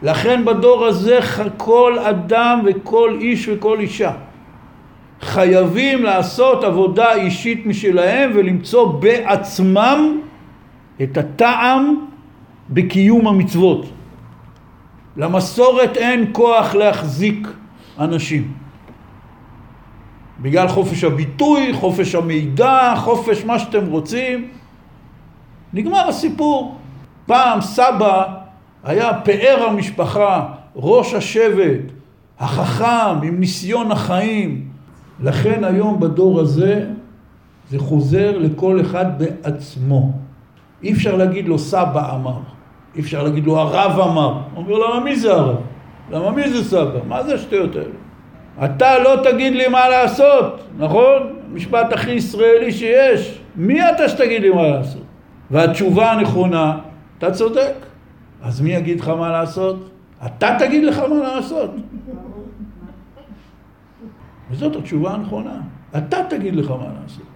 לכן 0.02 0.44
בדור 0.44 0.84
הזה 0.84 1.18
כל 1.56 1.98
אדם 1.98 2.62
וכל 2.64 3.16
איש 3.20 3.48
וכל 3.48 3.80
אישה 3.80 4.12
חייבים 5.20 6.02
לעשות 6.02 6.64
עבודה 6.64 7.14
אישית 7.14 7.66
משלהם 7.66 8.30
ולמצוא 8.34 8.92
בעצמם 8.92 10.20
את 11.02 11.16
הטעם 11.16 12.06
בקיום 12.70 13.28
המצוות. 13.28 13.86
למסורת 15.16 15.96
אין 15.96 16.30
כוח 16.32 16.74
להחזיק 16.74 17.48
אנשים. 17.98 18.52
בגלל 20.40 20.68
חופש 20.68 21.04
הביטוי, 21.04 21.72
חופש 21.74 22.14
המידע, 22.14 22.94
חופש 22.96 23.44
מה 23.44 23.58
שאתם 23.58 23.86
רוצים. 23.86 24.48
נגמר 25.72 26.08
הסיפור. 26.08 26.76
פעם 27.26 27.60
סבא 27.60 28.34
היה 28.84 29.20
פאר 29.24 29.66
המשפחה, 29.68 30.46
ראש 30.76 31.14
השבט, 31.14 31.80
החכם 32.38 33.22
עם 33.22 33.40
ניסיון 33.40 33.92
החיים. 33.92 34.68
לכן 35.20 35.64
היום 35.64 36.00
בדור 36.00 36.40
הזה 36.40 36.86
זה 37.70 37.78
חוזר 37.78 38.38
לכל 38.38 38.80
אחד 38.80 39.18
בעצמו. 39.18 40.23
אי 40.82 40.92
אפשר 40.92 41.16
להגיד 41.16 41.48
לו 41.48 41.58
סבא 41.58 42.14
אמר, 42.14 42.38
אי 42.96 43.00
אפשר 43.00 43.22
להגיד 43.22 43.44
לו 43.44 43.58
הרב 43.58 44.00
אמר. 44.00 44.32
הוא 44.54 44.64
אומר 44.64 44.78
למה 44.78 45.04
מי 45.04 45.16
זה 45.16 45.32
הרב? 45.32 45.56
למה 46.10 46.30
מי 46.30 46.50
זה 46.50 46.64
סבא? 46.64 46.98
מה 47.08 47.22
זה 47.22 47.34
השטויות 47.34 47.76
האלה? 47.76 47.94
אתה 48.64 48.98
לא 48.98 49.16
תגיד 49.22 49.52
לי 49.52 49.68
מה 49.68 49.88
לעשות, 49.88 50.60
נכון? 50.78 51.22
משפט 51.52 51.92
הכי 51.92 52.10
ישראלי 52.10 52.72
שיש. 52.72 53.40
מי 53.56 53.90
אתה 53.90 54.08
שתגיד 54.08 54.42
לי 54.42 54.50
מה 54.50 54.66
לעשות? 54.66 55.02
והתשובה 55.50 56.12
הנכונה, 56.12 56.78
אתה 57.18 57.30
צודק. 57.30 57.74
אז 58.42 58.60
מי 58.60 58.72
יגיד 58.72 59.00
לך 59.00 59.08
מה 59.08 59.30
לעשות? 59.30 59.90
אתה 60.26 60.56
תגיד 60.58 60.84
לך 60.84 60.98
מה 60.98 61.16
לעשות. 61.16 61.70
וזאת 64.50 64.76
התשובה 64.76 65.14
הנכונה. 65.14 65.60
אתה 65.96 66.18
תגיד 66.28 66.56
לך 66.56 66.70
מה 66.70 66.86
לעשות. 67.02 67.26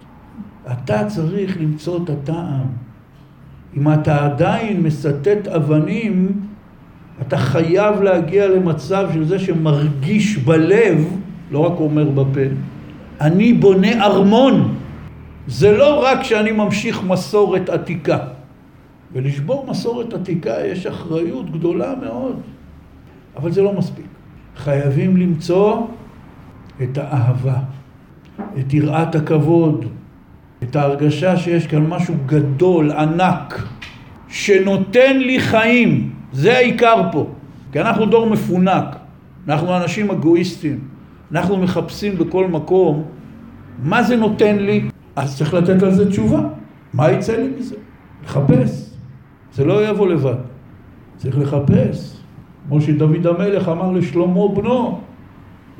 אתה 0.71 1.05
צריך 1.05 1.57
למצוא 1.61 1.99
את 2.03 2.09
הטעם. 2.09 2.88
אם 3.79 3.93
אתה 3.93 4.25
עדיין 4.25 4.83
מסטט 4.83 5.47
אבנים, 5.47 6.31
אתה 7.21 7.37
חייב 7.37 8.01
להגיע 8.01 8.47
למצב 8.47 9.09
של 9.13 9.25
זה 9.25 9.39
שמרגיש 9.39 10.37
בלב, 10.37 11.17
לא 11.51 11.59
רק 11.59 11.79
אומר 11.79 12.09
בפה, 12.09 12.39
אני 13.21 13.53
בונה 13.53 14.05
ארמון. 14.05 14.75
זה 15.47 15.77
לא 15.77 16.03
רק 16.05 16.23
שאני 16.23 16.51
ממשיך 16.51 17.03
מסורת 17.03 17.69
עתיקה. 17.69 18.17
ולשבור 19.13 19.65
מסורת 19.69 20.13
עתיקה 20.13 20.65
יש 20.65 20.85
אחריות 20.85 21.51
גדולה 21.51 21.93
מאוד, 22.01 22.35
אבל 23.35 23.51
זה 23.51 23.61
לא 23.61 23.73
מספיק. 23.73 24.05
חייבים 24.55 25.17
למצוא 25.17 25.87
את 26.83 26.97
האהבה, 26.97 27.57
את 28.59 28.73
יראת 28.73 29.15
הכבוד, 29.15 29.85
את 30.63 30.75
ההרגשה 30.75 31.37
שיש 31.37 31.67
כאן 31.67 31.87
משהו 31.87 32.15
גדול, 32.25 32.91
ענק, 32.91 33.63
שנותן 34.27 35.17
לי 35.17 35.39
חיים. 35.39 36.11
זה 36.31 36.57
העיקר 36.57 37.01
פה. 37.11 37.27
כי 37.71 37.81
אנחנו 37.81 38.05
דור 38.05 38.29
מפונק, 38.29 38.95
אנחנו 39.47 39.77
אנשים 39.77 40.11
אגואיסטים, 40.11 40.79
אנחנו 41.31 41.57
מחפשים 41.57 42.15
בכל 42.15 42.47
מקום 42.47 43.03
מה 43.83 44.03
זה 44.03 44.15
נותן 44.15 44.57
לי, 44.57 44.89
אז 45.15 45.37
צריך 45.37 45.53
לתת 45.53 45.83
על 45.83 45.91
זה 45.91 46.09
תשובה. 46.09 46.41
מה 46.93 47.11
יצא 47.11 47.37
לי 47.37 47.49
מזה? 47.57 47.75
לחפש. 48.23 48.89
זה 49.53 49.65
לא 49.65 49.89
יבוא 49.89 50.07
לבד, 50.07 50.35
צריך 51.17 51.37
לחפש. 51.37 52.17
כמו 52.67 52.81
שדוד 52.81 53.27
המלך 53.27 53.69
אמר 53.69 53.91
לשלמה 53.91 54.47
בנו, 54.47 55.01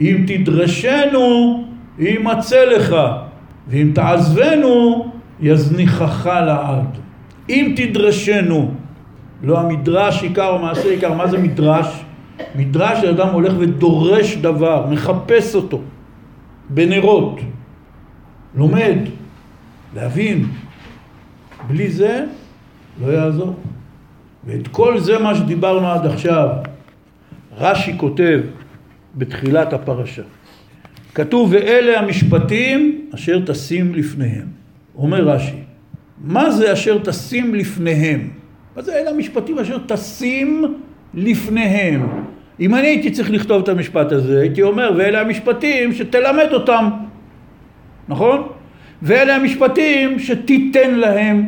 אם 0.02 0.26
תדרשנו, 0.28 1.64
יימצא 2.00 2.66
לך, 2.66 2.96
ואם 3.70 3.92
תעזבנו, 3.96 5.06
יזניחך 5.40 6.26
לעד. 6.26 6.98
אם 7.50 7.74
תדרשנו, 7.76 8.74
לא 9.44 9.60
המדרש 9.60 10.24
עיקר 10.24 10.48
או 10.48 10.60
מעשה 10.60 10.90
עיקר, 10.90 11.14
מה 11.14 11.28
זה 11.28 11.38
מדרש? 11.38 12.04
מדרש 12.56 13.02
שאדם 13.02 13.28
הולך 13.28 13.54
ודורש 13.60 14.36
דבר, 14.36 14.88
מחפש 14.90 15.56
אותו, 15.56 15.82
בנרות, 16.70 17.40
לומד, 18.56 18.98
להבין. 19.96 20.46
בלי 21.68 21.92
זה 21.92 22.26
לא 23.02 23.12
יעזור. 23.12 23.56
ואת 24.46 24.68
כל 24.68 25.00
זה 25.00 25.20
מה 25.20 25.36
שדיברנו 25.36 25.88
עד 25.88 26.06
עכשיו, 26.06 26.48
רש"י 27.58 27.98
כותב 27.98 28.40
בתחילת 29.16 29.74
הפרשה. 29.74 30.22
כתוב 31.16 31.50
ואלה 31.52 32.00
המשפטים 32.00 33.02
אשר 33.16 33.40
תשים 33.46 33.96
לפניהם. 33.96 34.46
אומר 34.96 35.22
רש"י, 35.22 35.56
מה 36.24 36.52
זה 36.52 36.74
אשר 36.74 36.98
תשים 37.04 37.56
לפניהם? 37.56 38.30
מה 38.76 38.82
זה 38.82 38.96
אלה 38.96 39.10
המשפטים 39.10 39.60
אשר 39.60 39.78
תשים 39.88 40.76
לפניהם? 41.14 42.08
אם 42.60 42.76
אני 42.76 42.88
הייתי 42.88 43.12
צריך 43.12 43.32
לכתוב 43.32 43.64
את 43.64 43.70
המשפט 43.70 44.12
הזה, 44.12 44.40
הייתי 44.40 44.62
אומר, 44.62 44.92
ואלה 44.98 45.22
המשפטים 45.22 45.94
שתלמד 45.94 46.48
אותם, 46.54 46.90
נכון? 48.08 48.48
ואלה 49.02 49.36
המשפטים 49.36 50.20
שתיתן 50.20 50.96
להם. 50.96 51.46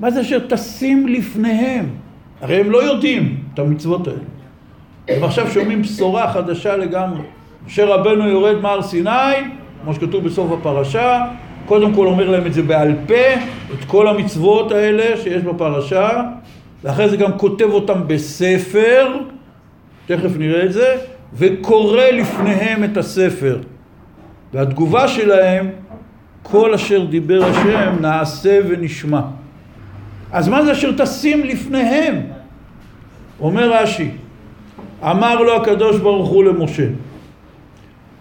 מה 0.00 0.10
זה 0.10 0.20
אשר 0.20 0.38
תשים 0.48 1.08
לפניהם? 1.08 1.86
הרי 2.40 2.60
הם 2.60 2.70
לא 2.70 2.82
יודעים 2.82 3.36
את 3.54 3.58
המצוות 3.58 4.08
האלה. 4.08 4.18
הם 5.08 5.24
עכשיו 5.24 5.50
שומעים 5.50 5.82
בשורה 5.82 6.32
חדשה 6.32 6.76
לגמרי. 6.76 7.22
משה 7.66 7.84
רבנו 7.84 8.28
יורד 8.28 8.60
מהר 8.60 8.82
סיני, 8.82 9.10
כמו 9.84 9.94
שכתוב 9.94 10.24
בסוף 10.24 10.52
הפרשה, 10.52 11.24
קודם 11.66 11.94
כל 11.94 12.06
אומר 12.06 12.30
להם 12.30 12.46
את 12.46 12.54
זה 12.54 12.62
בעל 12.62 12.94
פה, 13.06 13.34
את 13.74 13.84
כל 13.86 14.08
המצוות 14.08 14.72
האלה 14.72 15.16
שיש 15.16 15.42
בפרשה, 15.42 16.22
ואחרי 16.84 17.08
זה 17.08 17.16
גם 17.16 17.38
כותב 17.38 17.68
אותם 17.70 18.00
בספר, 18.06 19.16
תכף 20.06 20.36
נראה 20.38 20.64
את 20.64 20.72
זה, 20.72 20.96
וקורא 21.34 22.04
לפניהם 22.04 22.84
את 22.84 22.96
הספר. 22.96 23.58
והתגובה 24.54 25.08
שלהם, 25.08 25.70
כל 26.42 26.74
אשר 26.74 27.04
דיבר 27.04 27.44
השם 27.44 27.94
נעשה 28.00 28.60
ונשמע. 28.68 29.20
אז 30.32 30.48
מה 30.48 30.64
זה 30.64 30.72
אשר 30.72 30.92
תשים 30.96 31.44
לפניהם? 31.44 32.20
אומר 33.40 33.72
רש"י, 33.72 34.10
אמר 35.02 35.42
לו 35.42 35.56
הקדוש 35.56 35.98
ברוך 35.98 36.28
הוא 36.28 36.44
למשה, 36.44 36.86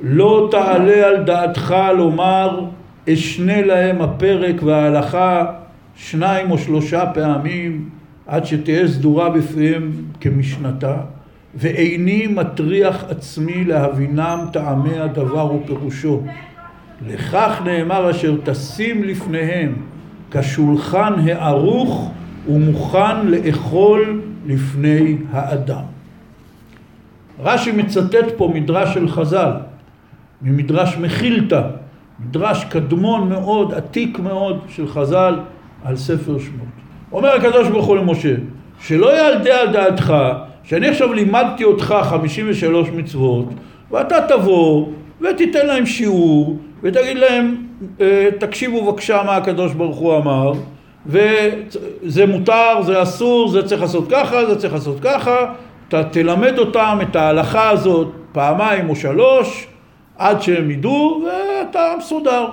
לא 0.04 0.48
תעלה 0.52 1.08
על 1.08 1.24
דעתך 1.24 1.76
לומר 1.98 2.66
אשנה 3.10 3.62
להם 3.62 4.02
הפרק 4.02 4.64
וההלכה 4.64 5.46
שניים 5.96 6.52
או 6.52 6.58
שלושה 6.58 7.06
פעמים 7.14 7.90
עד 8.28 8.46
שתהיה 8.46 8.88
סדורה 8.88 9.30
בפיהם 9.30 9.92
כמשנתה 10.20 10.98
ואיני 11.56 12.28
מטריח 12.28 13.04
עצמי 13.10 13.64
להבינם 13.64 14.40
טעמי 14.54 15.00
הדבר 15.00 15.54
ופירושו 15.54 16.22
לכך 17.08 17.62
נאמר 17.66 18.12
אשר 18.12 18.36
תשים 18.44 19.04
לפניהם 19.04 19.76
כשולחן 20.32 21.14
הערוך 21.28 22.12
ומוכן 22.50 23.28
לאכול 23.28 24.22
לפני 24.46 25.18
האדם. 25.32 25.84
רש"י 27.44 27.72
מצטט 27.72 28.26
פה 28.38 28.52
מדרש 28.54 28.94
של 28.94 29.10
חז"ל, 29.10 29.52
ממדרש 30.44 30.98
מחילתא, 30.98 31.62
מדרש 32.20 32.64
קדמון 32.64 33.30
מאוד, 33.30 33.74
עתיק 33.74 34.20
מאוד 34.20 34.60
של 34.70 34.88
חז"ל 34.88 35.40
על 35.84 35.96
ספר 35.96 36.40
שמות. 36.40 36.68
אומר 37.12 37.30
הקדוש 37.30 37.68
ברוך 37.68 37.86
הוא 37.86 37.98
למשה, 37.98 38.34
שלא 38.80 39.16
יעלדה 39.16 39.62
על 39.62 39.74
דעתך 39.74 40.14
שאני 40.64 40.88
עכשיו 40.88 41.14
לימדתי 41.14 41.64
אותך 41.64 41.96
53 42.04 42.90
מצוות 42.90 43.46
ואתה 43.92 44.16
תבוא 44.28 44.88
ותיתן 45.22 45.68
להם 45.68 45.86
שיעור 45.86 46.58
ותגיד 46.84 47.18
להם 47.18 47.56
אה, 48.02 48.30
תקשיבו 48.40 48.92
בבקשה 48.92 49.24
מה 49.26 49.36
הקדוש 49.36 49.74
ברוך 49.74 49.98
הוא 49.98 50.18
אמר 50.18 50.54
וזה 51.06 52.26
מותר, 52.26 52.82
זה 52.82 53.02
אסור, 53.02 53.50
זה 53.50 53.68
צריך 53.68 53.82
לעשות 53.82 54.08
ככה, 54.12 54.46
זה 54.46 54.56
צריך 54.56 54.74
לעשות 54.74 55.00
ככה 55.02 55.54
אתה 55.88 56.04
תלמד 56.04 56.60
אותם 56.60 57.00
את 57.02 57.16
ההלכה 57.16 57.70
הזאת 57.70 58.08
פעמיים 58.32 58.90
או 58.90 58.96
שלוש 58.96 59.68
עד 60.18 60.42
שהם 60.42 60.72
ידעו 60.72 61.24
ואתה 61.26 61.94
מסודר. 61.98 62.46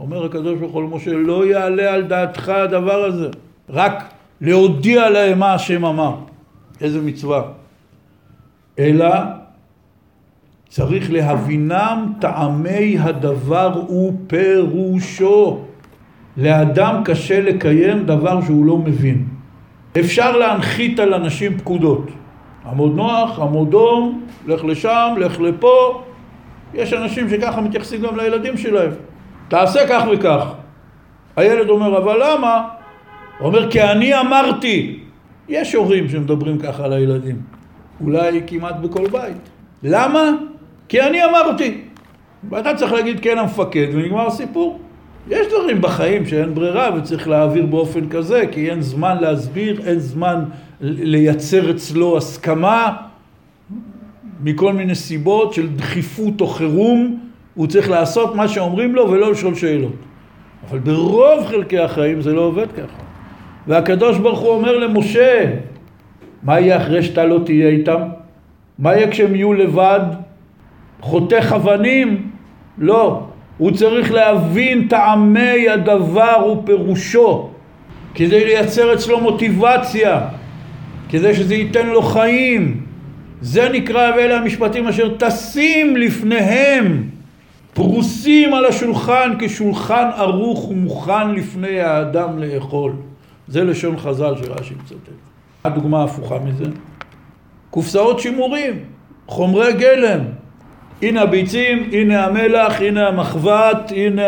אומר 0.00 0.24
הקדוש 0.24 0.58
ברוך 0.58 0.72
הוא 0.72 0.82
למשה, 0.82 1.12
לא 1.12 1.46
יעלה 1.46 1.94
על 1.94 2.02
דעתך 2.02 2.48
הדבר 2.48 3.04
הזה, 3.04 3.28
רק 3.70 4.04
להודיע 4.40 5.10
להם 5.10 5.38
מה 5.38 5.54
השם 5.54 5.84
אמר, 5.84 6.14
איזה 6.80 7.00
מצווה. 7.00 7.42
אלא 8.78 9.14
צריך 10.68 11.12
להבינם 11.12 12.12
טעמי 12.20 12.98
הדבר 12.98 13.82
ופירושו. 13.90 15.58
לאדם 16.36 17.02
קשה 17.04 17.40
לקיים 17.40 18.06
דבר 18.06 18.40
שהוא 18.42 18.64
לא 18.64 18.78
מבין. 18.78 19.24
אפשר 20.00 20.36
להנחית 20.36 20.98
על 20.98 21.14
אנשים 21.14 21.58
פקודות. 21.58 22.06
עמוד 22.66 22.96
נוח, 22.96 23.38
עמוד 23.38 23.70
דום, 23.70 24.20
לך 24.46 24.64
לשם, 24.64 25.14
לך 25.18 25.40
לפה. 25.40 26.02
יש 26.74 26.92
אנשים 26.92 27.30
שככה 27.30 27.60
מתייחסים 27.60 28.02
גם 28.02 28.16
לילדים 28.16 28.56
שלהם. 28.56 28.90
תעשה 29.48 29.80
כך 29.88 30.04
וכך. 30.12 30.52
הילד 31.36 31.68
אומר, 31.68 31.98
אבל 31.98 32.16
למה? 32.22 32.68
הוא 33.38 33.46
אומר, 33.46 33.70
כי 33.70 33.82
אני 33.82 34.20
אמרתי. 34.20 34.98
יש 35.48 35.74
הורים 35.74 36.08
שמדברים 36.08 36.58
ככה 36.58 36.84
על 36.84 36.92
הילדים. 36.92 37.36
אולי 38.00 38.42
כמעט 38.46 38.76
בכל 38.76 39.06
בית. 39.08 39.36
למה? 39.82 40.30
כי 40.88 41.00
אני 41.00 41.24
אמרתי. 41.24 41.80
ואתה 42.50 42.74
צריך 42.74 42.92
להגיד 42.92 43.20
כן 43.20 43.38
המפקד 43.38 43.86
ונגמר 43.92 44.26
הסיפור. 44.26 44.80
יש 45.28 45.46
דברים 45.46 45.80
בחיים 45.80 46.26
שאין 46.26 46.54
ברירה 46.54 46.90
וצריך 46.96 47.28
להעביר 47.28 47.66
באופן 47.66 48.08
כזה, 48.08 48.44
כי 48.52 48.70
אין 48.70 48.82
זמן 48.82 49.16
להסביר, 49.20 49.80
אין 49.86 49.98
זמן 49.98 50.44
לייצר 50.80 51.70
אצלו 51.70 52.16
הסכמה 52.16 52.96
מכל 54.42 54.72
מיני 54.72 54.94
סיבות 54.94 55.54
של 55.54 55.68
דחיפות 55.76 56.40
או 56.40 56.46
חירום, 56.46 57.20
הוא 57.54 57.66
צריך 57.66 57.90
לעשות 57.90 58.34
מה 58.34 58.48
שאומרים 58.48 58.94
לו 58.94 59.10
ולא 59.10 59.32
לשאול 59.32 59.54
שאלות. 59.54 59.96
אבל 60.70 60.78
ברוב 60.78 61.46
חלקי 61.46 61.78
החיים 61.78 62.20
זה 62.20 62.32
לא 62.32 62.40
עובד 62.40 62.72
ככה. 62.72 63.02
והקדוש 63.66 64.18
ברוך 64.18 64.40
הוא 64.40 64.50
אומר 64.50 64.78
למשה, 64.78 65.44
מה 66.42 66.60
יהיה 66.60 66.76
אחרי 66.76 67.02
שאתה 67.02 67.24
לא 67.24 67.40
תהיה 67.44 67.68
איתם? 67.68 68.00
מה 68.78 68.94
יהיה 68.94 69.10
כשהם 69.10 69.34
יהיו 69.34 69.52
לבד? 69.52 70.00
חותך 71.00 71.52
אבנים? 71.56 72.30
לא. 72.78 73.22
הוא 73.58 73.70
צריך 73.70 74.12
להבין 74.12 74.88
טעמי 74.88 75.68
הדבר 75.68 76.46
ופירושו 76.52 77.50
כדי 78.14 78.44
לייצר 78.44 78.94
אצלו 78.94 79.20
מוטיבציה, 79.20 80.20
כדי 81.08 81.34
שזה 81.34 81.54
ייתן 81.54 81.86
לו 81.86 82.02
חיים. 82.02 82.89
זה 83.42 83.68
נקרא 83.68 84.10
ואלה 84.16 84.38
המשפטים 84.38 84.88
אשר 84.88 85.16
טסים 85.16 85.96
לפניהם, 85.96 87.08
פרוסים 87.74 88.54
על 88.54 88.64
השולחן 88.64 89.32
כשולחן 89.38 90.08
ערוך 90.16 90.68
ומוכן 90.70 91.30
לפני 91.30 91.80
האדם 91.80 92.38
לאכול. 92.38 92.92
זה 93.48 93.64
לשון 93.64 93.96
חז"ל 93.96 94.34
שרש"י 94.36 94.74
מצטט. 94.74 95.10
הדוגמה 95.64 96.00
ההפוכה 96.00 96.38
מזה? 96.38 96.64
קופסאות 97.70 98.20
שימורים, 98.20 98.78
חומרי 99.26 99.72
גלם. 99.72 100.20
הנה 101.02 101.22
הביצים, 101.22 101.88
הנה 101.92 102.24
המלח, 102.26 102.80
הנה 102.80 103.08
המחבת, 103.08 103.92
הנה 103.96 104.22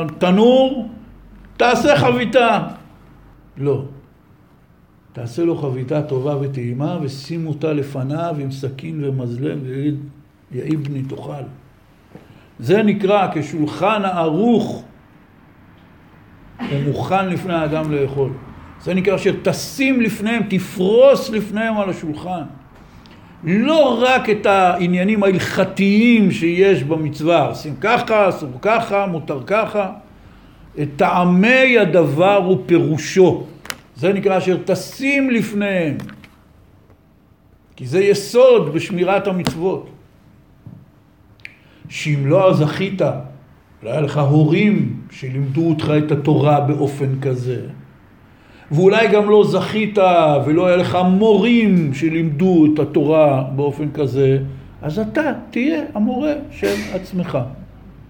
התנור, 0.00 0.88
תעשה 1.56 1.96
חביתה. 1.96 2.58
לא. 3.58 3.82
תעשה 5.14 5.44
לו 5.44 5.56
חביתה 5.56 6.02
טובה 6.02 6.36
וטעימה 6.40 6.98
ושים 7.02 7.46
אותה 7.46 7.72
לפניו 7.72 8.36
עם 8.40 8.50
סכין 8.50 9.04
ומזלם 9.04 9.58
ויגיד, 9.62 9.94
יהי 10.52 10.76
בני 10.76 11.02
תאכל. 11.02 11.42
זה 12.58 12.82
נקרא 12.82 13.28
כשולחן 13.34 14.04
הערוך 14.04 14.84
ומוכן 16.70 17.28
לפני 17.28 17.54
האדם 17.54 17.92
לאכול. 17.92 18.32
זה 18.82 18.94
נקרא 18.94 19.18
שתשים 19.18 20.00
לפניהם, 20.00 20.42
תפרוס 20.48 21.30
לפניהם 21.30 21.76
על 21.76 21.90
השולחן. 21.90 22.42
לא 23.44 24.02
רק 24.02 24.30
את 24.30 24.46
העניינים 24.46 25.22
ההלכתיים 25.22 26.30
שיש 26.30 26.82
במצווה, 26.82 27.46
עושים 27.46 27.74
ככה, 27.80 28.28
אסור 28.28 28.50
ככה, 28.62 29.06
מותר 29.06 29.40
ככה, 29.46 29.90
את 30.82 30.88
טעמי 30.96 31.78
הדבר 31.78 32.50
ופירושו. 32.50 33.46
זה 33.96 34.12
נקרא 34.12 34.38
אשר 34.38 34.58
תשים 34.64 35.30
לפניהם. 35.30 35.96
כי 37.76 37.86
זה 37.86 38.04
יסוד 38.04 38.74
בשמירת 38.74 39.26
המצוות. 39.26 39.90
שאם 41.88 42.26
לא 42.26 42.54
זכית, 42.54 43.00
לא 43.82 43.90
היה 43.90 44.00
לך 44.00 44.18
הורים 44.18 45.00
שלימדו 45.10 45.68
אותך 45.68 45.92
את 45.98 46.12
התורה 46.12 46.60
באופן 46.60 47.20
כזה, 47.20 47.60
ואולי 48.70 49.08
גם 49.08 49.30
לא 49.30 49.44
זכית 49.44 49.98
ולא 50.46 50.66
היה 50.66 50.76
לך 50.76 50.98
מורים 51.10 51.94
שלימדו 51.94 52.66
את 52.74 52.78
התורה 52.78 53.44
באופן 53.56 53.90
כזה, 53.90 54.38
אז 54.82 54.98
אתה 54.98 55.32
תהיה 55.50 55.82
המורה 55.94 56.32
של 56.50 56.74
עצמך. 56.92 57.38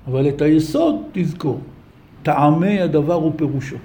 אבל 0.06 0.28
את 0.28 0.42
היסוד 0.42 0.96
תזכור, 1.12 1.60
טעמי 2.22 2.80
הדבר 2.80 3.24
ופירושו. 3.24 3.76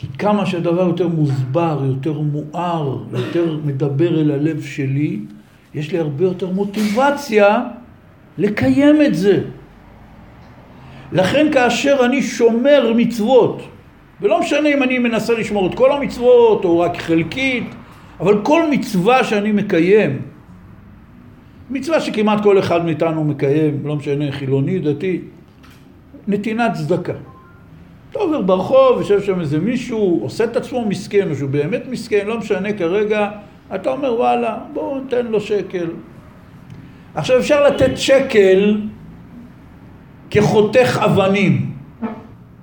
כי 0.00 0.06
כמה 0.18 0.46
שהדבר 0.46 0.86
יותר 0.86 1.08
מוסבר, 1.08 1.82
יותר 1.86 2.20
מואר, 2.20 2.98
יותר 3.12 3.58
מדבר 3.64 4.20
אל 4.20 4.30
הלב 4.30 4.62
שלי, 4.62 5.18
יש 5.74 5.92
לי 5.92 5.98
הרבה 5.98 6.24
יותר 6.24 6.50
מוטיבציה 6.50 7.62
לקיים 8.38 9.02
את 9.02 9.14
זה. 9.14 9.42
לכן 11.12 11.52
כאשר 11.52 11.96
אני 12.04 12.22
שומר 12.22 12.92
מצוות, 12.96 13.62
ולא 14.20 14.40
משנה 14.40 14.68
אם 14.68 14.82
אני 14.82 14.98
מנסה 14.98 15.32
לשמור 15.32 15.66
את 15.66 15.74
כל 15.74 15.92
המצוות 15.92 16.64
או 16.64 16.78
רק 16.78 16.96
חלקית, 16.96 17.74
אבל 18.20 18.42
כל 18.42 18.70
מצווה 18.70 19.24
שאני 19.24 19.52
מקיים, 19.52 20.22
מצווה 21.70 22.00
שכמעט 22.00 22.42
כל 22.42 22.58
אחד 22.58 22.84
מאיתנו 22.84 23.24
מקיים, 23.24 23.80
לא 23.84 23.96
משנה 23.96 24.32
חילוני, 24.32 24.78
דתי, 24.78 25.20
נתינת 26.28 26.72
צדקה. 26.74 27.29
אתה 28.10 28.18
עובר 28.18 28.40
ברחוב, 28.40 28.98
יושב 28.98 29.22
שם 29.22 29.40
איזה 29.40 29.58
מישהו, 29.58 30.18
עושה 30.22 30.44
את 30.44 30.56
עצמו 30.56 30.86
מסכן, 30.86 31.30
או 31.30 31.34
שהוא 31.34 31.50
באמת 31.50 31.82
מסכן, 31.90 32.26
לא 32.26 32.38
משנה 32.38 32.72
כרגע, 32.72 33.30
אתה 33.74 33.90
אומר 33.90 34.14
וואלה, 34.14 34.58
בואו 34.72 34.98
ניתן 34.98 35.26
לו 35.26 35.40
שקל. 35.40 35.86
עכשיו 37.14 37.38
אפשר 37.38 37.66
לתת 37.66 37.90
שקל 37.96 38.80
כחותך 40.30 41.00
אבנים. 41.04 41.70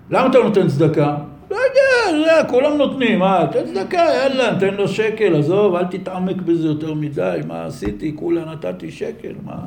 למה 0.10 0.28
אתה 0.28 0.38
נותן 0.40 0.68
צדקה? 0.68 1.18
לא 1.52 1.56
יודע, 1.56 2.26
זה, 2.26 2.48
כולם 2.50 2.78
נותנים, 2.78 3.20
מה, 3.20 3.46
תן 3.52 3.66
צדקה, 3.66 3.98
יאללה, 3.98 4.60
תן 4.60 4.74
לו 4.74 4.88
שקל, 4.88 5.36
עזוב, 5.36 5.76
אל 5.76 5.86
תתעמק 5.86 6.36
בזה 6.36 6.68
יותר 6.68 6.94
מדי, 6.94 7.40
מה 7.48 7.66
עשיתי, 7.66 8.12
כולה 8.16 8.46
נתתי 8.46 8.92
שקל, 8.92 9.34
מה... 9.46 9.58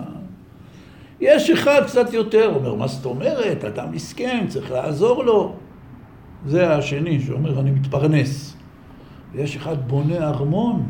יש 1.21 1.51
אחד 1.51 1.83
קצת 1.87 2.13
יותר, 2.13 2.53
אומר, 2.55 2.75
מה 2.75 2.87
זאת 2.87 3.05
אומרת, 3.05 3.65
אדם 3.65 3.93
מסכן, 3.93 4.45
צריך 4.49 4.71
לעזור 4.71 5.25
לו. 5.25 5.55
זה 6.47 6.75
השני 6.75 7.21
שאומר, 7.21 7.61
אני 7.61 7.71
מתפרנס. 7.71 8.57
ויש 9.33 9.57
אחד 9.57 9.89
בונה 9.89 10.29
ארמון, 10.29 10.83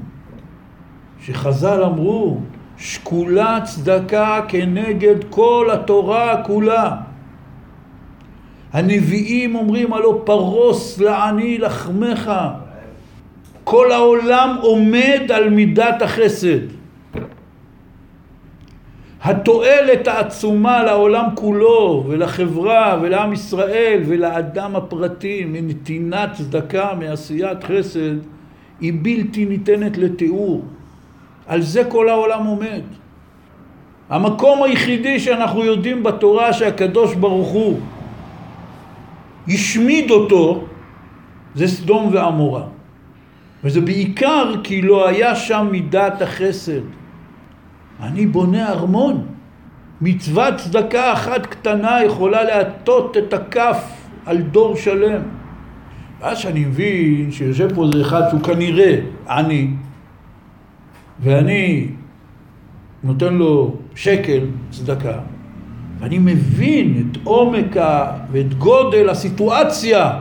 שחז"ל 1.20 1.82
אמרו, 1.84 2.38
שקולה 2.78 3.58
צדקה 3.64 4.40
כנגד 4.48 5.16
כל 5.30 5.68
התורה 5.72 6.42
כולה. 6.44 6.96
הנביאים 8.72 9.54
אומרים 9.54 9.92
הלא 9.92 10.22
פרוס 10.24 10.98
לעני 10.98 11.58
לחמך. 11.58 12.32
כל 13.64 13.92
העולם 13.92 14.56
עומד 14.62 15.20
על 15.34 15.50
מידת 15.50 16.02
החסד. 16.02 16.79
התועלת 19.22 20.08
העצומה 20.08 20.82
לעולם 20.82 21.24
כולו 21.34 22.04
ולחברה 22.08 22.98
ולעם 23.02 23.32
ישראל 23.32 24.02
ולאדם 24.06 24.76
הפרטי 24.76 25.44
מנתינת 25.44 26.32
צדקה, 26.32 26.94
מעשיית 26.98 27.64
חסד, 27.64 28.16
היא 28.80 28.92
בלתי 29.02 29.44
ניתנת 29.44 29.98
לתיאור. 29.98 30.64
על 31.46 31.62
זה 31.62 31.84
כל 31.84 32.08
העולם 32.08 32.46
עומד. 32.46 32.82
המקום 34.08 34.62
היחידי 34.62 35.20
שאנחנו 35.20 35.64
יודעים 35.64 36.02
בתורה 36.02 36.52
שהקדוש 36.52 37.14
ברוך 37.14 37.48
הוא 37.48 37.80
השמיד 39.48 40.10
אותו 40.10 40.64
זה 41.54 41.68
סדום 41.68 42.10
ועמורה. 42.12 42.62
וזה 43.64 43.80
בעיקר 43.80 44.52
כי 44.64 44.82
לא 44.82 45.08
היה 45.08 45.36
שם 45.36 45.68
מידת 45.70 46.22
החסד. 46.22 46.99
אני 48.02 48.26
בונה 48.26 48.68
ארמון. 48.68 49.26
מצוות 50.00 50.54
צדקה 50.56 51.12
אחת 51.12 51.46
קטנה 51.46 52.04
יכולה 52.04 52.44
להטות 52.44 53.16
את 53.16 53.32
הכף 53.32 54.08
על 54.26 54.38
דור 54.42 54.76
שלם. 54.76 55.22
ואז 56.20 56.38
שאני 56.38 56.64
מבין 56.64 57.32
שיושב 57.32 57.74
פה 57.74 57.84
איזה 57.84 58.00
אחד 58.00 58.22
שהוא 58.30 58.40
כנראה 58.40 59.00
עני, 59.28 59.70
ואני 61.20 61.88
נותן 63.02 63.34
לו 63.34 63.76
שקל 63.94 64.40
צדקה, 64.70 65.18
ואני 65.98 66.18
מבין 66.18 67.10
את 67.10 67.18
עומק. 67.24 67.76
ואת 68.32 68.54
גודל 68.54 69.08
הסיטואציה. 69.08 70.20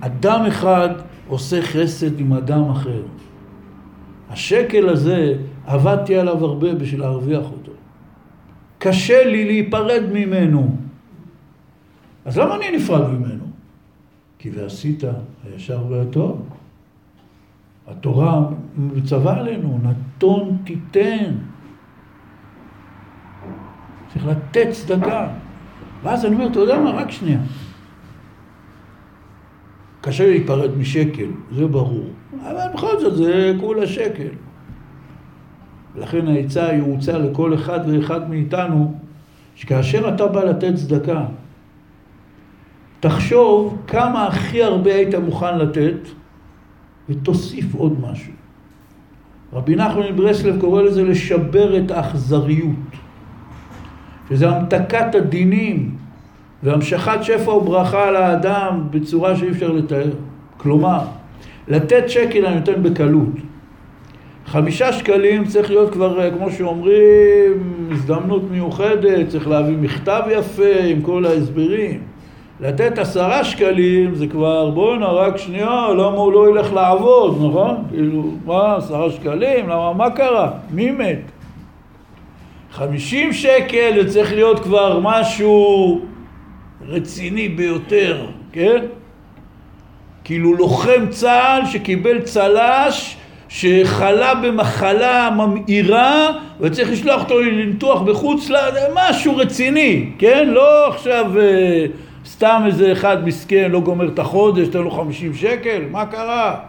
אדם 0.00 0.44
אחד 0.48 0.88
עושה 1.28 1.62
חסד 1.62 2.20
עם 2.20 2.32
אדם 2.32 2.70
אחר. 2.70 3.02
השקל 4.30 4.88
הזה, 4.88 5.34
עבדתי 5.68 6.16
עליו 6.16 6.44
הרבה 6.44 6.74
בשביל 6.74 7.00
להרוויח 7.00 7.44
אותו. 7.52 7.72
קשה 8.78 9.24
לי 9.24 9.44
להיפרד 9.44 10.02
ממנו. 10.12 10.76
אז 12.24 12.38
למה 12.38 12.56
אני 12.56 12.76
נפרד 12.76 13.10
ממנו? 13.10 13.44
כי 14.38 14.50
ועשית 14.50 15.04
הישר 15.44 15.86
והטוב. 15.88 16.48
התורה 17.86 18.48
מצווה 18.76 19.38
עלינו, 19.38 19.78
נתון 19.82 20.56
תיתן. 20.64 21.34
צריך 24.12 24.26
לתת 24.26 24.68
צדקה. 24.70 25.28
ואז 26.02 26.24
אני 26.24 26.34
אומר, 26.34 26.46
אתה 26.46 26.58
יודע 26.58 26.80
מה? 26.80 26.90
רק 26.90 27.10
שנייה. 27.10 27.40
קשה 30.00 30.26
להיפרד 30.26 30.76
משקל, 30.78 31.30
זה 31.52 31.66
ברור. 31.66 32.06
אבל 32.40 32.66
בכל 32.74 33.00
זאת 33.00 33.16
זה 33.16 33.52
כולה 33.60 33.86
שקל. 33.86 34.47
לכן 36.00 36.28
העצה 36.28 36.66
היא 36.66 36.82
הוצאה 36.82 37.18
לכל 37.18 37.54
אחד 37.54 37.80
ואחד 37.86 38.30
מאיתנו, 38.30 38.94
שכאשר 39.54 40.08
אתה 40.14 40.26
בא 40.26 40.44
לתת 40.44 40.74
צדקה, 40.74 41.24
תחשוב 43.00 43.78
כמה 43.86 44.26
הכי 44.26 44.62
הרבה 44.62 44.94
היית 44.94 45.14
מוכן 45.14 45.58
לתת, 45.58 46.08
ותוסיף 47.08 47.74
עוד 47.74 48.00
משהו. 48.00 48.32
רבי 49.52 49.76
נחמן 49.76 50.12
מברסלב 50.12 50.60
קורא 50.60 50.82
לזה 50.82 51.04
לשבר 51.04 51.78
את 51.78 51.90
האכזריות, 51.90 52.76
שזה 54.28 54.48
המתקת 54.48 55.14
הדינים 55.14 55.96
והמשכת 56.62 57.18
שפע 57.22 57.50
וברכה 57.50 58.08
על 58.08 58.16
האדם 58.16 58.86
בצורה 58.90 59.36
שאי 59.36 59.50
אפשר 59.50 59.72
לתאר. 59.72 60.10
כלומר, 60.56 61.00
לתת 61.68 62.04
שקל 62.08 62.46
אני 62.46 62.56
נותן 62.56 62.82
בקלות. 62.82 63.32
חמישה 64.48 64.92
שקלים 64.92 65.44
צריך 65.44 65.70
להיות 65.70 65.92
כבר, 65.92 66.20
אה, 66.20 66.30
כמו 66.30 66.50
שאומרים, 66.50 67.88
הזדמנות 67.92 68.42
מיוחדת, 68.50 69.28
צריך 69.28 69.48
להביא 69.48 69.76
מכתב 69.76 70.22
יפה 70.30 70.80
עם 70.84 71.02
כל 71.02 71.24
ההסברים. 71.26 72.00
לתת 72.60 72.98
עשרה 72.98 73.44
שקלים 73.44 74.14
זה 74.14 74.26
כבר, 74.26 74.70
בואנה, 74.70 75.06
רק 75.06 75.36
שנייה, 75.36 75.88
למה 75.92 76.16
הוא 76.16 76.32
לא 76.32 76.50
ילך 76.50 76.72
לעבוד, 76.72 77.36
נכון? 77.48 77.76
כאילו, 77.90 78.30
מה, 78.44 78.76
עשרה 78.76 79.10
שקלים? 79.10 79.68
למה, 79.68 79.92
מה 79.92 80.10
קרה? 80.10 80.50
מי 80.70 80.90
מת? 80.90 81.20
חמישים 82.72 83.32
שקל 83.32 84.02
זה 84.02 84.12
צריך 84.12 84.32
להיות 84.32 84.60
כבר 84.60 85.00
משהו 85.02 86.00
רציני 86.88 87.48
ביותר, 87.48 88.26
כן? 88.52 88.84
כאילו 90.24 90.54
לוחם 90.54 91.06
צה"ל 91.10 91.66
שקיבל 91.66 92.20
צל"ש 92.20 93.17
שחלה 93.48 94.34
במחלה 94.34 95.30
ממאירה 95.36 96.30
וצריך 96.60 96.90
לשלוח 96.90 97.22
אותו 97.22 97.40
לניתוח 97.40 98.02
בחוץ 98.02 98.50
לארץ, 98.50 98.74
משהו 98.94 99.36
רציני, 99.36 100.10
כן? 100.18 100.48
לא 100.48 100.88
עכשיו 100.88 101.40
אה, 101.40 101.86
סתם 102.26 102.62
איזה 102.66 102.92
אחד 102.92 103.26
מסכן 103.26 103.70
לא 103.70 103.80
גומר 103.80 104.08
את 104.08 104.18
החודש, 104.18 104.68
תן 104.68 104.78
לו 104.78 104.90
חמישים 104.90 105.34
שקל, 105.34 105.82
מה 105.90 106.06
קרה? 106.06 106.60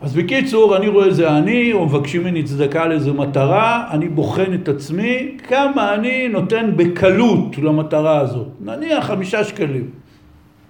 אז 0.00 0.16
בקיצור, 0.16 0.76
אני 0.76 0.88
רואה 0.88 1.06
איזה 1.06 1.38
אני, 1.38 1.72
או 1.72 1.86
מבקשים 1.86 2.20
ממני 2.22 2.42
צדקה 2.42 2.86
לאיזו 2.86 3.14
מטרה, 3.14 3.88
אני 3.90 4.08
בוחן 4.08 4.54
את 4.54 4.68
עצמי, 4.68 5.36
כמה 5.48 5.94
אני 5.94 6.28
נותן 6.28 6.70
בקלות 6.76 7.58
למטרה 7.58 8.18
הזאת. 8.18 8.48
נניח 8.60 9.06
חמישה 9.06 9.44
שקלים, 9.44 9.90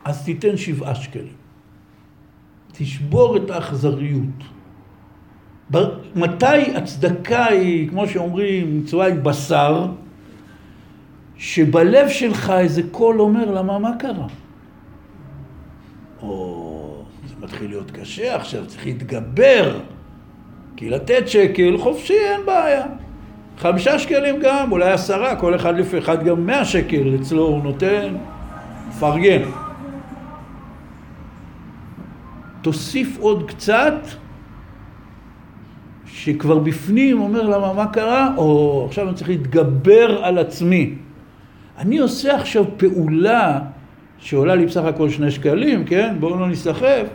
אז 0.04 0.24
תיתן 0.24 0.56
שבעה 0.56 0.94
שקלים. 0.94 1.36
תשבור 2.72 3.36
את 3.36 3.50
האכזריות. 3.50 4.55
מתי 6.16 6.76
הצדקה 6.76 7.44
היא, 7.44 7.88
כמו 7.88 8.08
שאומרים, 8.08 8.82
צורה 8.86 9.06
היא 9.06 9.14
בשר, 9.14 9.86
שבלב 11.36 12.08
שלך 12.08 12.52
איזה 12.58 12.82
קול 12.90 13.20
אומר, 13.20 13.50
למה, 13.50 13.78
מה 13.78 13.90
קרה? 13.98 14.26
או 16.22 17.02
זה 17.28 17.34
מתחיל 17.40 17.68
להיות 17.70 17.90
קשה 17.90 18.36
עכשיו, 18.36 18.66
צריך 18.66 18.86
להתגבר, 18.86 19.78
כי 20.76 20.90
לתת 20.90 21.28
שקל 21.28 21.78
חופשי 21.78 22.14
אין 22.14 22.40
בעיה. 22.46 22.84
חמישה 23.58 23.98
שקלים 23.98 24.40
גם, 24.42 24.72
אולי 24.72 24.90
עשרה, 24.90 25.36
כל 25.36 25.54
אחד 25.54 25.76
לפי 25.78 25.98
אחד 25.98 26.24
גם 26.24 26.46
מאה 26.46 26.64
שקל, 26.64 27.16
אצלו 27.20 27.46
הוא 27.46 27.62
נותן, 27.62 28.14
מפרגן. 28.88 29.42
תוסיף 32.62 33.18
עוד 33.20 33.50
קצת, 33.50 33.94
שכבר 36.16 36.58
בפנים 36.58 37.20
אומר 37.20 37.42
למה 37.42 37.72
מה 37.72 37.86
קרה, 37.86 38.30
או 38.36 38.84
עכשיו 38.88 39.08
אני 39.08 39.14
צריך 39.14 39.28
להתגבר 39.28 40.24
על 40.24 40.38
עצמי. 40.38 40.94
אני 41.78 41.98
עושה 41.98 42.36
עכשיו 42.36 42.64
פעולה 42.76 43.60
שעולה 44.18 44.54
לי 44.54 44.66
בסך 44.66 44.84
הכל 44.84 45.10
שני 45.10 45.30
שקלים, 45.30 45.84
כן? 45.84 46.16
בואו 46.20 46.40
לא 46.40 46.48
נסחף. 46.48 47.06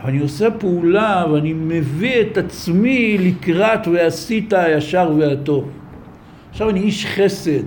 אבל 0.00 0.10
אני 0.10 0.18
עושה 0.18 0.50
פעולה 0.50 1.24
ואני 1.32 1.52
מביא 1.52 2.20
את 2.20 2.38
עצמי 2.38 3.18
לקראת 3.18 3.88
ועשית 3.88 4.52
הישר 4.52 5.12
והטוב. 5.18 5.70
עכשיו 6.50 6.70
אני 6.70 6.80
איש 6.80 7.06
חסד. 7.06 7.64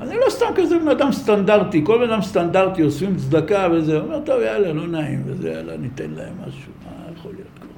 אני 0.00 0.14
לא 0.14 0.30
סתם 0.30 0.46
כזה 0.54 0.78
בן 0.78 0.88
אדם 0.88 1.12
סטנדרטי, 1.12 1.80
כל 1.84 2.06
בן 2.06 2.10
אדם 2.10 2.22
סטנדרטי 2.22 2.82
אוספים 2.82 3.16
צדקה 3.16 3.68
וזה, 3.72 4.00
אומר 4.00 4.20
טוב 4.20 4.40
יאללה 4.42 4.72
לא 4.72 4.86
נעים 4.86 5.22
וזה, 5.26 5.50
יאללה 5.50 5.76
ניתן 5.76 6.10
להם 6.10 6.34
משהו, 6.48 6.72
מה 6.84 6.90
יכול 7.18 7.32
להיות 7.34 7.48
כבר? 7.60 7.68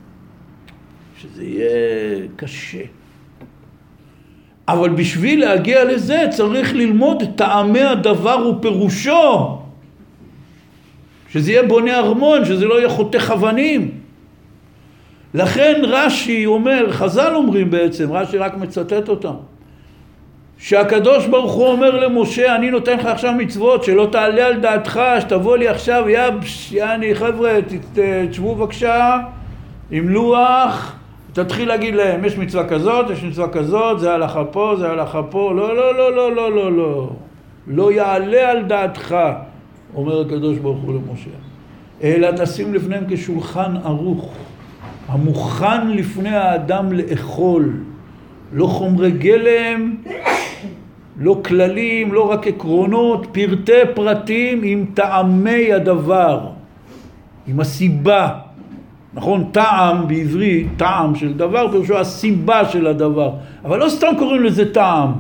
שזה 1.23 1.45
יהיה 1.45 2.27
קשה. 2.37 2.83
אבל 4.69 4.91
בשביל 4.91 5.41
להגיע 5.41 5.85
לזה 5.85 6.27
צריך 6.31 6.75
ללמוד 6.75 7.23
את 7.23 7.29
טעמי 7.37 7.83
הדבר 7.83 8.49
ופירושו. 8.49 9.59
שזה 11.29 11.53
יהיה 11.53 11.63
בונה 11.63 11.99
ארמון, 11.99 12.45
שזה 12.45 12.65
לא 12.65 12.79
יהיה 12.79 12.89
חותך 12.89 13.31
אבנים. 13.35 13.91
לכן 15.35 15.81
רש"י 15.83 16.47
אומר, 16.47 16.93
חז"ל 16.93 17.35
אומרים 17.35 17.71
בעצם, 17.71 18.13
רש"י 18.13 18.39
רק 18.39 18.57
מצטט 18.57 19.09
אותם, 19.09 19.35
שהקדוש 20.59 21.27
ברוך 21.27 21.53
הוא 21.53 21.67
אומר 21.67 21.91
למשה, 21.91 22.57
אני 22.57 22.71
נותן 22.71 22.99
לך 22.99 23.07
עכשיו 23.07 23.33
מצוות, 23.33 23.85
שלא 23.85 24.09
תעלה 24.13 24.47
על 24.47 24.61
דעתך, 24.61 25.01
שתבוא 25.21 25.57
לי 25.57 25.69
עכשיו, 25.69 26.05
יבש, 26.09 26.73
יעני, 26.73 27.15
חבר'ה, 27.15 27.59
תשבו 28.31 28.55
בבקשה 28.55 29.19
עם 29.91 30.09
לוח, 30.09 30.96
תתחיל 31.37 31.69
להגיד 31.69 31.95
להם, 31.95 32.25
יש 32.25 32.39
מצווה 32.39 32.69
כזאת, 32.69 33.11
יש 33.11 33.25
מצווה 33.25 33.49
כזאת, 33.49 34.01
זה 34.01 34.13
הלכה 34.13 34.45
פה, 34.45 34.75
זה 34.79 34.91
הלכה 34.91 35.23
פה, 35.23 35.53
לא, 35.57 35.77
לא, 35.77 35.95
לא, 35.95 36.17
לא, 36.17 36.35
לא, 36.37 36.53
לא, 36.53 36.73
לא. 36.73 37.11
לא 37.67 37.93
יעלה 37.93 38.51
על 38.51 38.63
דעתך, 38.63 39.17
אומר 39.95 40.21
הקדוש 40.21 40.59
ברוך 40.59 40.79
הוא 40.83 40.95
למשה, 40.95 41.31
אלא 42.03 42.29
תשים 42.31 42.75
לפניהם 42.75 43.05
כשולחן 43.09 43.77
ערוך, 43.85 44.35
המוכן 45.09 45.89
לפני 45.91 46.37
האדם 46.37 46.93
לאכול. 46.93 47.73
לא 48.53 48.67
חומרי 48.67 49.11
גלם, 49.11 49.95
לא 51.19 51.41
כללים, 51.45 52.13
לא 52.13 52.31
רק 52.31 52.47
עקרונות, 52.47 53.27
פרטי 53.33 53.73
פרטים 53.95 54.61
עם 54.63 54.85
טעמי 54.95 55.73
הדבר, 55.73 56.47
עם 57.47 57.61
הסיבה. 57.61 58.46
נכון? 59.17 59.45
טעם 59.53 60.09
בעברית, 60.09 60.67
טעם 60.77 61.15
של 61.15 61.33
דבר, 61.33 61.71
פירושו 61.71 61.99
הסיבה 61.99 62.69
של 62.69 62.87
הדבר. 62.87 63.33
אבל 63.65 63.79
לא 63.79 63.89
סתם 63.89 64.13
קוראים 64.19 64.43
לזה 64.43 64.75
טעם. 64.75 65.13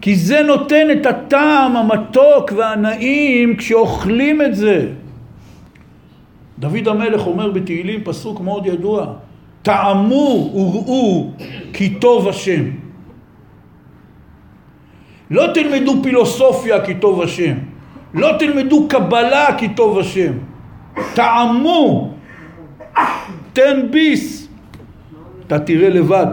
כי 0.00 0.16
זה 0.16 0.42
נותן 0.42 0.86
את 0.92 1.06
הטעם 1.06 1.76
המתוק 1.76 2.52
והנעים 2.56 3.56
כשאוכלים 3.56 4.42
את 4.42 4.54
זה. 4.54 4.88
דוד 6.58 6.88
המלך 6.88 7.26
אומר 7.26 7.50
בתהילים 7.50 8.04
פסוק 8.04 8.40
מאוד 8.40 8.66
ידוע, 8.66 9.06
טעמו 9.62 10.50
וראו 10.54 11.30
כי 11.72 11.94
טוב 11.94 12.28
השם. 12.28 12.64
לא 15.30 15.46
תלמדו 15.54 16.02
פילוסופיה 16.02 16.84
כי 16.84 16.94
טוב 16.94 17.22
השם, 17.22 17.54
לא 18.14 18.28
תלמדו 18.38 18.88
קבלה 18.88 19.58
כי 19.58 19.68
טוב 19.68 19.98
השם. 19.98 20.32
טעמו, 21.14 22.14
תן 23.52 23.90
ביס, 23.90 24.48
אתה 25.46 25.58
תראה 25.58 25.88
לבד, 25.88 26.26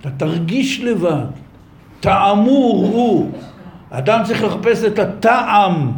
אתה 0.00 0.10
תרגיש 0.10 0.80
לבד, 0.80 1.26
טעמו 2.00 2.82
ראו, 2.82 3.26
אדם 3.90 4.20
צריך 4.24 4.44
לחפש 4.44 4.84
את 4.84 4.98
הטעם, 4.98 5.92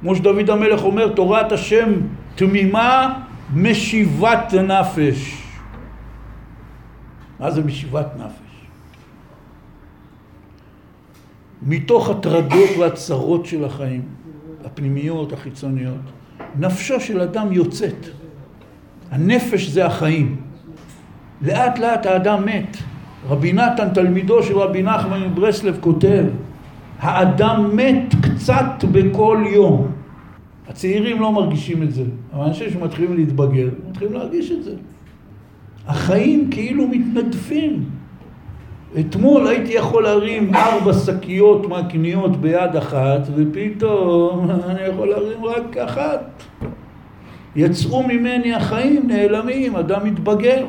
כמו 0.00 0.16
שדוד 0.16 0.50
המלך 0.50 0.82
אומר, 0.84 1.08
תורת 1.12 1.52
השם 1.52 1.92
תמימה 2.34 3.20
משיבת 3.54 4.54
נפש. 4.54 5.42
מה 7.40 7.50
זה 7.50 7.64
משיבת 7.64 8.06
נפש? 8.16 8.66
מתוך 11.62 12.08
הטרדות 12.08 12.70
והצרות 12.78 13.46
של 13.46 13.64
החיים, 13.64 14.02
הפנימיות, 14.64 15.32
החיצוניות, 15.32 16.00
נפשו 16.58 17.00
של 17.00 17.20
אדם 17.20 17.52
יוצאת. 17.52 18.06
הנפש 19.10 19.68
זה 19.68 19.86
החיים. 19.86 20.36
לאט 21.42 21.78
לאט 21.78 22.06
האדם 22.06 22.46
מת. 22.46 22.76
רבי 23.28 23.52
נתן, 23.52 23.88
תלמידו 23.94 24.42
של 24.42 24.58
רבי 24.58 24.82
נחמן 24.82 25.20
מברסלב, 25.20 25.78
כותב, 25.80 26.24
האדם 26.98 27.76
מת 27.76 28.14
קצת 28.22 28.84
בכל 28.92 29.44
יום. 29.52 29.86
הצעירים 30.68 31.20
לא 31.20 31.32
מרגישים 31.32 31.82
את 31.82 31.94
זה, 31.94 32.04
אבל 32.32 32.44
אנשים 32.44 32.70
שמתחילים 32.70 33.16
להתבגר, 33.16 33.68
מתחילים 33.90 34.14
להרגיש 34.14 34.50
את 34.52 34.64
זה. 34.64 34.74
החיים 35.86 36.48
כאילו 36.50 36.88
מתנדפים. 36.88 37.84
אתמול 39.00 39.46
הייתי 39.46 39.72
יכול 39.72 40.02
להרים 40.02 40.54
ארבע 40.54 40.92
שקיות 40.92 41.66
מהקניות 41.68 42.36
ביד 42.36 42.76
אחת, 42.76 43.20
ופתאום 43.34 44.50
אני 44.50 44.82
יכול 44.82 45.08
להרים 45.08 45.44
רק 45.44 45.76
אחת. 45.76 46.42
יצאו 47.56 48.02
ממני 48.02 48.54
החיים, 48.54 49.06
נעלמים, 49.06 49.76
אדם 49.76 50.06
מתבגר. 50.06 50.66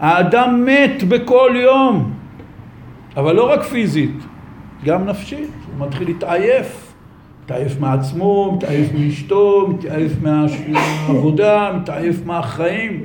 האדם 0.00 0.64
מת 0.64 1.04
בכל 1.08 1.50
יום, 1.54 2.12
אבל 3.16 3.34
לא 3.34 3.52
רק 3.52 3.62
פיזית, 3.62 4.16
גם 4.84 5.04
נפשית. 5.04 5.50
הוא 5.78 5.86
מתחיל 5.86 6.08
להתעייף, 6.08 6.92
מתעייף 7.44 7.80
מעצמו, 7.80 8.52
מתעייף 8.56 8.88
מאשתו, 8.98 9.68
מתעייף 9.68 10.12
מהעבודה, 10.22 11.72
מתעייף 11.80 12.26
מהחיים. 12.26 13.02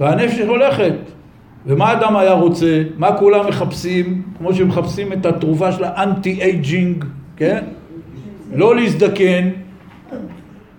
והנפש 0.00 0.38
הולכת. 0.38 0.94
ומה 1.66 1.92
אדם 1.92 2.16
היה 2.16 2.32
רוצה? 2.32 2.82
מה 2.96 3.16
כולם 3.16 3.46
מחפשים? 3.48 4.22
כמו 4.38 4.54
שמחפשים 4.54 5.12
את 5.12 5.26
התרופה 5.26 5.72
של 5.72 5.84
ה 5.84 6.42
anti-aging, 6.42 7.04
כן? 7.36 7.64
לא 8.54 8.76
להזדקן. 8.76 9.48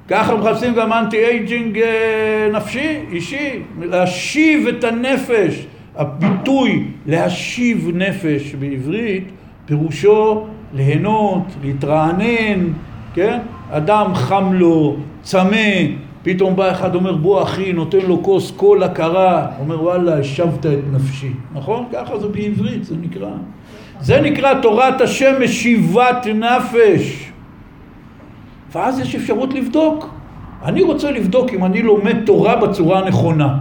ככה 0.07 0.35
מחפשים 0.35 0.73
גם 0.73 0.93
anti-aging 0.93 1.77
אה, 1.79 2.49
נפשי, 2.53 2.99
אישי, 3.11 3.59
להשיב 3.81 4.67
את 4.67 4.83
הנפש. 4.83 5.65
הביטוי 5.95 6.83
להשיב 7.05 7.91
נפש 7.93 8.55
בעברית 8.55 9.23
פירושו 9.65 10.47
ליהנות, 10.73 11.43
להתרענן, 11.63 12.67
כן? 13.13 13.39
אדם 13.71 14.15
חם 14.15 14.53
לו, 14.53 14.97
צמא, 15.21 15.57
פתאום 16.25 16.55
בא 16.55 16.71
אחד 16.71 16.95
אומר 16.95 17.15
בוא 17.15 17.43
אחי 17.43 17.73
נותן 17.73 17.99
לו 18.07 18.23
כוס 18.23 18.51
קולה 18.51 18.89
קרה 18.89 19.47
אומר 19.59 19.83
וואלה 19.83 20.19
השבת 20.19 20.65
את 20.65 20.79
נפשי. 20.91 21.31
נכון? 21.53 21.85
ככה 21.93 22.19
זה 22.19 22.27
בעברית 22.27 22.85
זה 22.85 22.95
נקרא. 23.01 23.29
זה 24.01 24.21
נקרא 24.21 24.61
תורת 24.61 25.01
השם 25.01 25.33
משיבת 25.43 26.27
נפש. 26.35 27.31
ואז 28.71 28.99
יש 28.99 29.15
אפשרות 29.15 29.53
לבדוק. 29.53 30.09
אני 30.63 30.81
רוצה 30.81 31.11
לבדוק 31.11 31.49
אם 31.53 31.65
אני 31.65 31.81
לומד 31.81 32.25
תורה 32.25 32.55
בצורה 32.55 32.99
הנכונה. 32.99 33.57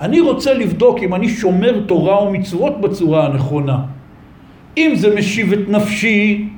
אני 0.00 0.20
רוצה 0.20 0.54
לבדוק 0.54 0.98
אם 0.98 1.14
אני 1.14 1.28
שומר 1.28 1.80
תורה 1.86 2.22
ומצוות 2.22 2.80
בצורה 2.80 3.26
הנכונה. 3.26 3.78
אם 4.76 4.92
זה 4.94 5.14
משיב 5.14 5.52
את 5.52 5.68
נפשי 5.68 6.48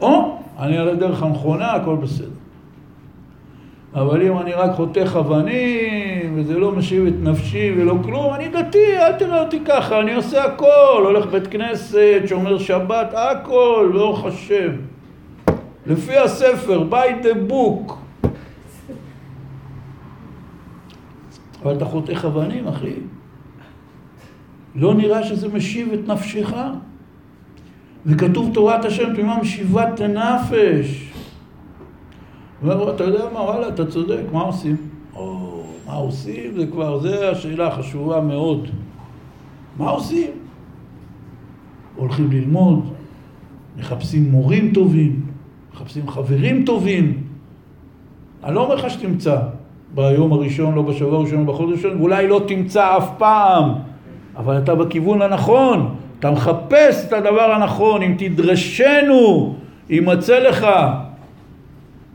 או 0.00 0.38
אני 0.58 0.78
על 0.78 0.88
הדרך 0.88 1.22
הנכונה 1.22 1.72
הכל 1.72 1.96
בסדר 1.96 2.39
אבל 3.94 4.22
אם 4.22 4.38
אני 4.38 4.52
רק 4.52 4.70
חותך 4.74 5.16
אבנים, 5.20 6.32
וזה 6.34 6.58
לא 6.58 6.72
משיב 6.72 7.06
את 7.06 7.14
נפשי 7.22 7.74
ולא 7.76 7.94
כלום, 8.02 8.34
אני 8.34 8.48
דתי, 8.48 8.98
אל 8.98 9.12
תראה 9.12 9.42
אותי 9.42 9.60
ככה, 9.64 10.00
אני 10.00 10.14
עושה 10.14 10.44
הכל, 10.44 11.02
הולך 11.04 11.26
בית 11.26 11.46
כנסת, 11.46 12.22
שומר 12.26 12.58
שבת, 12.58 13.08
הכל, 13.12 13.90
ברוך 13.92 14.24
השם. 14.24 14.72
לפי 15.86 16.16
הספר, 16.16 16.84
by 16.90 17.24
the 17.24 17.52
book. 17.52 17.92
אבל 21.62 21.76
אתה 21.76 21.84
חותך 21.84 22.24
אבנים, 22.24 22.68
אחי. 22.68 22.94
לא 24.74 24.94
נראה 24.94 25.22
שזה 25.22 25.48
משיב 25.48 25.92
את 25.92 26.08
נפשך. 26.08 26.54
וכתוב 28.06 28.50
תורת 28.54 28.84
השם 28.84 29.14
תמימה 29.14 29.40
משיבת 29.40 30.00
הנפש. 30.00 31.09
הוא 32.62 32.72
אומר, 32.72 32.94
אתה 32.94 33.04
יודע 33.04 33.24
מה, 33.32 33.40
וואלה, 33.40 33.68
אתה 33.68 33.86
צודק, 33.86 34.20
מה 34.32 34.40
עושים? 34.40 34.76
או, 35.16 35.62
מה 35.86 35.92
עושים? 35.92 36.52
זה 36.56 36.66
כבר, 36.66 36.98
זה 36.98 37.30
השאלה 37.30 37.66
החשובה 37.66 38.20
מאוד. 38.20 38.68
מה 39.78 39.90
עושים? 39.90 40.30
הולכים 41.96 42.30
ללמוד, 42.30 42.92
מחפשים 43.78 44.30
מורים 44.30 44.70
טובים, 44.74 45.20
מחפשים 45.74 46.08
חברים 46.08 46.64
טובים. 46.64 47.22
אני 48.44 48.54
לא 48.54 48.64
אומר 48.64 48.74
לך 48.74 48.90
שתמצא 48.90 49.36
ביום 49.94 50.32
הראשון, 50.32 50.74
לא 50.74 50.82
בשבוע 50.82 51.18
הראשון, 51.18 51.38
לא 51.38 51.52
בחודש 51.52 51.72
הראשון, 51.72 52.00
ואולי 52.00 52.28
לא 52.28 52.40
תמצא 52.48 52.96
אף 52.96 53.10
פעם, 53.18 53.72
אבל 54.36 54.58
אתה 54.58 54.74
בכיוון 54.74 55.22
הנכון, 55.22 55.94
אתה 56.18 56.30
מחפש 56.30 57.04
את 57.08 57.12
הדבר 57.12 57.52
הנכון, 57.52 58.02
אם 58.02 58.14
תדרשנו, 58.18 59.54
יימצא 59.90 60.38
לך. 60.38 60.66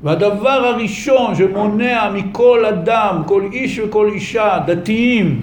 והדבר 0.04 0.50
הראשון 0.50 1.36
שמונע 1.36 2.10
מכל 2.14 2.66
אדם, 2.66 3.22
כל 3.26 3.44
איש 3.52 3.80
וכל 3.80 4.10
אישה, 4.14 4.60
דתיים, 4.66 5.42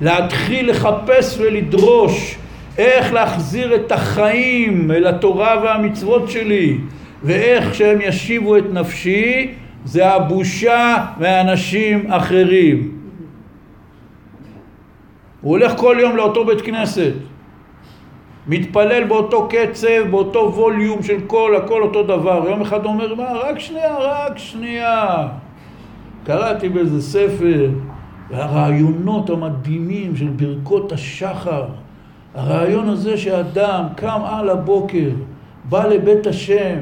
להתחיל 0.00 0.70
לחפש 0.70 1.38
ולדרוש 1.38 2.36
איך 2.78 3.12
להחזיר 3.12 3.74
את 3.74 3.92
החיים 3.92 4.90
אל 4.90 5.06
התורה 5.06 5.60
והמצוות 5.62 6.30
שלי 6.30 6.78
ואיך 7.22 7.74
שהם 7.74 7.98
ישיבו 8.00 8.56
את 8.56 8.64
נפשי 8.72 9.50
זה 9.84 10.08
הבושה 10.08 10.96
מאנשים 11.20 12.12
אחרים. 12.12 12.92
הוא 15.40 15.50
הולך 15.50 15.72
כל 15.76 15.96
יום 16.00 16.16
לאותו 16.16 16.44
בית 16.44 16.60
כנסת 16.60 17.12
מתפלל 18.50 19.04
באותו 19.04 19.48
קצב, 19.48 20.10
באותו 20.10 20.52
ווליום 20.54 21.02
של 21.02 21.16
כל, 21.26 21.56
הכל 21.56 21.82
אותו 21.82 22.02
דבר. 22.02 22.44
יום 22.48 22.60
אחד 22.60 22.84
אומר, 22.84 23.14
מה, 23.14 23.32
רק 23.32 23.58
שנייה, 23.58 23.96
רק 23.98 24.38
שנייה. 24.38 25.28
קראתי 26.24 26.68
באיזה 26.68 27.02
ספר, 27.02 27.70
והרעיונות 28.30 29.30
המדהימים 29.30 30.16
של 30.16 30.28
ברכות 30.28 30.92
השחר, 30.92 31.64
הרעיון 32.34 32.88
הזה 32.88 33.16
שאדם 33.16 33.84
קם 33.96 34.20
על 34.24 34.50
הבוקר, 34.50 35.10
בא 35.64 35.86
לבית 35.86 36.26
השם, 36.26 36.76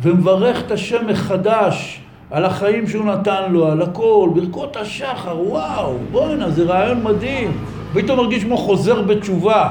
ומברך 0.00 0.66
את 0.66 0.70
השם 0.70 1.06
מחדש 1.06 2.00
על 2.30 2.44
החיים 2.44 2.86
שהוא 2.86 3.04
נתן 3.04 3.52
לו, 3.52 3.66
על 3.66 3.82
הכל, 3.82 4.30
ברכות 4.34 4.76
השחר, 4.76 5.36
וואו, 5.46 5.94
בואנה, 6.12 6.50
זה 6.50 6.62
רעיון 6.64 7.02
מדהים. 7.02 7.52
פתאום 7.92 8.18
מרגיש 8.18 8.44
כמו 8.44 8.56
חוזר 8.56 9.02
בתשובה. 9.02 9.70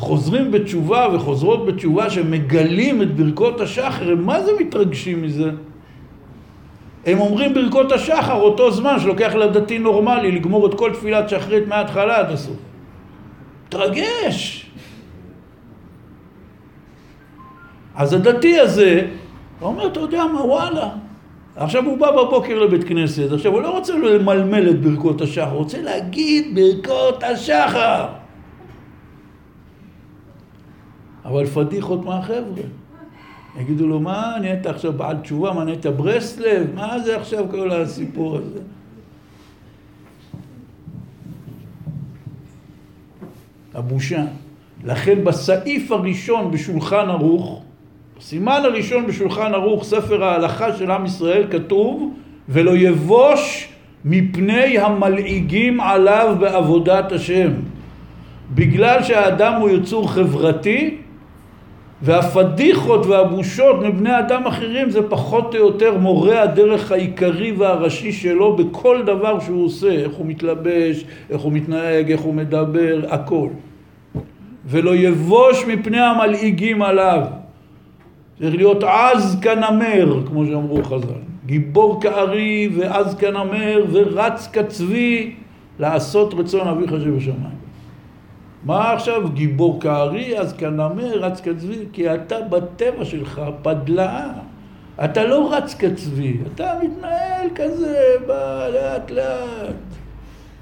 חוזרים 0.00 0.50
בתשובה 0.50 1.08
וחוזרות 1.12 1.66
בתשובה 1.66 2.10
שמגלים 2.10 3.02
את 3.02 3.16
ברכות 3.16 3.60
השחר, 3.60 4.10
הם 4.10 4.26
מה 4.26 4.42
זה 4.42 4.52
מתרגשים 4.60 5.22
מזה? 5.22 5.50
הם 7.06 7.20
אומרים 7.20 7.54
ברכות 7.54 7.92
השחר 7.92 8.40
אותו 8.40 8.70
זמן 8.70 9.00
שלוקח 9.00 9.34
לדתי 9.34 9.78
נורמלי 9.78 10.32
לגמור 10.32 10.66
את 10.66 10.74
כל 10.74 10.92
תפילת 10.92 11.28
שחרית 11.28 11.68
מההתחלה 11.68 12.18
עד 12.18 12.30
הסוף. 12.30 12.56
מתרגש. 13.66 14.66
אז 17.94 18.12
הדתי 18.12 18.58
הזה, 18.58 19.06
הוא 19.60 19.68
אומר, 19.68 19.86
אתה 19.86 20.00
יודע 20.00 20.24
מה, 20.26 20.44
וואלה. 20.44 20.88
עכשיו 21.56 21.84
הוא 21.84 21.98
בא 21.98 22.10
בבוקר 22.10 22.58
לבית 22.58 22.84
כנסת, 22.84 23.32
עכשיו 23.32 23.52
הוא 23.52 23.62
לא 23.62 23.70
רוצה 23.70 23.94
למלמל 23.98 24.70
את 24.70 24.80
ברכות 24.80 25.20
השחר, 25.20 25.50
הוא 25.50 25.58
רוצה 25.58 25.82
להגיד 25.82 26.54
ברכות 26.54 27.22
השחר. 27.22 28.19
אבל 31.24 31.46
פדיחות 31.46 32.04
מהחבר'ה. 32.04 32.62
יגידו 33.60 33.86
לו, 33.86 34.00
מה 34.00 34.36
נהיית 34.40 34.66
עכשיו 34.66 34.92
בעל 34.92 35.16
תשובה, 35.16 35.52
מה 35.52 35.64
נהיית 35.64 35.86
ברסלב, 35.86 36.66
מה 36.74 36.98
זה 36.98 37.16
עכשיו 37.16 37.44
כל 37.50 37.70
הסיפור 37.70 38.36
הזה? 38.36 38.60
הבושה. 43.74 44.24
לכן 44.84 45.24
בסעיף 45.24 45.92
הראשון 45.92 46.50
בשולחן 46.50 47.08
ערוך, 47.10 47.62
בסימן 48.18 48.60
הראשון 48.64 49.06
בשולחן 49.06 49.54
ערוך, 49.54 49.84
ספר 49.84 50.24
ההלכה 50.24 50.76
של 50.76 50.90
עם 50.90 51.06
ישראל, 51.06 51.46
כתוב 51.50 52.14
ולא 52.48 52.76
יבוש 52.76 53.68
מפני 54.04 54.78
המלעיגים 54.78 55.80
עליו 55.80 56.36
בעבודת 56.40 57.12
השם. 57.12 57.50
בגלל 58.54 59.02
שהאדם 59.02 59.60
הוא 59.60 59.70
יצור 59.70 60.12
חברתי, 60.12 60.96
והפדיחות 62.02 63.06
והבושות 63.06 63.82
מבני 63.82 64.18
אדם 64.18 64.46
אחרים 64.46 64.90
זה 64.90 65.08
פחות 65.08 65.54
או 65.54 65.60
יותר 65.60 65.98
מורה 65.98 66.42
הדרך 66.42 66.92
העיקרי 66.92 67.52
והראשי 67.52 68.12
שלו 68.12 68.56
בכל 68.56 69.02
דבר 69.06 69.40
שהוא 69.40 69.64
עושה, 69.64 69.90
איך 69.90 70.12
הוא 70.12 70.26
מתלבש, 70.26 71.04
איך 71.30 71.40
הוא 71.40 71.52
מתנהג, 71.52 72.10
איך 72.10 72.20
הוא 72.20 72.34
מדבר, 72.34 73.00
הכל. 73.08 73.48
ולא 74.66 74.96
יבוש 74.96 75.64
מפני 75.68 76.00
המלעיגים 76.00 76.82
עליו. 76.82 77.22
צריך 78.38 78.54
להיות 78.54 78.84
עז 78.84 79.38
כנמר, 79.42 80.22
כמו 80.26 80.46
שאמרו 80.46 80.84
חז"ל. 80.84 81.30
גיבור 81.46 82.00
כארי 82.00 82.68
ועז 82.76 83.14
כנמר 83.14 83.84
ורץ 83.90 84.48
כצבי 84.52 85.34
לעשות 85.78 86.34
רצון 86.34 86.68
אביך 86.68 86.90
שבשמיים. 86.90 87.59
מה 88.64 88.92
עכשיו 88.92 89.28
גיבור 89.28 89.80
כארי, 89.80 90.38
אז 90.38 90.52
כנמר, 90.52 91.18
רץ 91.18 91.40
כצבי, 91.40 91.76
כי 91.92 92.14
אתה 92.14 92.40
בטבע 92.40 93.04
שלך 93.04 93.40
פדלאה. 93.62 94.30
אתה 95.04 95.24
לא 95.24 95.52
רץ 95.52 95.74
כצבי, 95.74 96.36
אתה 96.54 96.72
מתנהל 96.82 97.48
כזה 97.54 98.14
לאט 98.72 99.10
לאט. 99.10 99.74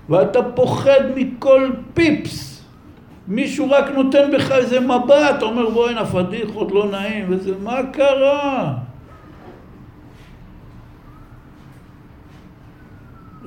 ואתה 0.08 0.42
פוחד 0.42 1.00
מכל 1.14 1.70
פיפס. 1.94 2.64
מישהו 3.28 3.70
רק 3.70 3.90
נותן 3.90 4.30
בך 4.32 4.52
איזה 4.52 4.80
מבט, 4.80 5.42
אומר 5.42 5.70
בואי 5.70 5.90
הנה 5.90 6.06
פדיחות, 6.06 6.72
לא 6.72 6.90
נעים, 6.90 7.26
וזה, 7.28 7.52
מה 7.62 7.80
קרה? 7.92 8.74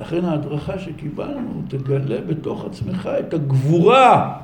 לכן 0.02 0.24
ההדרכה 0.24 0.78
שקיבלנו 0.78 1.62
תגלה 1.68 2.20
בתוך 2.20 2.64
עצמך 2.64 3.10
את 3.20 3.34
הגבורה. 3.34 4.38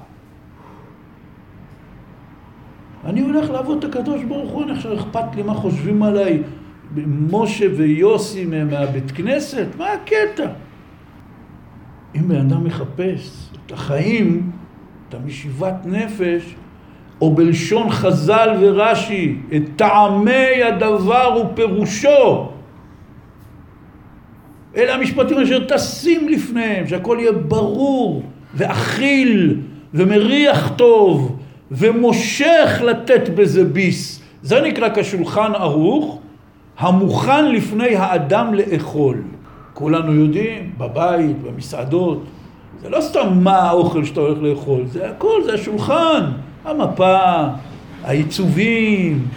אני 3.04 3.20
הולך 3.20 3.50
לעבוד 3.50 3.84
את 3.84 3.94
הקדוש 3.94 4.22
ברוך 4.22 4.50
הוא, 4.50 4.62
אני 4.62 4.72
עכשיו 4.72 4.94
אכפת 4.94 5.36
לי 5.36 5.42
מה 5.42 5.54
חושבים 5.54 6.02
עליי 6.02 6.42
משה 7.06 7.66
ויוסי 7.76 8.44
מהבית 8.44 9.10
כנסת? 9.10 9.66
מה 9.78 9.92
הקטע? 9.92 10.46
אם 12.16 12.28
בן 12.28 12.36
אדם 12.36 12.64
מחפש 12.64 13.50
את 13.66 13.72
החיים, 13.72 14.50
את 15.08 15.14
המשיבת 15.14 15.74
נפש, 15.84 16.54
או 17.20 17.34
בלשון 17.34 17.90
חז"ל 17.90 18.56
ורש"י, 18.60 19.38
את 19.56 19.62
טעמי 19.76 20.62
הדבר 20.62 21.42
ופירושו, 21.42 22.52
אלה 24.76 24.94
המשפטים 24.94 25.38
אשר 25.38 25.64
טסים 25.64 26.28
לפניהם, 26.28 26.86
שהכל 26.86 27.16
יהיה 27.20 27.32
ברור 27.32 28.22
ואכיל 28.54 29.60
ומריח 29.94 30.72
טוב 30.76 31.36
ומושך 31.70 32.80
לתת 32.84 33.28
בזה 33.28 33.64
ביס. 33.64 34.20
זה 34.42 34.60
נקרא 34.60 34.88
כשולחן 34.94 35.52
ערוך 35.54 36.18
המוכן 36.78 37.52
לפני 37.52 37.96
האדם 37.96 38.54
לאכול. 38.54 39.22
כולנו 39.74 40.14
יודעים, 40.14 40.72
בבית, 40.78 41.42
במסעדות, 41.42 42.24
זה 42.82 42.88
לא 42.88 43.00
סתם 43.00 43.28
מה 43.42 43.56
האוכל 43.56 44.04
שאתה 44.04 44.20
הולך 44.20 44.38
לאכול, 44.42 44.86
זה 44.86 45.10
הכל, 45.10 45.42
זה 45.44 45.54
השולחן, 45.54 46.24
המפה, 46.64 47.18
העיצובים, 48.04 49.28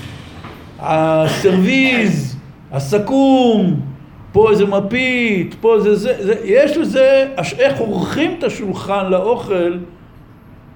הסרוויז, 0.80 2.38
הסכו"ם, 2.72 3.80
פה 4.32 4.52
איזה 4.52 4.66
מפית, 4.66 5.56
פה 5.62 5.76
איזה 5.76 5.96
זה, 5.96 6.26
זה, 6.26 6.36
יש 6.44 6.78
לזה, 6.78 7.28
איך 7.58 7.80
עורכים 7.80 8.36
את 8.40 8.44
השולחן 8.44 9.10
לאוכל, 9.10 9.78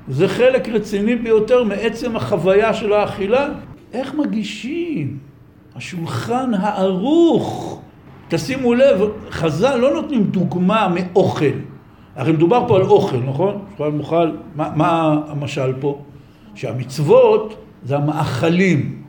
זה 0.08 0.28
חלק 0.28 0.70
רציני 0.70 1.16
ביותר 1.16 1.64
מעצם 1.64 2.16
החוויה 2.16 2.74
של 2.74 2.94
האכילה. 2.94 3.50
איך 3.94 4.14
מגישים? 4.14 5.18
השולחן 5.76 6.54
הערוך. 6.54 7.82
תשימו 8.28 8.74
לב, 8.74 9.02
חז"ל 9.32 9.76
לא 9.76 9.94
נותנים 9.94 10.24
דוגמה 10.24 10.88
מאוכל. 10.94 11.46
הרי 12.16 12.32
מדובר 12.32 12.66
פה 12.68 12.76
על 12.76 12.82
אוכל, 12.82 13.18
נכון? 13.18 13.62
שולחן 13.78 13.98
מוכל, 13.98 14.32
מה, 14.56 14.70
מה 14.76 15.20
המשל 15.28 15.74
פה? 15.80 16.00
שהמצוות 16.56 17.56
זה 17.84 17.98
המאכלים. 17.98 19.05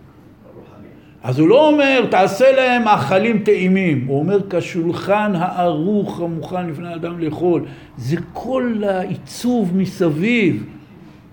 אז 1.26 1.38
הוא 1.38 1.48
לא 1.48 1.68
אומר, 1.68 2.06
תעשה 2.10 2.52
להם 2.52 2.84
מאכלים 2.84 3.38
טעימים, 3.38 4.04
הוא 4.06 4.18
אומר, 4.18 4.38
כשולחן 4.50 5.32
הערוך 5.34 6.20
המוכן 6.20 6.66
לפני 6.66 6.94
אדם 6.94 7.18
לאכול. 7.18 7.64
זה 7.96 8.16
כל 8.32 8.82
העיצוב 8.88 9.76
מסביב. 9.76 10.64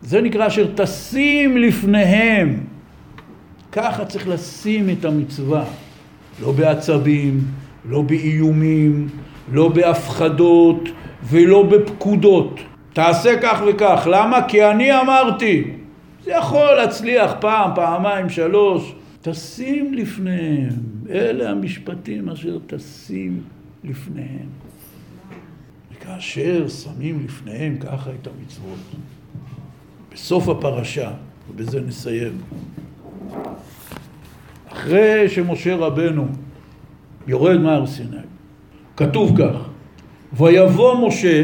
זה 0.01 0.21
נקרא 0.21 0.47
אשר 0.47 0.67
תשים 0.75 1.57
לפניהם. 1.57 2.59
ככה 3.71 4.05
צריך 4.05 4.27
לשים 4.27 4.89
את 4.89 5.05
המצווה. 5.05 5.63
לא 6.41 6.51
בעצבים, 6.51 7.41
לא 7.89 8.01
באיומים, 8.01 9.09
לא 9.51 9.69
בהפחדות 9.69 10.89
ולא 11.23 11.63
בפקודות. 11.63 12.59
תעשה 12.93 13.39
כך 13.41 13.61
וכך. 13.67 14.07
למה? 14.11 14.39
כי 14.47 14.65
אני 14.65 15.01
אמרתי. 15.01 15.63
זה 16.23 16.31
יכול 16.31 16.75
להצליח 16.75 17.33
פעם, 17.39 17.71
פעמיים, 17.75 18.29
שלוש. 18.29 18.93
תשים 19.23 19.93
לפניהם. 19.93 20.71
אלה 21.09 21.51
המשפטים 21.51 22.29
אשר 22.29 22.57
תשים 22.67 23.41
לפניהם. 23.83 24.47
וכאשר 25.91 26.67
שמים 26.67 27.25
לפניהם 27.25 27.77
ככה 27.77 28.09
את 28.21 28.27
המצוות, 28.27 28.79
בסוף 30.13 30.49
הפרשה, 30.49 31.11
ובזה 31.49 31.81
נסיים, 31.81 32.37
אחרי 34.71 35.29
שמשה 35.29 35.75
רבנו 35.75 36.27
יורד 37.27 37.57
מהר 37.57 37.87
סיני, 37.87 38.17
כתוב 38.97 39.37
כך: 39.37 39.69
ויבוא 40.33 41.07
משה 41.07 41.43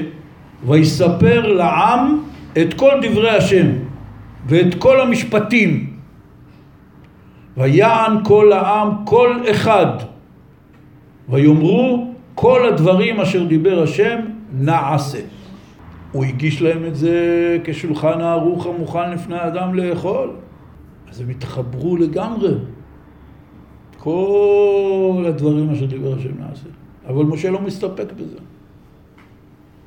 ויספר 0.68 1.48
לעם 1.48 2.24
את 2.62 2.74
כל 2.74 2.92
דברי 3.02 3.30
השם 3.30 3.68
ואת 4.48 4.76
כל 4.76 5.02
המשפטים 5.02 5.89
ויען 7.60 8.24
כל 8.24 8.52
העם 8.52 8.90
כל 9.06 9.38
אחד 9.52 9.98
ויאמרו 11.30 12.14
כל 12.36 12.68
הדברים 12.68 13.20
אשר 13.20 13.44
דיבר 13.44 13.84
השם 13.84 14.20
נעשה. 14.54 15.20
הוא 16.12 16.26
הגיש 16.26 16.62
להם 16.62 16.86
את 16.86 16.96
זה 16.96 17.58
כשולחן 17.64 18.22
הערוך 18.22 18.66
המוכן 18.66 19.12
לפני 19.12 19.36
האדם 19.36 19.74
לאכול. 19.74 20.30
אז 21.10 21.22
הם 21.22 21.30
התחברו 21.30 21.98
לגמרי. 21.98 22.54
כל 23.98 25.24
הדברים 25.28 25.70
אשר 25.70 25.86
דיבר 25.86 26.16
השם 26.16 26.32
נעשה. 26.40 26.70
אבל 27.08 27.24
משה 27.24 27.50
לא 27.50 27.62
מסתפק 27.62 28.08
בזה. 28.18 28.38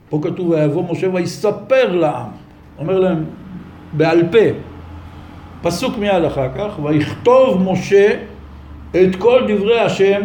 פה 0.08 0.20
כתוב, 0.22 0.50
ויבוא 0.50 0.92
משה 0.92 1.08
ויספר 1.14 1.96
לעם. 1.96 2.30
אומר 2.78 3.00
להם, 3.00 3.24
בעל 3.92 4.22
פה. 4.32 4.71
פסוק 5.62 5.98
מיד 5.98 6.24
אחר 6.24 6.48
כך, 6.58 6.78
ויכתוב 6.82 7.72
משה 7.72 8.14
את 8.90 9.16
כל 9.18 9.40
דברי 9.48 9.80
השם, 9.80 10.20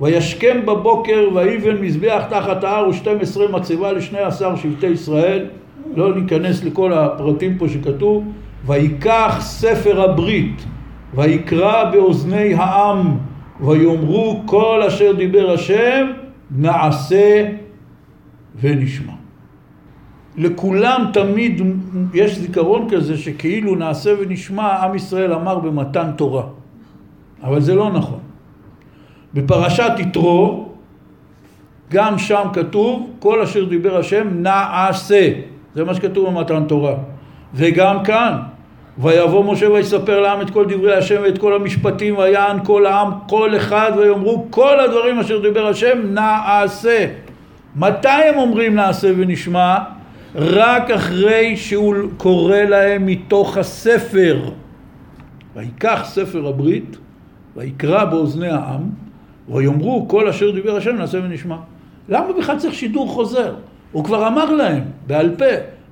וישכם 0.00 0.60
בבוקר 0.66 1.28
ויבן 1.34 1.76
מזבח 1.76 2.22
תחת 2.30 2.64
ההר 2.64 2.88
ושתים 2.88 3.18
עשרה 3.20 3.48
מצבה 3.48 3.92
לשני 3.92 4.18
עשר 4.18 4.56
שבטי 4.56 4.86
ישראל, 4.86 5.46
לא 5.96 6.14
ניכנס 6.14 6.64
לכל 6.64 6.92
הפרטים 6.92 7.58
פה 7.58 7.68
שכתוב, 7.68 8.24
ויקח 8.66 9.36
ספר 9.40 10.00
הברית, 10.00 10.64
ויקרא 11.14 11.90
באוזני 11.90 12.54
העם, 12.54 13.16
ויאמרו 13.60 14.42
כל 14.46 14.82
אשר 14.86 15.12
דיבר 15.12 15.50
השם, 15.50 16.06
נעשה 16.50 17.46
ונשמע. 18.60 19.23
לכולם 20.36 21.10
תמיד 21.12 21.62
יש 22.14 22.38
זיכרון 22.38 22.88
כזה 22.90 23.16
שכאילו 23.18 23.74
נעשה 23.74 24.10
ונשמע, 24.20 24.68
עם 24.68 24.94
ישראל 24.94 25.32
אמר 25.32 25.58
במתן 25.58 26.10
תורה. 26.16 26.42
אבל 27.42 27.60
זה 27.60 27.74
לא 27.74 27.92
נכון. 27.92 28.18
בפרשת 29.34 29.92
יתרו, 29.98 30.68
גם 31.90 32.18
שם 32.18 32.48
כתוב, 32.52 33.10
כל 33.18 33.42
אשר 33.42 33.64
דיבר 33.64 33.96
השם 33.96 34.28
נעשה. 34.32 35.32
זה 35.74 35.84
מה 35.84 35.94
שכתוב 35.94 36.26
במתן 36.26 36.64
תורה. 36.64 36.94
וגם 37.54 38.04
כאן, 38.04 38.38
ויבוא 38.98 39.52
משה 39.52 39.70
ויספר 39.70 40.20
לעם 40.20 40.40
את 40.40 40.50
כל 40.50 40.64
דברי 40.68 40.96
השם 40.96 41.20
ואת 41.22 41.38
כל 41.38 41.54
המשפטים, 41.54 42.18
ויען 42.18 42.64
כל 42.64 42.86
העם, 42.86 43.10
כל 43.28 43.56
אחד, 43.56 43.92
ויאמרו 43.96 44.46
כל 44.50 44.80
הדברים 44.80 45.18
אשר 45.18 45.40
דיבר 45.42 45.66
השם 45.66 45.98
נעשה. 46.04 47.06
מתי 47.76 48.08
הם 48.08 48.38
אומרים 48.38 48.74
נעשה 48.74 49.10
ונשמע? 49.16 49.78
רק 50.34 50.90
אחרי 50.90 51.56
שהוא 51.56 51.94
קורא 52.16 52.56
להם 52.56 53.06
מתוך 53.06 53.56
הספר. 53.56 54.50
ויקח 55.56 56.00
ספר 56.04 56.46
הברית, 56.46 56.96
ויקרא 57.56 58.04
באוזני 58.04 58.48
העם, 58.48 58.82
ויאמרו 59.48 60.08
כל 60.08 60.28
אשר 60.28 60.50
דיבר 60.50 60.76
השם 60.76 60.96
נעשה 60.96 61.18
ונשמע. 61.18 61.56
למה 62.08 62.26
בכלל 62.38 62.58
צריך 62.58 62.74
שידור 62.74 63.08
חוזר? 63.08 63.54
הוא 63.92 64.04
כבר 64.04 64.28
אמר 64.28 64.52
להם 64.52 64.82
בעל 65.06 65.34
פה, 65.38 65.44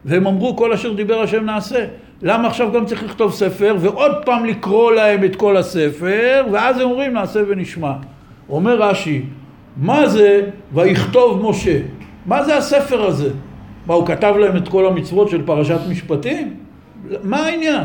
והם 0.04 0.26
אמרו 0.26 0.56
כל 0.56 0.72
אשר 0.72 0.92
דיבר 0.92 1.20
השם 1.20 1.44
נעשה. 1.44 1.84
למה 2.22 2.48
עכשיו 2.48 2.72
גם 2.72 2.84
צריך 2.84 3.02
לכתוב 3.02 3.32
ספר, 3.32 3.76
ועוד 3.80 4.12
פעם 4.24 4.44
לקרוא 4.44 4.92
להם 4.92 5.24
את 5.24 5.36
כל 5.36 5.56
הספר, 5.56 6.44
ואז 6.52 6.80
הם 6.80 6.90
אומרים 6.90 7.12
נעשה 7.12 7.40
ונשמע. 7.48 7.92
אומר 8.48 8.82
רש"י, 8.82 9.22
מה 9.76 10.08
זה 10.08 10.50
ויכתוב 10.74 11.50
משה? 11.50 11.78
מה 12.26 12.44
זה 12.44 12.56
הספר 12.56 13.06
הזה? 13.06 13.30
מה, 13.86 13.94
הוא 13.94 14.06
כתב 14.06 14.34
להם 14.38 14.56
את 14.56 14.68
כל 14.68 14.86
המצוות 14.86 15.28
של 15.28 15.46
פרשת 15.46 15.80
משפטים? 15.90 16.54
מה 17.22 17.36
העניין? 17.36 17.84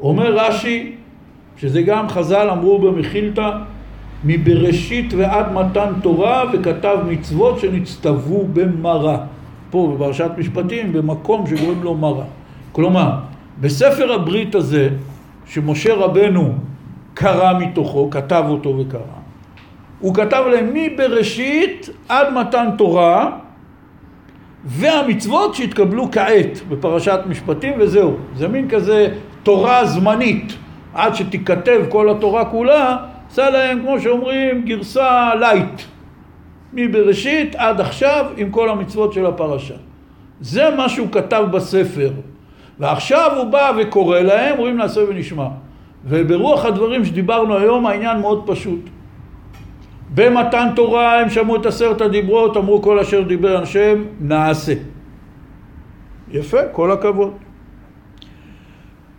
אומר 0.00 0.34
רש"י, 0.34 0.92
שזה 1.56 1.82
גם 1.82 2.08
חז"ל 2.08 2.50
אמרו 2.50 2.78
במחילתא, 2.78 3.50
מבראשית 4.24 5.14
ועד 5.16 5.52
מתן 5.52 5.92
תורה 6.02 6.44
וכתב 6.52 6.98
מצוות 7.08 7.58
שנצטוו 7.58 8.46
במראה. 8.52 9.16
פה 9.70 9.94
בפרשת 9.94 10.30
משפטים, 10.38 10.92
במקום 10.92 11.46
שקוראים 11.46 11.82
לו 11.82 11.94
מראה. 11.94 12.24
כלומר, 12.72 13.10
בספר 13.60 14.12
הברית 14.12 14.54
הזה, 14.54 14.88
שמשה 15.46 15.94
רבנו 15.94 16.54
קרא 17.14 17.58
מתוכו, 17.58 18.10
כתב 18.10 18.44
אותו 18.48 18.78
וקרא, 18.78 19.00
הוא 20.00 20.14
כתב 20.14 20.44
להם 20.52 20.70
מבראשית 20.74 21.90
עד 22.08 22.32
מתן 22.32 22.68
תורה 22.78 23.30
והמצוות 24.64 25.54
שהתקבלו 25.54 26.10
כעת 26.12 26.60
בפרשת 26.68 27.20
משפטים 27.28 27.74
וזהו. 27.78 28.16
זה 28.36 28.48
מין 28.48 28.68
כזה 28.68 29.08
תורה 29.42 29.84
זמנית 29.84 30.52
עד 30.94 31.14
שתיכתב 31.14 31.80
כל 31.88 32.10
התורה 32.10 32.44
כולה, 32.44 32.96
עשה 33.30 33.50
להם 33.50 33.80
כמו 33.80 34.00
שאומרים 34.00 34.64
גרסה 34.64 35.34
light 35.40 35.82
מבראשית 36.72 37.54
עד 37.54 37.80
עכשיו 37.80 38.26
עם 38.36 38.50
כל 38.50 38.68
המצוות 38.68 39.12
של 39.12 39.26
הפרשה. 39.26 39.74
זה 40.40 40.70
מה 40.76 40.88
שהוא 40.88 41.08
כתב 41.12 41.44
בספר. 41.50 42.10
ועכשיו 42.78 43.30
הוא 43.36 43.44
בא 43.44 43.72
וקורא 43.78 44.18
להם, 44.18 44.58
רואים 44.58 44.76
נעשה 44.76 45.00
ונשמע. 45.08 45.46
וברוח 46.04 46.64
הדברים 46.64 47.04
שדיברנו 47.04 47.56
היום 47.56 47.86
העניין 47.86 48.20
מאוד 48.20 48.42
פשוט. 48.46 48.80
במתן 50.14 50.68
תורה 50.76 51.20
הם 51.20 51.30
שמעו 51.30 51.56
את 51.56 51.66
עשרת 51.66 52.00
הדיברות, 52.00 52.56
אמרו 52.56 52.82
כל 52.82 52.98
אשר 52.98 53.22
דיבר 53.22 53.62
השם, 53.62 54.04
נעשה. 54.20 54.72
יפה, 56.30 56.58
כל 56.72 56.92
הכבוד. 56.92 57.32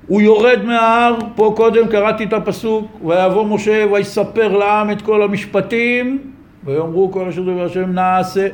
הוא 0.08 0.22
יורד 0.22 0.60
מההר, 0.66 1.16
פה 1.36 1.54
קודם 1.58 1.88
קראתי 1.88 2.24
את 2.24 2.34
הפסוק, 2.34 2.98
ויבוא 3.06 3.46
משה 3.46 3.86
ויספר 3.92 4.58
לעם 4.58 4.92
את 4.92 5.02
כל 5.02 5.24
המשפטים, 5.24 6.32
ויאמרו 6.64 7.12
כל 7.12 7.28
אשר 7.28 7.42
דיבר 7.42 7.66
השם 7.66 7.92
נעשה. 7.92 8.48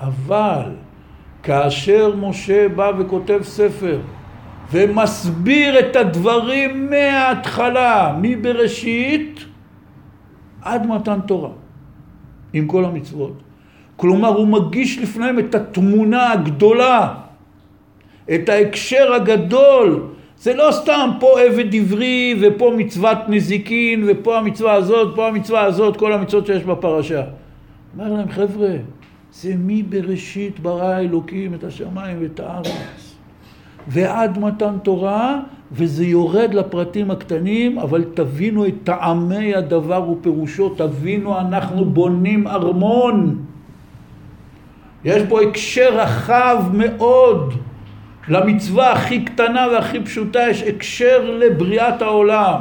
אבל 0.00 0.62
כאשר 1.42 2.16
משה 2.16 2.68
בא 2.68 2.92
וכותב 2.98 3.38
ספר 3.42 3.98
ומסביר 4.72 5.78
את 5.78 5.96
הדברים 5.96 6.90
מההתחלה, 6.90 8.16
מבראשית, 8.22 9.44
עד 10.62 10.86
מתן 10.86 11.20
תורה, 11.26 11.50
עם 12.52 12.66
כל 12.66 12.84
המצוות. 12.84 13.42
כלומר, 13.96 14.28
הוא 14.28 14.46
מגיש 14.46 14.98
לפניהם 14.98 15.38
את 15.38 15.54
התמונה 15.54 16.32
הגדולה, 16.32 17.14
את 18.34 18.48
ההקשר 18.48 19.12
הגדול. 19.14 20.02
זה 20.38 20.54
לא 20.54 20.68
סתם 20.72 21.10
פה 21.20 21.40
עבד 21.40 21.74
עברי 21.74 22.34
ופה 22.40 22.72
מצוות 22.76 23.18
נזיקין 23.28 24.04
ופה 24.08 24.38
המצווה 24.38 24.72
הזאת, 24.72 25.16
פה 25.16 25.28
המצווה 25.28 25.64
הזאת, 25.64 25.96
כל 25.96 26.12
המצוות 26.12 26.46
שיש 26.46 26.64
בפרשה. 26.64 27.22
אומר 27.98 28.12
להם, 28.12 28.28
חבר'ה, 28.28 28.76
זה 29.32 29.54
מי 29.56 29.82
בראשית 29.82 30.60
ברא 30.60 30.98
אלוקים 30.98 31.54
את 31.54 31.64
השמיים 31.64 32.18
ואת 32.20 32.40
הארץ. 32.40 33.01
ועד 33.88 34.38
מתן 34.38 34.74
תורה, 34.82 35.38
וזה 35.72 36.04
יורד 36.04 36.54
לפרטים 36.54 37.10
הקטנים, 37.10 37.78
אבל 37.78 38.04
תבינו 38.14 38.66
את 38.66 38.74
טעמי 38.84 39.54
הדבר 39.54 40.10
ופירושו, 40.10 40.68
תבינו, 40.68 41.40
אנחנו 41.40 41.84
בונים 41.84 42.48
ארמון. 42.48 43.36
יש 45.04 45.22
פה 45.28 45.42
הקשר 45.42 45.88
רחב 45.92 46.64
מאוד. 46.72 47.54
למצווה 48.28 48.92
הכי 48.92 49.24
קטנה 49.24 49.66
והכי 49.72 50.00
פשוטה 50.00 50.40
יש 50.50 50.62
הקשר 50.62 51.30
לבריאת 51.30 52.02
העולם. 52.02 52.60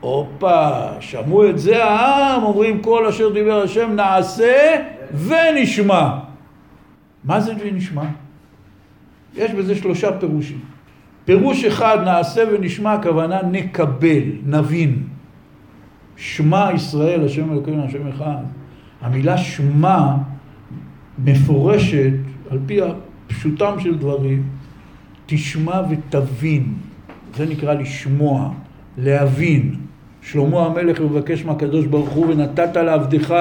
הופה, 0.00 0.70
שמעו 1.00 1.48
את 1.48 1.58
זה 1.58 1.84
העם, 1.84 2.42
אומרים 2.42 2.82
כל 2.82 3.06
אשר 3.06 3.32
דיבר 3.32 3.62
השם 3.62 3.92
נעשה 3.92 4.82
ונשמע. 5.26 6.08
מה 7.24 7.40
זה 7.40 7.52
ונשמע? 7.60 8.04
יש 9.36 9.50
בזה 9.50 9.74
שלושה 9.74 10.18
פירושים. 10.18 10.58
פירוש 11.24 11.64
אחד, 11.64 11.98
נעשה 12.04 12.42
ונשמע, 12.52 12.92
הכוונה 12.92 13.42
נקבל, 13.42 14.22
נבין. 14.46 15.02
שמע 16.16 16.68
ישראל, 16.74 17.24
השם 17.24 17.52
אלוקינו, 17.52 17.84
השם 17.84 18.08
אחד. 18.08 18.42
המילה 19.00 19.38
שמע 19.38 20.14
מפורשת, 21.24 22.12
על 22.50 22.58
פי 22.66 22.78
הפשוטם 22.82 23.80
של 23.80 23.98
דברים, 23.98 24.42
תשמע 25.26 25.82
ותבין. 25.90 26.74
זה 27.36 27.46
נקרא 27.46 27.74
לשמוע, 27.74 28.50
להבין. 28.98 29.74
שלמה 30.22 30.66
המלך 30.66 31.00
מבקש 31.00 31.44
מהקדוש 31.44 31.86
ברוך 31.86 32.08
הוא 32.08 32.26
ונתת 32.26 32.76
לעבדך 32.76 33.34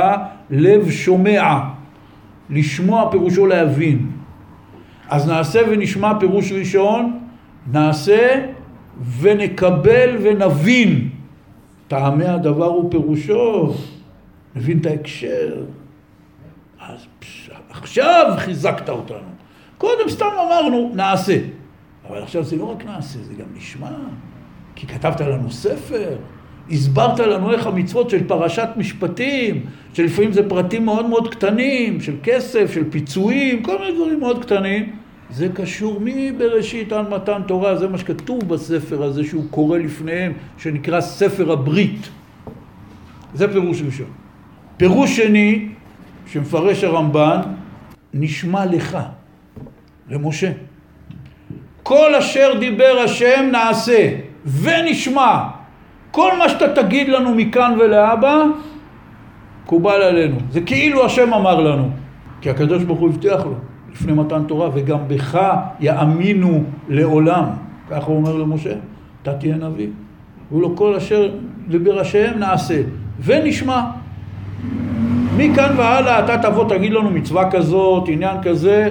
לב 0.50 0.90
שומע. 0.90 1.60
לשמוע 2.50 3.12
פירושו 3.12 3.46
להבין. 3.46 4.08
אז 5.10 5.28
נעשה 5.28 5.62
ונשמע 5.70 6.20
פירוש 6.20 6.52
ראשון, 6.52 7.20
נעשה 7.72 8.46
ונקבל 9.20 10.18
ונבין. 10.22 11.10
טעמי 11.88 12.26
הדבר 12.26 12.74
ופירושו, 12.74 13.74
נבין 14.56 14.78
את 14.78 14.86
ההקשר. 14.86 15.64
אז 16.80 17.06
עכשיו 17.70 18.34
חיזקת 18.38 18.90
אותנו. 18.90 19.18
קודם 19.78 20.10
סתם 20.10 20.26
אמרנו, 20.26 20.92
נעשה. 20.96 21.38
אבל 22.08 22.24
עכשיו 22.24 22.44
זה 22.44 22.56
לא 22.56 22.72
רק 22.72 22.86
נעשה, 22.86 23.20
זה 23.20 23.34
גם 23.34 23.46
נשמע. 23.56 23.92
כי 24.76 24.88
כתבת 24.88 25.22
לנו 25.22 25.52
ספר, 25.52 26.16
הסברת 26.72 27.20
לנו 27.20 27.52
איך 27.52 27.68
המצוות 27.68 28.10
של 28.10 28.28
פרשת 28.28 28.70
משפטים, 28.78 29.66
שלפעמים 29.94 30.34
זה 30.34 30.50
פרטים 30.50 30.86
מאוד 30.86 31.06
מאוד 31.06 31.32
קטנים, 31.32 32.02
של 32.02 32.16
כסף, 32.24 32.72
של 32.74 32.84
פיצויים, 32.90 33.64
כל 33.64 33.80
מיני 33.80 33.96
דברים 33.96 34.20
מאוד 34.20 34.46
קטנים. 34.46 34.96
זה 35.30 35.50
קשור 35.54 36.00
מבראשית 36.04 36.92
עד 36.94 37.10
מתן 37.10 37.42
תורה, 37.48 37.76
זה 37.76 37.88
מה 37.88 37.98
שכתוב 37.98 38.48
בספר 38.48 39.04
הזה 39.04 39.24
שהוא 39.24 39.44
קורא 39.50 39.78
לפניהם, 39.78 40.34
שנקרא 40.58 41.02
ספר 41.02 41.52
הברית. 41.52 42.10
זה 43.34 43.54
פירוש 43.54 43.82
ראשון. 43.82 44.08
פירוש 44.78 45.16
שני, 45.16 45.70
שמפרש 46.28 46.84
הרמב"ן, 46.84 47.40
נשמע 48.14 48.66
לך, 48.66 48.98
למשה. 50.10 50.52
כל 51.84 52.16
אשר 52.16 52.54
דיבר 52.60 53.00
השם 53.04 53.50
נעשה 53.52 54.10
ונשמע. 54.62 55.48
כל 56.16 56.32
מה 56.40 56.50
שאתה 56.50 56.84
תגיד 56.84 57.10
לנו 57.10 57.36
מכאן 57.36 57.74
ולהבא, 57.80 58.44
קובל 59.66 60.02
עלינו. 60.02 60.38
זה 60.52 60.62
כאילו 60.62 61.06
השם 61.06 61.34
אמר 61.34 61.60
לנו, 61.62 61.90
כי 62.42 62.50
הקדוש 62.50 62.84
ברוך 62.84 63.00
הוא 63.00 63.10
הבטיח 63.10 63.46
לו 63.46 63.54
לפני 63.92 64.14
מתן 64.14 64.44
תורה, 64.48 64.70
וגם 64.74 65.00
בך 65.08 65.40
יאמינו 65.80 66.64
לעולם. 66.90 67.44
ככה 67.90 68.06
הוא 68.06 68.18
אומר 68.18 68.36
למשה, 68.36 68.74
אתה 69.22 69.34
תהיה 69.34 69.56
נביא. 69.56 69.88
הוא 70.50 70.62
לו 70.62 70.76
כל 70.76 70.96
אשר 70.96 71.32
דיבר 71.68 72.00
השם 72.00 72.32
נעשה 72.40 72.82
ונשמע. 73.24 73.82
מכאן 75.38 75.74
והלאה 75.78 76.26
אתה 76.26 76.50
תבוא 76.50 76.70
תגיד 76.70 76.94
לנו 76.94 77.10
מצווה 77.12 77.52
כזאת, 77.52 78.04
עניין 78.08 78.38
כזה, 78.44 78.90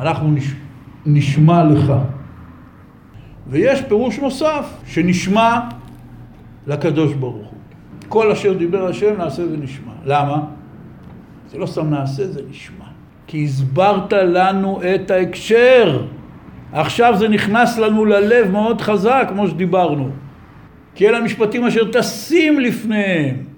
אנחנו 0.00 0.30
נשמע. 0.30 0.60
נשמע 1.06 1.64
לך. 1.64 1.92
ויש 3.50 3.82
פירוש 3.82 4.18
נוסף 4.18 4.64
שנשמע 4.86 5.60
לקדוש 6.66 7.12
ברוך 7.14 7.36
הוא. 7.36 7.58
כל 8.08 8.30
אשר 8.30 8.52
דיבר 8.52 8.86
השם 8.86 9.14
נעשה 9.18 9.42
ונשמע. 9.42 9.92
למה? 10.04 10.40
זה 11.50 11.58
לא 11.58 11.66
סתם 11.66 11.90
נעשה, 11.90 12.26
זה 12.26 12.40
נשמע. 12.50 12.84
כי 13.26 13.44
הסברת 13.44 14.12
לנו 14.12 14.80
את 14.94 15.10
ההקשר. 15.10 16.06
עכשיו 16.72 17.14
זה 17.18 17.28
נכנס 17.28 17.78
לנו 17.78 18.04
ללב 18.04 18.50
מאוד 18.50 18.80
חזק, 18.80 19.26
כמו 19.28 19.48
שדיברנו. 19.48 20.10
כי 20.94 21.08
אלה 21.08 21.18
המשפטים 21.18 21.64
אשר 21.64 21.90
תשים 21.92 22.60
לפניהם. 22.60 23.49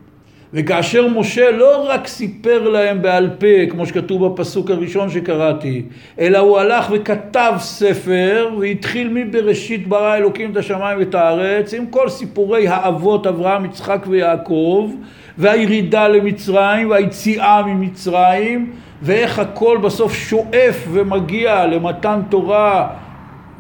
וכאשר 0.54 1.08
משה 1.08 1.50
לא 1.50 1.88
רק 1.88 2.06
סיפר 2.06 2.68
להם 2.68 3.02
בעל 3.02 3.30
פה, 3.38 3.70
כמו 3.70 3.86
שכתוב 3.86 4.26
בפסוק 4.26 4.70
הראשון 4.70 5.10
שקראתי, 5.10 5.82
אלא 6.18 6.38
הוא 6.38 6.58
הלך 6.58 6.86
וכתב 6.90 7.54
ספר 7.58 8.50
והתחיל 8.60 9.08
מבראשית 9.08 9.88
ברא 9.88 10.16
אלוקים 10.16 10.52
את 10.52 10.56
השמיים 10.56 10.98
ואת 10.98 11.14
הארץ 11.14 11.74
עם 11.74 11.86
כל 11.86 12.08
סיפורי 12.08 12.68
האבות 12.68 13.26
אברהם, 13.26 13.64
יצחק 13.64 14.04
ויעקב 14.06 14.90
והירידה 15.38 16.08
למצרים 16.08 16.90
והיציאה 16.90 17.62
ממצרים 17.66 18.72
ואיך 19.02 19.38
הכל 19.38 19.78
בסוף 19.82 20.14
שואף 20.14 20.88
ומגיע 20.92 21.66
למתן 21.66 22.20
תורה 22.28 22.88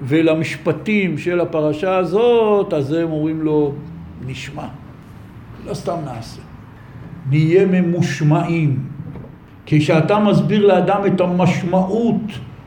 ולמשפטים 0.02 1.18
של 1.18 1.40
הפרשה 1.40 1.96
הזאת, 1.96 2.72
אז 2.72 2.92
הם 2.92 3.12
אומרים 3.12 3.42
לו 3.42 3.72
נשמע, 4.26 4.66
לא 5.66 5.74
סתם 5.74 5.96
נעשה. 6.04 6.51
נהיה 7.30 7.66
ממושמעים. 7.66 8.78
כשאתה 9.66 10.18
מסביר 10.18 10.66
לאדם 10.66 11.06
את 11.06 11.20
המשמעות, 11.20 12.20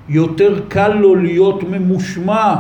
יותר 0.10 0.60
קל 0.68 0.94
לו 0.94 1.16
להיות 1.16 1.64
ממושמע. 1.64 2.56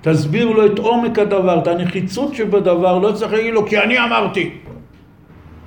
תסביר 0.00 0.50
לו 0.50 0.66
את 0.66 0.78
עומק 0.78 1.18
הדבר, 1.18 1.58
את 1.58 1.66
הנחיצות 1.66 2.34
שבדבר, 2.34 2.98
לא 2.98 3.12
צריך 3.12 3.32
להגיד 3.32 3.54
לו 3.54 3.66
כי 3.66 3.78
אני 3.78 3.98
אמרתי. 3.98 4.50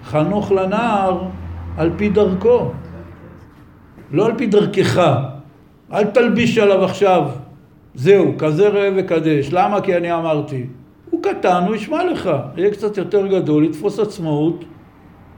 חנוך 0.04 0.52
לנער 0.52 1.22
על 1.78 1.92
פי 1.98 2.10
דרכו, 2.10 2.72
לא 4.12 4.26
על 4.26 4.38
פי 4.38 4.46
דרכך. 4.46 5.20
אל 5.94 6.04
תלביש 6.04 6.58
עליו 6.58 6.84
עכשיו, 6.84 7.30
זהו, 7.96 8.34
כזה 8.38 8.70
ראה 8.70 8.90
וקדש. 8.96 9.50
למה? 9.52 9.82
כי 9.82 9.98
אני 9.98 10.14
אמרתי. 10.14 10.66
הוא 11.10 11.24
קטן, 11.24 11.64
הוא 11.68 11.76
ישמע 11.76 12.04
לך. 12.04 12.30
יהיה 12.58 12.72
קצת 12.72 12.98
יותר 12.98 13.28
גדול, 13.28 13.66
יתפוס 13.66 14.00
עצמאות, 14.00 14.66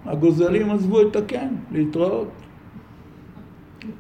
הגוזלים 0.05 0.71
עזבו 0.71 1.01
את 1.01 1.15
הקן, 1.15 1.47
להתראות. 1.71 2.27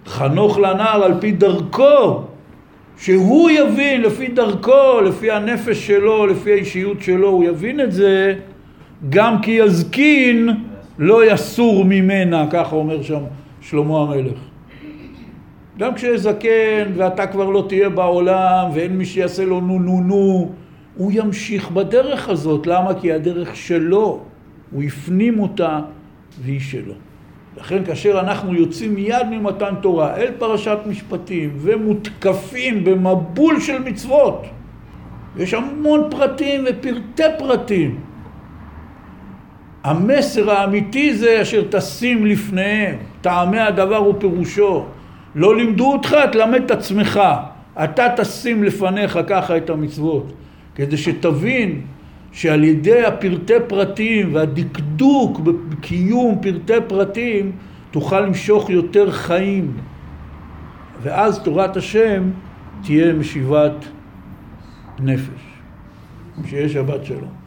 חנוך 0.07 0.57
לנער 0.59 1.03
על 1.03 1.13
פי 1.19 1.31
דרכו, 1.31 2.21
שהוא 2.97 3.49
יבין 3.49 4.01
לפי 4.01 4.27
דרכו, 4.27 5.01
לפי 5.05 5.31
הנפש 5.31 5.87
שלו, 5.87 6.27
לפי 6.27 6.51
האישיות 6.53 7.01
שלו, 7.01 7.29
הוא 7.29 7.43
יבין 7.43 7.81
את 7.81 7.91
זה, 7.91 8.35
גם 9.09 9.41
כי 9.41 9.51
יזקין 9.51 10.49
לא 10.99 11.31
יסור 11.31 11.85
ממנה, 11.85 12.47
ככה 12.51 12.75
אומר 12.75 13.01
שם 13.01 13.21
שלמה 13.61 14.01
המלך. 14.01 14.39
גם 15.77 15.95
כשיש 15.95 16.21
זקן 16.21 16.91
ואתה 16.95 17.27
כבר 17.27 17.49
לא 17.49 17.65
תהיה 17.69 17.89
בעולם 17.89 18.69
ואין 18.73 18.97
מי 18.97 19.05
שיעשה 19.05 19.45
לו 19.45 19.61
נו 19.61 19.79
נו 19.79 20.01
נו, 20.01 20.51
הוא 20.97 21.11
ימשיך 21.15 21.71
בדרך 21.71 22.29
הזאת. 22.29 22.67
למה? 22.67 22.93
כי 23.01 23.11
הדרך 23.11 23.55
שלו. 23.55 24.19
הוא 24.71 24.83
הפנים 24.83 25.39
אותה 25.39 25.79
והיא 26.41 26.59
שלו. 26.59 26.93
לכן 27.57 27.85
כאשר 27.85 28.19
אנחנו 28.19 28.53
יוצאים 28.53 28.95
מיד 28.95 29.27
ממתן 29.31 29.73
תורה 29.81 30.15
אל 30.15 30.31
פרשת 30.39 30.77
משפטים 30.85 31.49
ומותקפים 31.57 32.83
במבול 32.83 33.59
של 33.59 33.83
מצוות, 33.83 34.45
יש 35.37 35.53
המון 35.53 36.07
פרטים 36.11 36.65
ופרטי 36.67 37.23
פרטים. 37.37 37.99
המסר 39.83 40.51
האמיתי 40.51 41.13
זה 41.13 41.41
אשר 41.41 41.63
תשים 41.69 42.25
לפניהם, 42.25 42.95
טעמי 43.21 43.59
הדבר 43.59 44.09
ופירושו. 44.09 44.85
לא 45.35 45.55
לימדו 45.55 45.91
אותך, 45.91 46.15
תלמד 46.31 46.63
את 46.63 46.71
עצמך. 46.71 47.21
אתה 47.83 48.07
תשים 48.17 48.63
לפניך 48.63 49.19
ככה 49.27 49.57
את 49.57 49.69
המצוות, 49.69 50.33
כדי 50.75 50.97
שתבין 50.97 51.81
שעל 52.35 52.63
ידי 52.63 53.05
הפרטי 53.05 53.53
פרטים 53.67 54.35
והדקדוק 54.35 55.39
בקיום 55.39 56.39
פרטי 56.41 56.73
פרטים 56.87 57.51
תוכל 57.91 58.19
למשוך 58.19 58.69
יותר 58.69 59.11
חיים, 59.11 59.77
ואז 61.01 61.39
תורת 61.39 61.77
השם 61.77 62.23
תהיה 62.83 63.13
משיבת 63.13 63.85
נפש. 64.99 65.43
שיהיה 66.45 66.69
שבת 66.69 67.05
שלום. 67.05 67.44